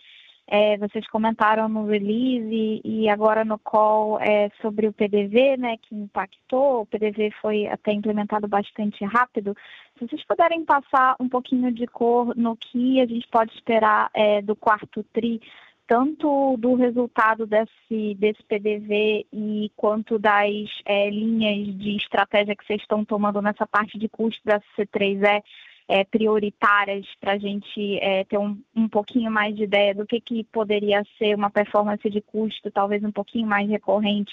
é, 0.51 0.77
vocês 0.77 1.07
comentaram 1.07 1.69
no 1.69 1.85
release 1.85 2.81
e 2.83 3.07
agora 3.07 3.45
no 3.45 3.59
call 3.59 4.19
é, 4.19 4.49
sobre 4.61 4.87
o 4.87 4.93
PDV, 4.93 5.57
né, 5.57 5.77
que 5.77 5.93
impactou. 5.95 6.81
O 6.81 6.85
PDV 6.87 7.31
foi 7.39 7.67
até 7.67 7.93
implementado 7.93 8.47
bastante 8.47 9.05
rápido. 9.05 9.55
Se 9.97 10.07
vocês 10.07 10.25
puderem 10.25 10.65
passar 10.65 11.15
um 11.19 11.29
pouquinho 11.29 11.71
de 11.71 11.85
cor 11.85 12.35
no 12.35 12.57
que 12.57 12.99
a 12.99 13.05
gente 13.05 13.27
pode 13.27 13.53
esperar 13.53 14.09
é, 14.13 14.41
do 14.41 14.55
quarto 14.55 15.03
TRI 15.13 15.39
tanto 15.85 16.55
do 16.57 16.75
resultado 16.75 17.47
desse, 17.47 18.15
desse 18.15 18.43
PDV 18.43 19.25
e 19.33 19.71
quanto 19.75 20.19
das 20.19 20.51
é, 20.85 21.09
linhas 21.09 21.75
de 21.79 21.95
estratégia 21.97 22.55
que 22.55 22.63
vocês 22.63 22.79
estão 22.81 23.03
tomando 23.03 23.41
nessa 23.41 23.65
parte 23.65 23.97
de 23.97 24.07
custo 24.07 24.39
da 24.45 24.61
C3E 24.77 25.41
é, 25.89 26.03
prioritárias 26.03 27.05
para 27.19 27.33
a 27.33 27.37
gente 27.39 27.97
é, 27.99 28.23
ter 28.23 28.37
um, 28.37 28.55
um 28.75 28.87
pouquinho 28.87 29.31
mais 29.31 29.55
de 29.55 29.63
ideia 29.63 29.95
do 29.95 30.05
que, 30.05 30.21
que 30.21 30.43
poderia 30.45 31.03
ser 31.17 31.35
uma 31.35 31.49
performance 31.49 32.07
de 32.07 32.21
custo 32.21 32.69
talvez 32.69 33.03
um 33.03 33.11
pouquinho 33.11 33.47
mais 33.47 33.67
recorrente 33.67 34.31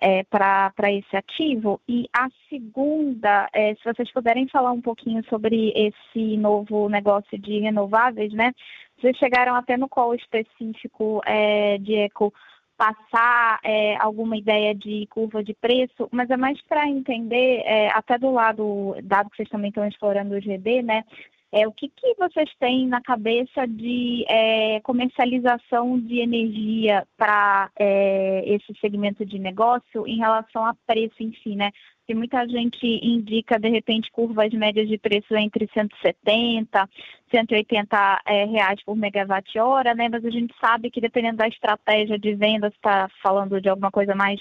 é, 0.00 0.22
para 0.24 0.92
esse 0.92 1.16
ativo. 1.16 1.80
E 1.88 2.06
a 2.12 2.28
segunda, 2.48 3.48
é, 3.52 3.74
se 3.74 3.84
vocês 3.84 4.12
puderem 4.12 4.46
falar 4.48 4.72
um 4.72 4.80
pouquinho 4.80 5.24
sobre 5.28 5.72
esse 5.74 6.36
novo 6.36 6.88
negócio 6.88 7.38
de 7.38 7.60
renováveis, 7.60 8.32
né? 8.32 8.52
Vocês 8.98 9.16
chegaram 9.16 9.54
até 9.54 9.78
no 9.78 9.88
call 9.88 10.14
específico, 10.14 11.22
é, 11.24 11.78
Diego, 11.78 12.32
passar 12.80 13.60
é, 13.62 13.94
alguma 13.96 14.38
ideia 14.38 14.74
de 14.74 15.06
curva 15.10 15.44
de 15.44 15.52
preço, 15.52 16.08
mas 16.10 16.30
é 16.30 16.36
mais 16.38 16.58
para 16.62 16.88
entender, 16.88 17.60
é, 17.66 17.90
até 17.90 18.16
do 18.16 18.30
lado, 18.30 18.96
dado 19.04 19.28
que 19.28 19.36
vocês 19.36 19.50
também 19.50 19.68
estão 19.68 19.86
explorando 19.86 20.34
o 20.34 20.40
GB, 20.40 20.80
né? 20.80 21.04
É, 21.52 21.68
o 21.68 21.72
que, 21.72 21.88
que 21.88 22.14
vocês 22.14 22.48
têm 22.58 22.86
na 22.86 23.02
cabeça 23.02 23.66
de 23.66 24.24
é, 24.28 24.80
comercialização 24.80 26.00
de 26.00 26.20
energia 26.20 27.06
para 27.18 27.70
é, 27.78 28.44
esse 28.46 28.72
segmento 28.80 29.26
de 29.26 29.38
negócio 29.38 30.06
em 30.06 30.16
relação 30.16 30.64
a 30.64 30.74
preço 30.86 31.22
em 31.22 31.34
si, 31.42 31.54
né? 31.56 31.70
Que 32.10 32.14
muita 32.16 32.44
gente 32.48 32.84
indica, 32.84 33.56
de 33.56 33.68
repente, 33.68 34.10
curvas 34.10 34.52
médias 34.52 34.88
de 34.88 34.98
preço 34.98 35.32
entre 35.36 35.70
170, 35.72 36.88
180 37.30 38.20
é, 38.26 38.44
reais 38.46 38.82
por 38.82 38.96
megawatt-hora, 38.96 39.94
né? 39.94 40.08
Mas 40.08 40.24
a 40.24 40.30
gente 40.30 40.52
sabe 40.60 40.90
que 40.90 41.00
dependendo 41.00 41.36
da 41.36 41.46
estratégia 41.46 42.18
de 42.18 42.34
venda, 42.34 42.68
se 42.68 42.74
está 42.74 43.08
falando 43.22 43.60
de 43.60 43.68
alguma 43.68 43.92
coisa 43.92 44.12
mais 44.12 44.40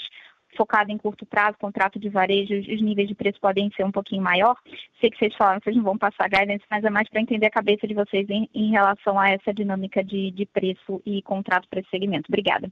focada 0.58 0.92
em 0.92 0.98
curto 0.98 1.28
prazo, 1.28 1.60
contrato 1.60 2.00
de 2.00 2.10
varejo, 2.10 2.56
os 2.56 2.82
níveis 2.82 3.08
de 3.08 3.14
preço 3.14 3.40
podem 3.40 3.70
ser 3.78 3.84
um 3.84 3.92
pouquinho 3.92 4.24
maior. 4.24 4.56
Sei 5.00 5.12
que 5.12 5.20
vocês 5.20 5.36
falaram, 5.36 5.60
vocês 5.64 5.76
não 5.76 5.84
vão 5.84 5.96
passar 5.96 6.28
guidance, 6.28 6.66
mas 6.72 6.84
é 6.84 6.90
mais 6.90 7.08
para 7.08 7.22
entender 7.22 7.46
a 7.46 7.52
cabeça 7.52 7.86
de 7.86 7.94
vocês 7.94 8.28
em, 8.32 8.50
em 8.52 8.72
relação 8.72 9.20
a 9.20 9.30
essa 9.30 9.54
dinâmica 9.54 10.04
de, 10.04 10.32
de 10.32 10.48
preço 10.48 11.00
e 11.06 11.22
contrato 11.22 11.70
para 11.70 11.82
esse 11.82 11.90
segmento. 11.92 12.30
Obrigada. 12.30 12.68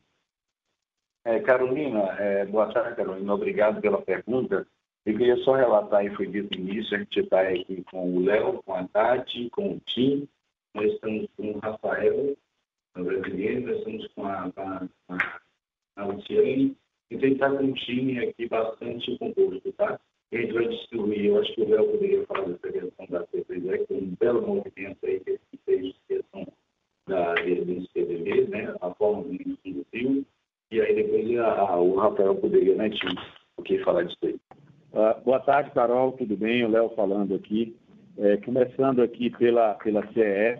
É, 1.23 1.39
Carolina, 1.41 2.15
é, 2.17 2.45
boa 2.45 2.73
tarde, 2.73 2.95
Carolina. 2.95 3.31
Obrigado 3.35 3.79
pela 3.79 4.01
pergunta. 4.01 4.65
Eu 5.07 5.17
queria 5.17 5.37
só 5.37 5.53
relatar, 5.53 6.05
e 6.05 6.13
foi 6.17 6.27
dito 6.27 6.53
no 6.53 6.69
início, 6.69 6.93
a 6.93 6.99
gente 6.99 7.21
está 7.21 7.39
aqui 7.39 7.81
com 7.89 8.17
o 8.17 8.25
Léo, 8.25 8.61
com 8.63 8.73
a 8.73 8.85
Tati, 8.89 9.49
com 9.51 9.71
o 9.71 9.79
Tim, 9.85 10.27
nós 10.75 10.91
estamos 10.91 11.29
com 11.37 11.51
o 11.51 11.59
Rafael, 11.59 12.35
brasileiro, 12.93 13.67
nós 13.67 13.77
estamos 13.77 14.07
com 14.07 14.25
a, 14.25 14.51
a, 14.57 14.87
a, 15.07 15.39
a 15.95 16.05
Luciane, 16.07 16.75
e 17.09 17.17
tentar 17.17 17.51
com 17.51 17.63
um 17.63 17.71
time 17.71 18.19
aqui 18.19 18.49
bastante 18.49 19.17
composto, 19.17 19.71
tá? 19.77 19.97
E 20.29 20.35
a 20.35 20.41
gente 20.41 20.53
vai 20.53 20.67
distribuir, 20.67 21.25
eu 21.27 21.39
acho 21.39 21.53
que 21.53 21.61
o 21.61 21.69
Léo 21.69 21.89
poderia 21.89 22.25
falar 22.25 22.49
dessa 22.49 22.69
questão 22.69 23.05
da 23.09 23.27
C3E, 23.27 23.87
que 23.87 23.93
é 23.93 23.95
um 23.95 24.15
belo 24.19 24.45
movimento 24.45 25.05
aí 25.05 25.21
que 25.21 25.39
fez 25.65 25.95
questão 26.09 26.45
da, 27.07 27.33
PDVs, 27.35 28.49
né? 28.49 28.75
A 28.81 28.93
forma 28.95 29.33
isso 29.33 29.57
conduziu, 29.63 30.25
e 30.69 30.81
aí 30.81 30.95
depois 30.95 31.39
a, 31.39 31.61
a, 31.61 31.79
o 31.79 31.95
Rafael 31.95 32.35
poderia, 32.35 32.75
né, 32.75 32.89
Tim, 32.89 33.15
o 33.55 33.63
que 33.63 33.79
falar 33.85 34.03
disso 34.03 34.17
aí. 34.23 34.37
Uh, 34.93 35.21
boa 35.23 35.39
tarde, 35.39 35.71
Carol, 35.71 36.13
tudo 36.13 36.37
bem? 36.37 36.63
O 36.63 36.69
Léo 36.69 36.89
falando 36.95 37.35
aqui. 37.35 37.75
É, 38.17 38.37
começando 38.37 39.01
aqui 39.01 39.29
pela, 39.29 39.75
pela 39.75 40.01
CE, 40.07 40.59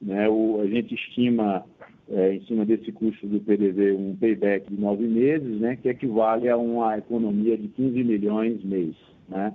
né, 0.00 0.26
o, 0.30 0.60
a 0.62 0.66
gente 0.66 0.94
estima, 0.94 1.62
é, 2.08 2.34
em 2.34 2.40
cima 2.46 2.64
desse 2.64 2.90
custo 2.90 3.26
do 3.26 3.38
PDV, 3.40 3.92
um 3.92 4.16
payback 4.16 4.72
de 4.72 4.80
nove 4.80 5.06
meses, 5.06 5.60
né, 5.60 5.76
que 5.76 5.90
equivale 5.90 6.48
a 6.48 6.56
uma 6.56 6.96
economia 6.96 7.58
de 7.58 7.68
15 7.68 8.02
milhões 8.02 8.64
mês. 8.64 8.96
Né? 9.28 9.52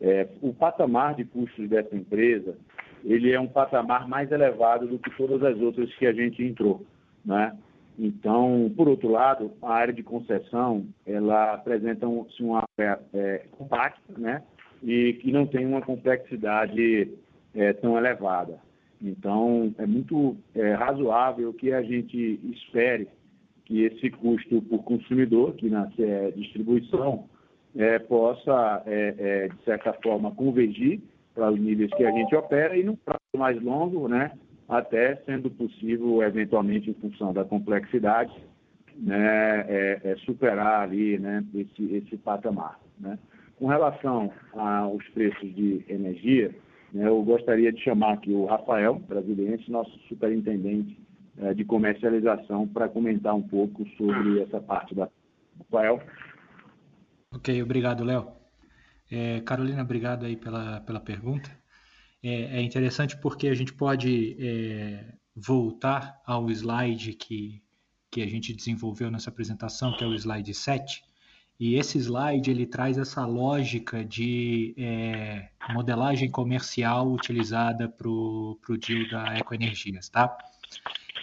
É, 0.00 0.26
o 0.40 0.52
patamar 0.52 1.14
de 1.14 1.24
custos 1.24 1.68
dessa 1.68 1.94
empresa, 1.94 2.56
ele 3.04 3.30
é 3.30 3.38
um 3.38 3.46
patamar 3.46 4.08
mais 4.08 4.32
elevado 4.32 4.88
do 4.88 4.98
que 4.98 5.16
todas 5.16 5.40
as 5.44 5.60
outras 5.60 5.94
que 5.94 6.06
a 6.06 6.12
gente 6.12 6.42
entrou. 6.42 6.84
Né? 7.24 7.56
Então, 7.98 8.72
por 8.76 8.88
outro 8.88 9.10
lado, 9.10 9.52
a 9.62 9.72
área 9.72 9.92
de 9.92 10.02
concessão, 10.02 10.86
ela 11.06 11.54
apresenta 11.54 12.08
um, 12.08 12.26
uma 12.40 12.64
área 12.78 13.00
é, 13.12 13.46
compacta, 13.52 14.18
né? 14.18 14.42
E 14.82 15.14
que 15.14 15.30
não 15.30 15.46
tem 15.46 15.66
uma 15.66 15.82
complexidade 15.82 17.12
é, 17.54 17.72
tão 17.74 17.96
elevada. 17.96 18.58
Então, 19.00 19.74
é 19.78 19.86
muito 19.86 20.36
é, 20.54 20.72
razoável 20.74 21.52
que 21.52 21.72
a 21.72 21.82
gente 21.82 22.40
espere 22.52 23.08
que 23.64 23.84
esse 23.84 24.10
custo 24.10 24.60
por 24.62 24.82
consumidor, 24.84 25.54
que 25.54 25.68
na 25.68 25.90
é, 25.98 26.30
distribuição, 26.32 27.28
é, 27.76 27.98
possa, 27.98 28.82
é, 28.86 29.14
é, 29.18 29.48
de 29.48 29.64
certa 29.64 29.92
forma, 29.94 30.30
convergir 30.32 31.00
para 31.34 31.50
os 31.50 31.58
níveis 31.58 31.90
que 31.94 32.04
a 32.04 32.10
gente 32.10 32.34
opera 32.34 32.76
e, 32.76 32.84
no 32.84 32.96
prazo 32.96 33.20
mais 33.36 33.60
longo, 33.62 34.08
né, 34.08 34.32
até 34.68 35.16
sendo 35.26 35.50
possível, 35.50 36.22
eventualmente, 36.22 36.90
em 36.90 36.94
função 36.94 37.32
da 37.32 37.44
complexidade, 37.44 38.32
né, 38.96 39.64
é, 39.68 40.00
é 40.04 40.16
superar 40.24 40.82
ali 40.82 41.18
né, 41.18 41.44
esse, 41.54 41.94
esse 41.94 42.16
patamar. 42.16 42.78
Né. 42.98 43.18
Com 43.56 43.66
relação 43.66 44.32
aos 44.52 45.06
preços 45.08 45.54
de 45.54 45.84
energia, 45.88 46.54
né, 46.92 47.06
eu 47.08 47.22
gostaria 47.22 47.72
de 47.72 47.82
chamar 47.82 48.14
aqui 48.14 48.32
o 48.32 48.46
Rafael 48.46 48.98
Brasiliense, 48.98 49.70
nosso 49.70 49.96
superintendente 50.08 50.98
é, 51.38 51.54
de 51.54 51.64
comercialização, 51.64 52.66
para 52.68 52.88
comentar 52.88 53.34
um 53.34 53.42
pouco 53.42 53.86
sobre 53.96 54.42
essa 54.42 54.60
parte 54.60 54.94
da. 54.94 55.08
Rafael. 55.58 56.00
Ok, 57.34 57.62
obrigado, 57.62 58.04
Léo. 58.04 58.28
É, 59.10 59.40
Carolina, 59.40 59.82
obrigado 59.82 60.24
aí 60.24 60.36
pela, 60.36 60.80
pela 60.80 61.00
pergunta 61.00 61.61
é, 62.22 62.58
é 62.58 62.62
interessante 62.62 63.16
porque 63.16 63.48
a 63.48 63.54
gente 63.54 63.72
pode 63.72 64.36
é, 64.38 65.14
voltar 65.34 66.20
ao 66.24 66.50
slide 66.50 67.14
que, 67.14 67.62
que 68.10 68.22
a 68.22 68.26
gente 68.26 68.52
desenvolveu 68.52 69.10
nessa 69.10 69.30
apresentação, 69.30 69.96
que 69.96 70.04
é 70.04 70.06
o 70.06 70.14
slide 70.14 70.54
7, 70.54 71.02
e 71.58 71.76
esse 71.76 71.98
slide 71.98 72.50
ele 72.50 72.66
traz 72.66 72.98
essa 72.98 73.24
lógica 73.24 74.04
de 74.04 74.74
é, 74.76 75.48
modelagem 75.72 76.30
comercial 76.30 77.12
utilizada 77.12 77.88
para 77.88 78.08
o 78.08 78.58
deal 78.80 79.08
da 79.08 79.38
Ecoenergias, 79.38 80.08
tá? 80.08 80.36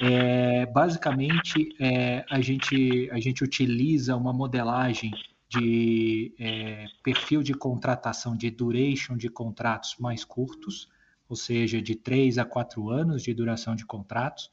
É, 0.01 0.65
basicamente, 0.67 1.75
é, 1.77 2.23
a, 2.29 2.39
gente, 2.39 3.09
a 3.11 3.19
gente 3.19 3.43
utiliza 3.43 4.15
uma 4.15 4.31
modelagem 4.31 5.11
de 5.49 6.33
é, 6.39 6.85
perfil 7.03 7.41
de 7.41 7.53
contratação, 7.53 8.35
de 8.37 8.51
duration 8.51 9.17
de 9.17 9.29
contratos 9.29 9.95
mais 9.99 10.23
curtos, 10.23 10.87
ou 11.27 11.35
seja, 11.35 11.81
de 11.81 11.95
3 11.95 12.37
a 12.37 12.45
4 12.45 12.89
anos 12.89 13.23
de 13.23 13.33
duração 13.33 13.75
de 13.75 13.85
contratos, 13.85 14.51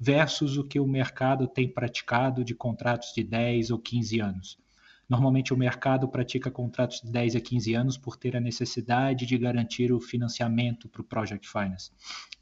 versus 0.00 0.56
o 0.56 0.64
que 0.64 0.80
o 0.80 0.86
mercado 0.86 1.46
tem 1.46 1.68
praticado 1.68 2.44
de 2.44 2.54
contratos 2.54 3.12
de 3.14 3.22
10 3.22 3.70
ou 3.70 3.78
15 3.78 4.20
anos. 4.20 4.58
Normalmente 5.08 5.54
o 5.54 5.56
mercado 5.56 6.06
pratica 6.06 6.50
contratos 6.50 7.00
de 7.00 7.10
10 7.10 7.36
a 7.36 7.40
15 7.40 7.74
anos 7.74 7.96
por 7.96 8.16
ter 8.16 8.36
a 8.36 8.40
necessidade 8.40 9.24
de 9.24 9.38
garantir 9.38 9.90
o 9.90 10.00
financiamento 10.00 10.88
para 10.88 11.00
o 11.00 11.04
Project 11.04 11.48
Finance. 11.48 11.90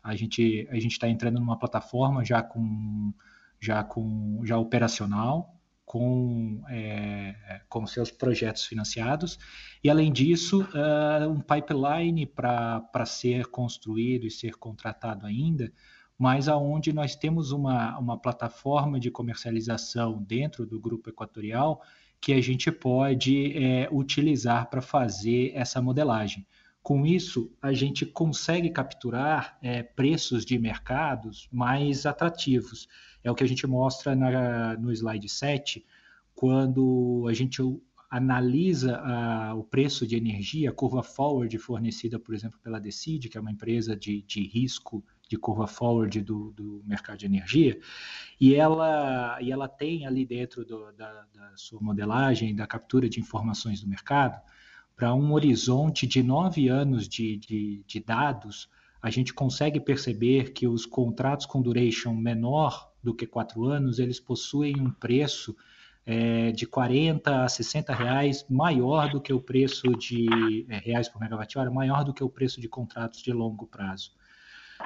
A 0.03 0.17
gente 0.17 0.67
a 0.71 0.77
está 0.77 1.09
entrando 1.09 1.39
numa 1.39 1.59
plataforma 1.59 2.25
já 2.25 2.43
com 2.43 3.13
já 3.61 3.83
com 3.83 4.41
já 4.45 4.59
operacional, 4.59 5.56
com, 5.87 6.63
é, 6.69 7.63
com 7.69 7.87
seus 7.87 8.11
projetos 8.11 8.67
financiados, 8.67 9.39
e 9.83 9.89
além 9.89 10.13
disso, 10.13 10.63
uh, 10.63 11.31
um 11.31 11.41
pipeline 11.41 12.27
para 12.27 13.07
ser 13.07 13.47
construído 13.47 14.27
e 14.27 14.31
ser 14.31 14.57
contratado 14.57 15.25
ainda, 15.25 15.73
mas 16.19 16.49
aonde 16.49 16.93
nós 16.93 17.15
temos 17.15 17.53
uma, 17.53 17.97
uma 17.99 18.19
plataforma 18.19 18.99
de 18.99 19.13
comercialização 19.13 20.21
dentro 20.21 20.67
do 20.67 20.81
grupo 20.81 21.09
equatorial 21.09 21.81
que 22.21 22.33
a 22.33 22.41
gente 22.41 22.73
pode 22.73 23.57
é, 23.57 23.89
utilizar 23.93 24.69
para 24.69 24.83
fazer 24.83 25.53
essa 25.55 25.81
modelagem. 25.81 26.45
Com 26.83 27.05
isso, 27.05 27.53
a 27.61 27.73
gente 27.73 28.07
consegue 28.07 28.71
capturar 28.71 29.59
é, 29.61 29.83
preços 29.83 30.45
de 30.45 30.59
mercados 30.59 31.49
mais 31.53 32.07
atrativos. 32.07 32.89
É 33.27 33.31
o 33.31 33.35
que 33.35 33.43
a 33.43 33.49
gente 33.49 33.67
mostra 33.67 34.15
na, 34.15 34.77
no 34.77 34.93
slide 34.93 35.29
7, 35.29 35.85
quando 36.33 37.27
a 37.29 37.33
gente 37.33 37.61
analisa 38.09 38.99
a, 38.99 39.53
o 39.53 39.65
preço 39.65 40.07
de 40.07 40.15
energia, 40.15 40.71
a 40.71 40.73
curva 40.73 41.03
forward 41.03 41.59
fornecida, 41.59 42.21
por 42.21 42.37
exemplo, 42.37 42.61
pela 42.63 42.79
Decide, 42.79 43.29
que 43.29 43.37
é 43.37 43.41
uma 43.41 43.51
empresa 43.51 43.97
de, 43.97 44.23
de 44.23 44.47
risco 44.47 45.05
de 45.29 45.37
curva 45.37 45.67
forward 45.67 46.21
do, 46.21 46.53
do 46.53 46.81
mercado 46.87 47.19
de 47.19 47.27
energia, 47.27 47.81
e 48.41 48.55
ela, 48.55 49.37
e 49.43 49.51
ela 49.51 49.67
tem 49.67 50.07
ali 50.07 50.25
dentro 50.25 50.65
do, 50.65 50.93
da, 50.93 51.27
da 51.35 51.57
sua 51.57 51.81
modelagem, 51.81 52.55
da 52.55 52.65
captura 52.65 53.09
de 53.09 53.19
informações 53.19 53.81
do 53.81 53.89
mercado, 53.89 54.41
para 54.95 55.13
um 55.13 55.33
horizonte 55.33 56.07
de 56.07 56.23
nove 56.23 56.69
anos 56.69 57.09
de, 57.09 57.37
de, 57.39 57.83
de, 57.85 57.99
dados, 57.99 58.71
a 59.03 59.11
gente 59.11 59.35
consegue 59.35 59.81
perceber 59.81 60.53
que 60.53 60.69
os 60.69 60.87
contratos 60.87 61.45
com 61.45 61.61
duration 61.61 62.15
menor 62.15 62.95
do 63.07 63.15
que 63.15 63.25
quatro 63.25 63.67
anos, 63.67 64.01
eles 64.01 64.19
possuem 64.19 64.75
um 64.81 64.91
preço 64.91 65.57
é, 66.05 66.51
de 66.51 66.67
40 66.67 67.45
a 67.45 67.49
60 67.49 67.95
reais 67.95 68.45
maior 68.51 69.09
do 69.09 69.21
que 69.21 69.33
o 69.33 69.41
preço 69.41 69.97
de 69.97 70.67
é, 70.69 70.79
reais 70.79 71.09
por 71.09 71.21
megawatt-hora, 71.21 71.71
maior 71.71 72.03
do 72.03 72.13
que 72.13 72.25
o 72.25 72.29
preço 72.29 72.61
de 72.61 72.69
contratos 72.69 73.23
de 73.23 73.33
longo 73.33 73.65
prazo. 73.65 74.11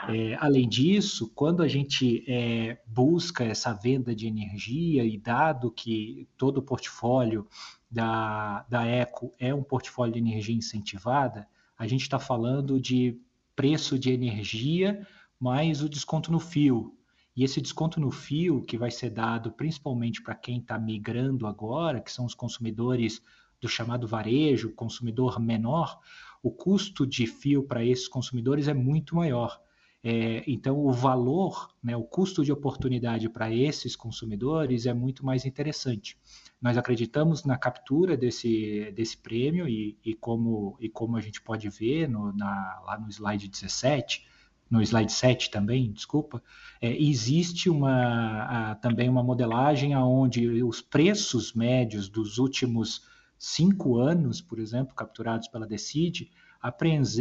É, 0.06 0.36
além 0.38 0.68
disso, 0.68 1.32
quando 1.34 1.62
a 1.62 1.68
gente 1.68 2.22
é, 2.28 2.78
busca 2.86 3.42
essa 3.42 3.72
venda 3.72 4.14
de 4.14 4.26
energia, 4.26 5.02
e 5.02 5.16
dado 5.16 5.70
que 5.70 6.28
todo 6.36 6.58
o 6.58 6.62
portfólio 6.62 7.48
da, 7.90 8.66
da 8.68 8.84
Eco 8.84 9.32
é 9.38 9.54
um 9.54 9.62
portfólio 9.62 10.12
de 10.12 10.18
energia 10.18 10.54
incentivada, 10.54 11.48
a 11.78 11.86
gente 11.86 12.02
está 12.02 12.18
falando 12.18 12.78
de 12.78 13.18
preço 13.56 13.98
de 13.98 14.12
energia 14.12 15.06
mais 15.40 15.82
o 15.82 15.88
desconto 15.88 16.30
no 16.30 16.38
fio. 16.38 16.99
E 17.36 17.44
esse 17.44 17.60
desconto 17.60 18.00
no 18.00 18.10
fio, 18.10 18.62
que 18.62 18.76
vai 18.76 18.90
ser 18.90 19.10
dado 19.10 19.52
principalmente 19.52 20.22
para 20.22 20.34
quem 20.34 20.58
está 20.58 20.78
migrando 20.78 21.46
agora, 21.46 22.00
que 22.00 22.12
são 22.12 22.24
os 22.24 22.34
consumidores 22.34 23.22
do 23.60 23.68
chamado 23.68 24.06
varejo, 24.06 24.74
consumidor 24.74 25.38
menor, 25.38 25.98
o 26.42 26.50
custo 26.50 27.06
de 27.06 27.26
fio 27.26 27.62
para 27.62 27.84
esses 27.84 28.08
consumidores 28.08 28.68
é 28.68 28.74
muito 28.74 29.14
maior. 29.14 29.60
É, 30.02 30.42
então, 30.46 30.78
o 30.78 30.90
valor, 30.90 31.68
né, 31.82 31.94
o 31.94 32.02
custo 32.02 32.42
de 32.42 32.50
oportunidade 32.50 33.28
para 33.28 33.54
esses 33.54 33.94
consumidores 33.94 34.86
é 34.86 34.94
muito 34.94 35.24
mais 35.26 35.44
interessante. 35.44 36.16
Nós 36.60 36.78
acreditamos 36.78 37.44
na 37.44 37.58
captura 37.58 38.16
desse, 38.16 38.90
desse 38.92 39.18
prêmio 39.18 39.68
e, 39.68 39.98
e 40.02 40.14
como, 40.14 40.76
e 40.80 40.88
como 40.88 41.16
a 41.16 41.20
gente 41.20 41.42
pode 41.42 41.68
ver 41.68 42.08
no, 42.08 42.32
na, 42.32 42.80
lá 42.86 42.98
no 42.98 43.10
slide 43.10 43.46
17, 43.46 44.26
no 44.70 44.80
slide 44.80 45.12
7 45.12 45.50
também, 45.50 45.90
desculpa, 45.90 46.42
é, 46.80 46.96
existe 46.96 47.68
uma, 47.68 48.70
a, 48.70 48.74
também 48.76 49.08
uma 49.08 49.22
modelagem 49.22 49.96
onde 49.96 50.62
os 50.62 50.80
preços 50.80 51.52
médios 51.52 52.08
dos 52.08 52.38
últimos 52.38 53.04
cinco 53.36 53.98
anos, 53.98 54.40
por 54.40 54.58
exemplo, 54.60 54.94
capturados 54.94 55.48
pela 55.48 55.66
Decide, 55.66 56.30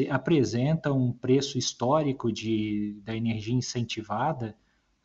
apresenta 0.09 0.91
um 0.91 1.13
preço 1.13 1.57
histórico 1.57 2.31
de, 2.31 3.01
da 3.05 3.15
energia 3.15 3.55
incentivada 3.55 4.55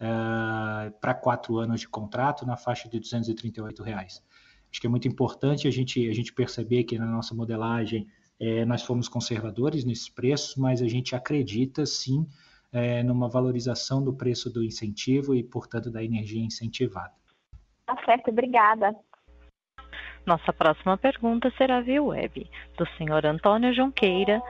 uh, 0.01 0.91
para 1.01 1.15
quatro 1.15 1.59
anos 1.59 1.81
de 1.81 1.89
contrato 1.89 2.45
na 2.45 2.57
faixa 2.57 2.89
de 2.89 2.99
238 2.99 3.83
reais. 3.83 4.23
Acho 4.71 4.81
que 4.81 4.89
é 4.89 4.91
muito 4.91 5.07
importante 5.07 5.69
a 5.69 5.71
gente, 5.71 6.09
a 6.09 6.13
gente 6.13 6.33
perceber 6.33 6.83
que 6.83 6.99
na 6.99 7.07
nossa 7.07 7.33
modelagem 7.33 8.09
é, 8.41 8.65
nós 8.65 8.83
fomos 8.83 9.09
conservadores 9.09 9.85
nesses 9.85 10.09
preços, 10.09 10.57
mas 10.57 10.83
a 10.83 10.89
gente 10.89 11.15
acredita 11.15 11.87
sim 11.87 12.27
é, 12.73 13.03
numa 13.03 13.29
valorização 13.29 14.03
do 14.03 14.13
preço 14.13 14.53
do 14.53 14.65
incentivo 14.65 15.35
e, 15.35 15.43
portanto, 15.43 15.91
da 15.91 16.03
energia 16.03 16.43
incentivada. 16.43 17.13
Tá 17.87 17.97
certo, 18.05 18.31
obrigada. 18.31 18.95
Nossa 20.27 20.53
próxima 20.53 20.97
pergunta 20.97 21.53
será 21.57 21.81
via 21.81 22.03
web, 22.03 22.51
do 22.77 22.87
senhor 22.97 23.27
Antônio 23.27 23.75
Junqueira, 23.75 24.43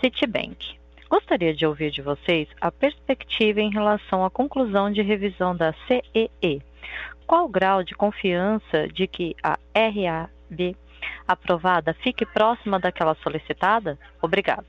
Citibank. 0.00 0.78
Gostaria 1.08 1.54
de 1.54 1.66
ouvir 1.66 1.90
de 1.90 2.02
vocês 2.02 2.48
a 2.60 2.70
perspectiva 2.70 3.60
em 3.60 3.70
relação 3.70 4.24
à 4.24 4.30
conclusão 4.30 4.90
de 4.90 5.02
revisão 5.02 5.56
da 5.56 5.74
CEE. 5.86 6.62
Qual 7.26 7.46
o 7.46 7.48
grau 7.48 7.82
de 7.82 7.94
confiança 7.94 8.88
de 8.88 9.06
que 9.06 9.34
a 9.42 9.58
RAB 9.74 10.76
aprovada 11.26 11.94
fique 12.02 12.24
próxima 12.26 12.78
daquela 12.78 13.14
solicitada? 13.22 13.98
Obrigada. 14.20 14.66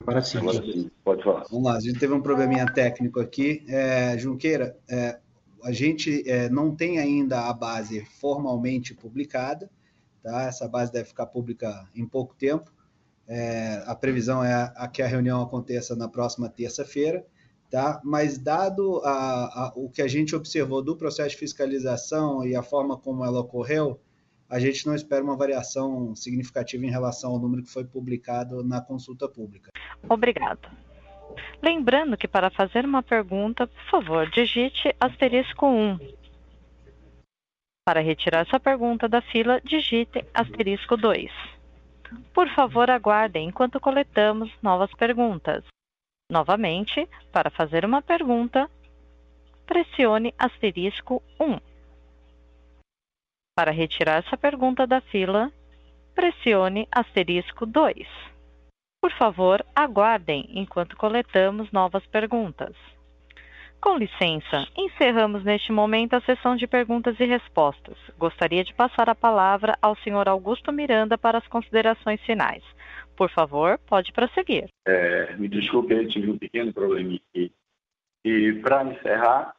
Agora 0.00 0.22
sim. 0.22 0.38
Agora 0.38 0.62
sim. 0.62 0.90
Pode 1.02 1.22
falar. 1.22 1.44
Vamos 1.50 1.66
lá, 1.66 1.76
a 1.76 1.80
gente 1.80 1.98
teve 1.98 2.12
um 2.12 2.20
probleminha 2.20 2.66
técnico 2.66 3.20
aqui. 3.20 3.64
É, 3.68 4.16
Junqueira, 4.18 4.76
é, 4.88 5.18
a 5.62 5.72
gente 5.72 6.28
é, 6.30 6.48
não 6.48 6.74
tem 6.74 6.98
ainda 6.98 7.48
a 7.48 7.52
base 7.52 8.04
formalmente 8.20 8.94
publicada, 8.94 9.68
tá? 10.22 10.42
Essa 10.42 10.68
base 10.68 10.92
deve 10.92 11.08
ficar 11.08 11.26
pública 11.26 11.88
em 11.94 12.06
pouco 12.06 12.34
tempo. 12.34 12.72
É, 13.26 13.82
a 13.86 13.94
previsão 13.94 14.44
é 14.44 14.52
a, 14.52 14.64
a, 14.76 14.88
que 14.88 15.02
a 15.02 15.06
reunião 15.06 15.42
aconteça 15.42 15.96
na 15.96 16.08
próxima 16.08 16.48
terça-feira, 16.48 17.26
tá? 17.68 18.00
Mas 18.04 18.38
dado 18.38 19.00
a, 19.04 19.10
a, 19.10 19.72
o 19.74 19.90
que 19.90 20.02
a 20.02 20.06
gente 20.06 20.36
observou 20.36 20.80
do 20.82 20.96
processo 20.96 21.30
de 21.30 21.36
fiscalização 21.36 22.46
e 22.46 22.54
a 22.54 22.62
forma 22.62 22.96
como 22.96 23.24
ela 23.24 23.40
ocorreu, 23.40 24.00
a 24.48 24.58
gente 24.58 24.86
não 24.86 24.94
espera 24.94 25.22
uma 25.22 25.36
variação 25.36 26.14
significativa 26.14 26.84
em 26.84 26.90
relação 26.90 27.32
ao 27.32 27.38
número 27.38 27.62
que 27.62 27.70
foi 27.70 27.84
publicado 27.84 28.62
na 28.64 28.80
consulta 28.80 29.28
pública. 29.28 29.70
Obrigada. 30.08 30.70
Lembrando 31.62 32.16
que 32.16 32.28
para 32.28 32.50
fazer 32.50 32.84
uma 32.84 33.02
pergunta, 33.02 33.66
por 33.66 33.84
favor, 33.90 34.30
digite 34.30 34.94
asterisco 35.00 35.66
1. 35.66 35.98
Para 37.84 38.00
retirar 38.00 38.46
sua 38.46 38.60
pergunta 38.60 39.08
da 39.08 39.20
fila, 39.20 39.60
digite 39.60 40.24
asterisco 40.32 40.96
2. 40.96 41.30
Por 42.32 42.48
favor, 42.50 42.88
aguardem 42.90 43.48
enquanto 43.48 43.80
coletamos 43.80 44.50
novas 44.62 44.92
perguntas. 44.94 45.64
Novamente, 46.30 47.08
para 47.32 47.50
fazer 47.50 47.84
uma 47.84 48.02
pergunta, 48.02 48.70
pressione 49.66 50.34
asterisco 50.38 51.22
1. 51.40 51.75
Para 53.56 53.70
retirar 53.70 54.22
sua 54.24 54.36
pergunta 54.36 54.86
da 54.86 55.00
fila, 55.00 55.50
pressione 56.14 56.86
asterisco 56.92 57.64
2. 57.64 58.06
Por 59.00 59.10
favor, 59.12 59.64
aguardem 59.74 60.46
enquanto 60.50 60.94
coletamos 60.94 61.72
novas 61.72 62.04
perguntas. 62.08 62.76
Com 63.80 63.96
licença, 63.96 64.66
encerramos 64.76 65.42
neste 65.42 65.72
momento 65.72 66.12
a 66.12 66.20
sessão 66.20 66.54
de 66.54 66.66
perguntas 66.66 67.18
e 67.18 67.24
respostas. 67.24 67.96
Gostaria 68.18 68.62
de 68.62 68.74
passar 68.74 69.08
a 69.08 69.14
palavra 69.14 69.74
ao 69.80 69.96
senhor 69.96 70.28
Augusto 70.28 70.70
Miranda 70.70 71.16
para 71.16 71.38
as 71.38 71.48
considerações 71.48 72.20
finais. 72.26 72.62
Por 73.16 73.30
favor, 73.30 73.78
pode 73.86 74.12
prosseguir. 74.12 74.68
É, 74.86 75.34
me 75.36 75.48
desculpe, 75.48 75.94
eu 75.94 76.06
tive 76.06 76.30
um 76.30 76.36
pequeno 76.36 76.74
problema 76.74 77.14
aqui. 77.14 77.50
E 78.22 78.52
para 78.60 78.84
encerrar, 78.84 79.54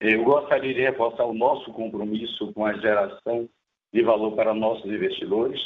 eu 0.00 0.24
gostaria 0.24 0.72
de 0.72 0.80
reforçar 0.80 1.24
o 1.24 1.34
nosso 1.34 1.70
compromisso 1.72 2.52
com 2.52 2.64
a 2.64 2.72
geração 2.72 3.48
de 3.92 4.02
valor 4.02 4.34
para 4.34 4.54
nossos 4.54 4.86
investidores 4.86 5.60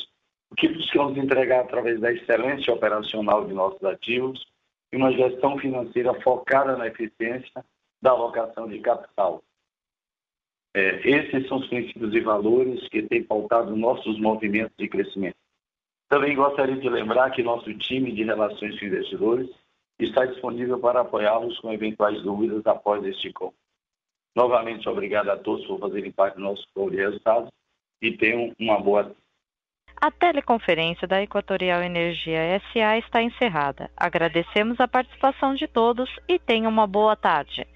o 0.51 0.55
que 0.55 0.69
buscamos 0.69 1.17
entregar 1.19 1.63
através 1.63 2.01
da 2.01 2.13
excelência 2.13 2.73
operacional 2.73 3.45
de 3.45 3.53
nossos 3.53 3.83
ativos 3.83 4.47
e 4.93 4.97
uma 4.97 5.11
gestão 5.13 5.59
financeira 5.59 6.15
focada 6.23 6.77
na 6.77 6.87
eficiência 6.87 7.65
da 8.01 8.11
alocação 8.11 8.69
de 8.69 8.79
capital. 8.79 9.43
É, 10.73 11.09
esses 11.09 11.49
são 11.49 11.59
os 11.59 11.67
princípios 11.67 12.15
e 12.15 12.21
valores 12.21 12.89
que 12.89 13.03
têm 13.03 13.25
pautado 13.25 13.75
nossos 13.77 14.17
movimentos 14.21 14.77
de 14.77 14.89
crescimento. 14.89 15.37
Também 16.09 16.37
gostaria 16.37 16.77
de 16.77 16.89
lembrar 16.89 17.31
que 17.31 17.43
nosso 17.43 17.73
time 17.79 18.13
de 18.13 18.23
relações 18.23 18.79
com 18.79 18.87
investidores 18.87 19.51
está 19.99 20.25
disponível 20.25 20.79
para 20.79 21.01
apoiá-los 21.01 21.59
com 21.59 21.73
eventuais 21.73 22.23
dúvidas 22.23 22.65
após 22.67 23.05
este 23.05 23.29
encontro. 23.29 23.64
Novamente, 24.35 24.89
obrigado 24.89 25.29
a 25.31 25.37
todos 25.37 25.67
por 25.67 25.79
fazerem 25.79 26.11
parte 26.11 26.35
do 26.35 26.43
nosso 26.43 26.67
call 26.75 26.91
de 26.91 26.97
resultados 26.97 27.49
e 28.03 28.17
tenham 28.17 28.53
uma 28.59 28.81
boa 28.81 29.15
a 30.01 30.11
teleconferência 30.11 31.09
da 31.09 31.23
Equatorial 31.23 31.83
Energia 31.83 32.61
SA 32.73 32.99
está 32.99 33.23
encerrada. 33.23 33.91
Agradecemos 33.97 34.79
a 34.79 34.89
participação 34.89 35.55
de 35.55 35.67
todos 35.67 36.11
e 36.29 36.39
tenham 36.39 36.71
uma 36.71 36.87
boa 36.87 37.17
tarde. 37.17 37.67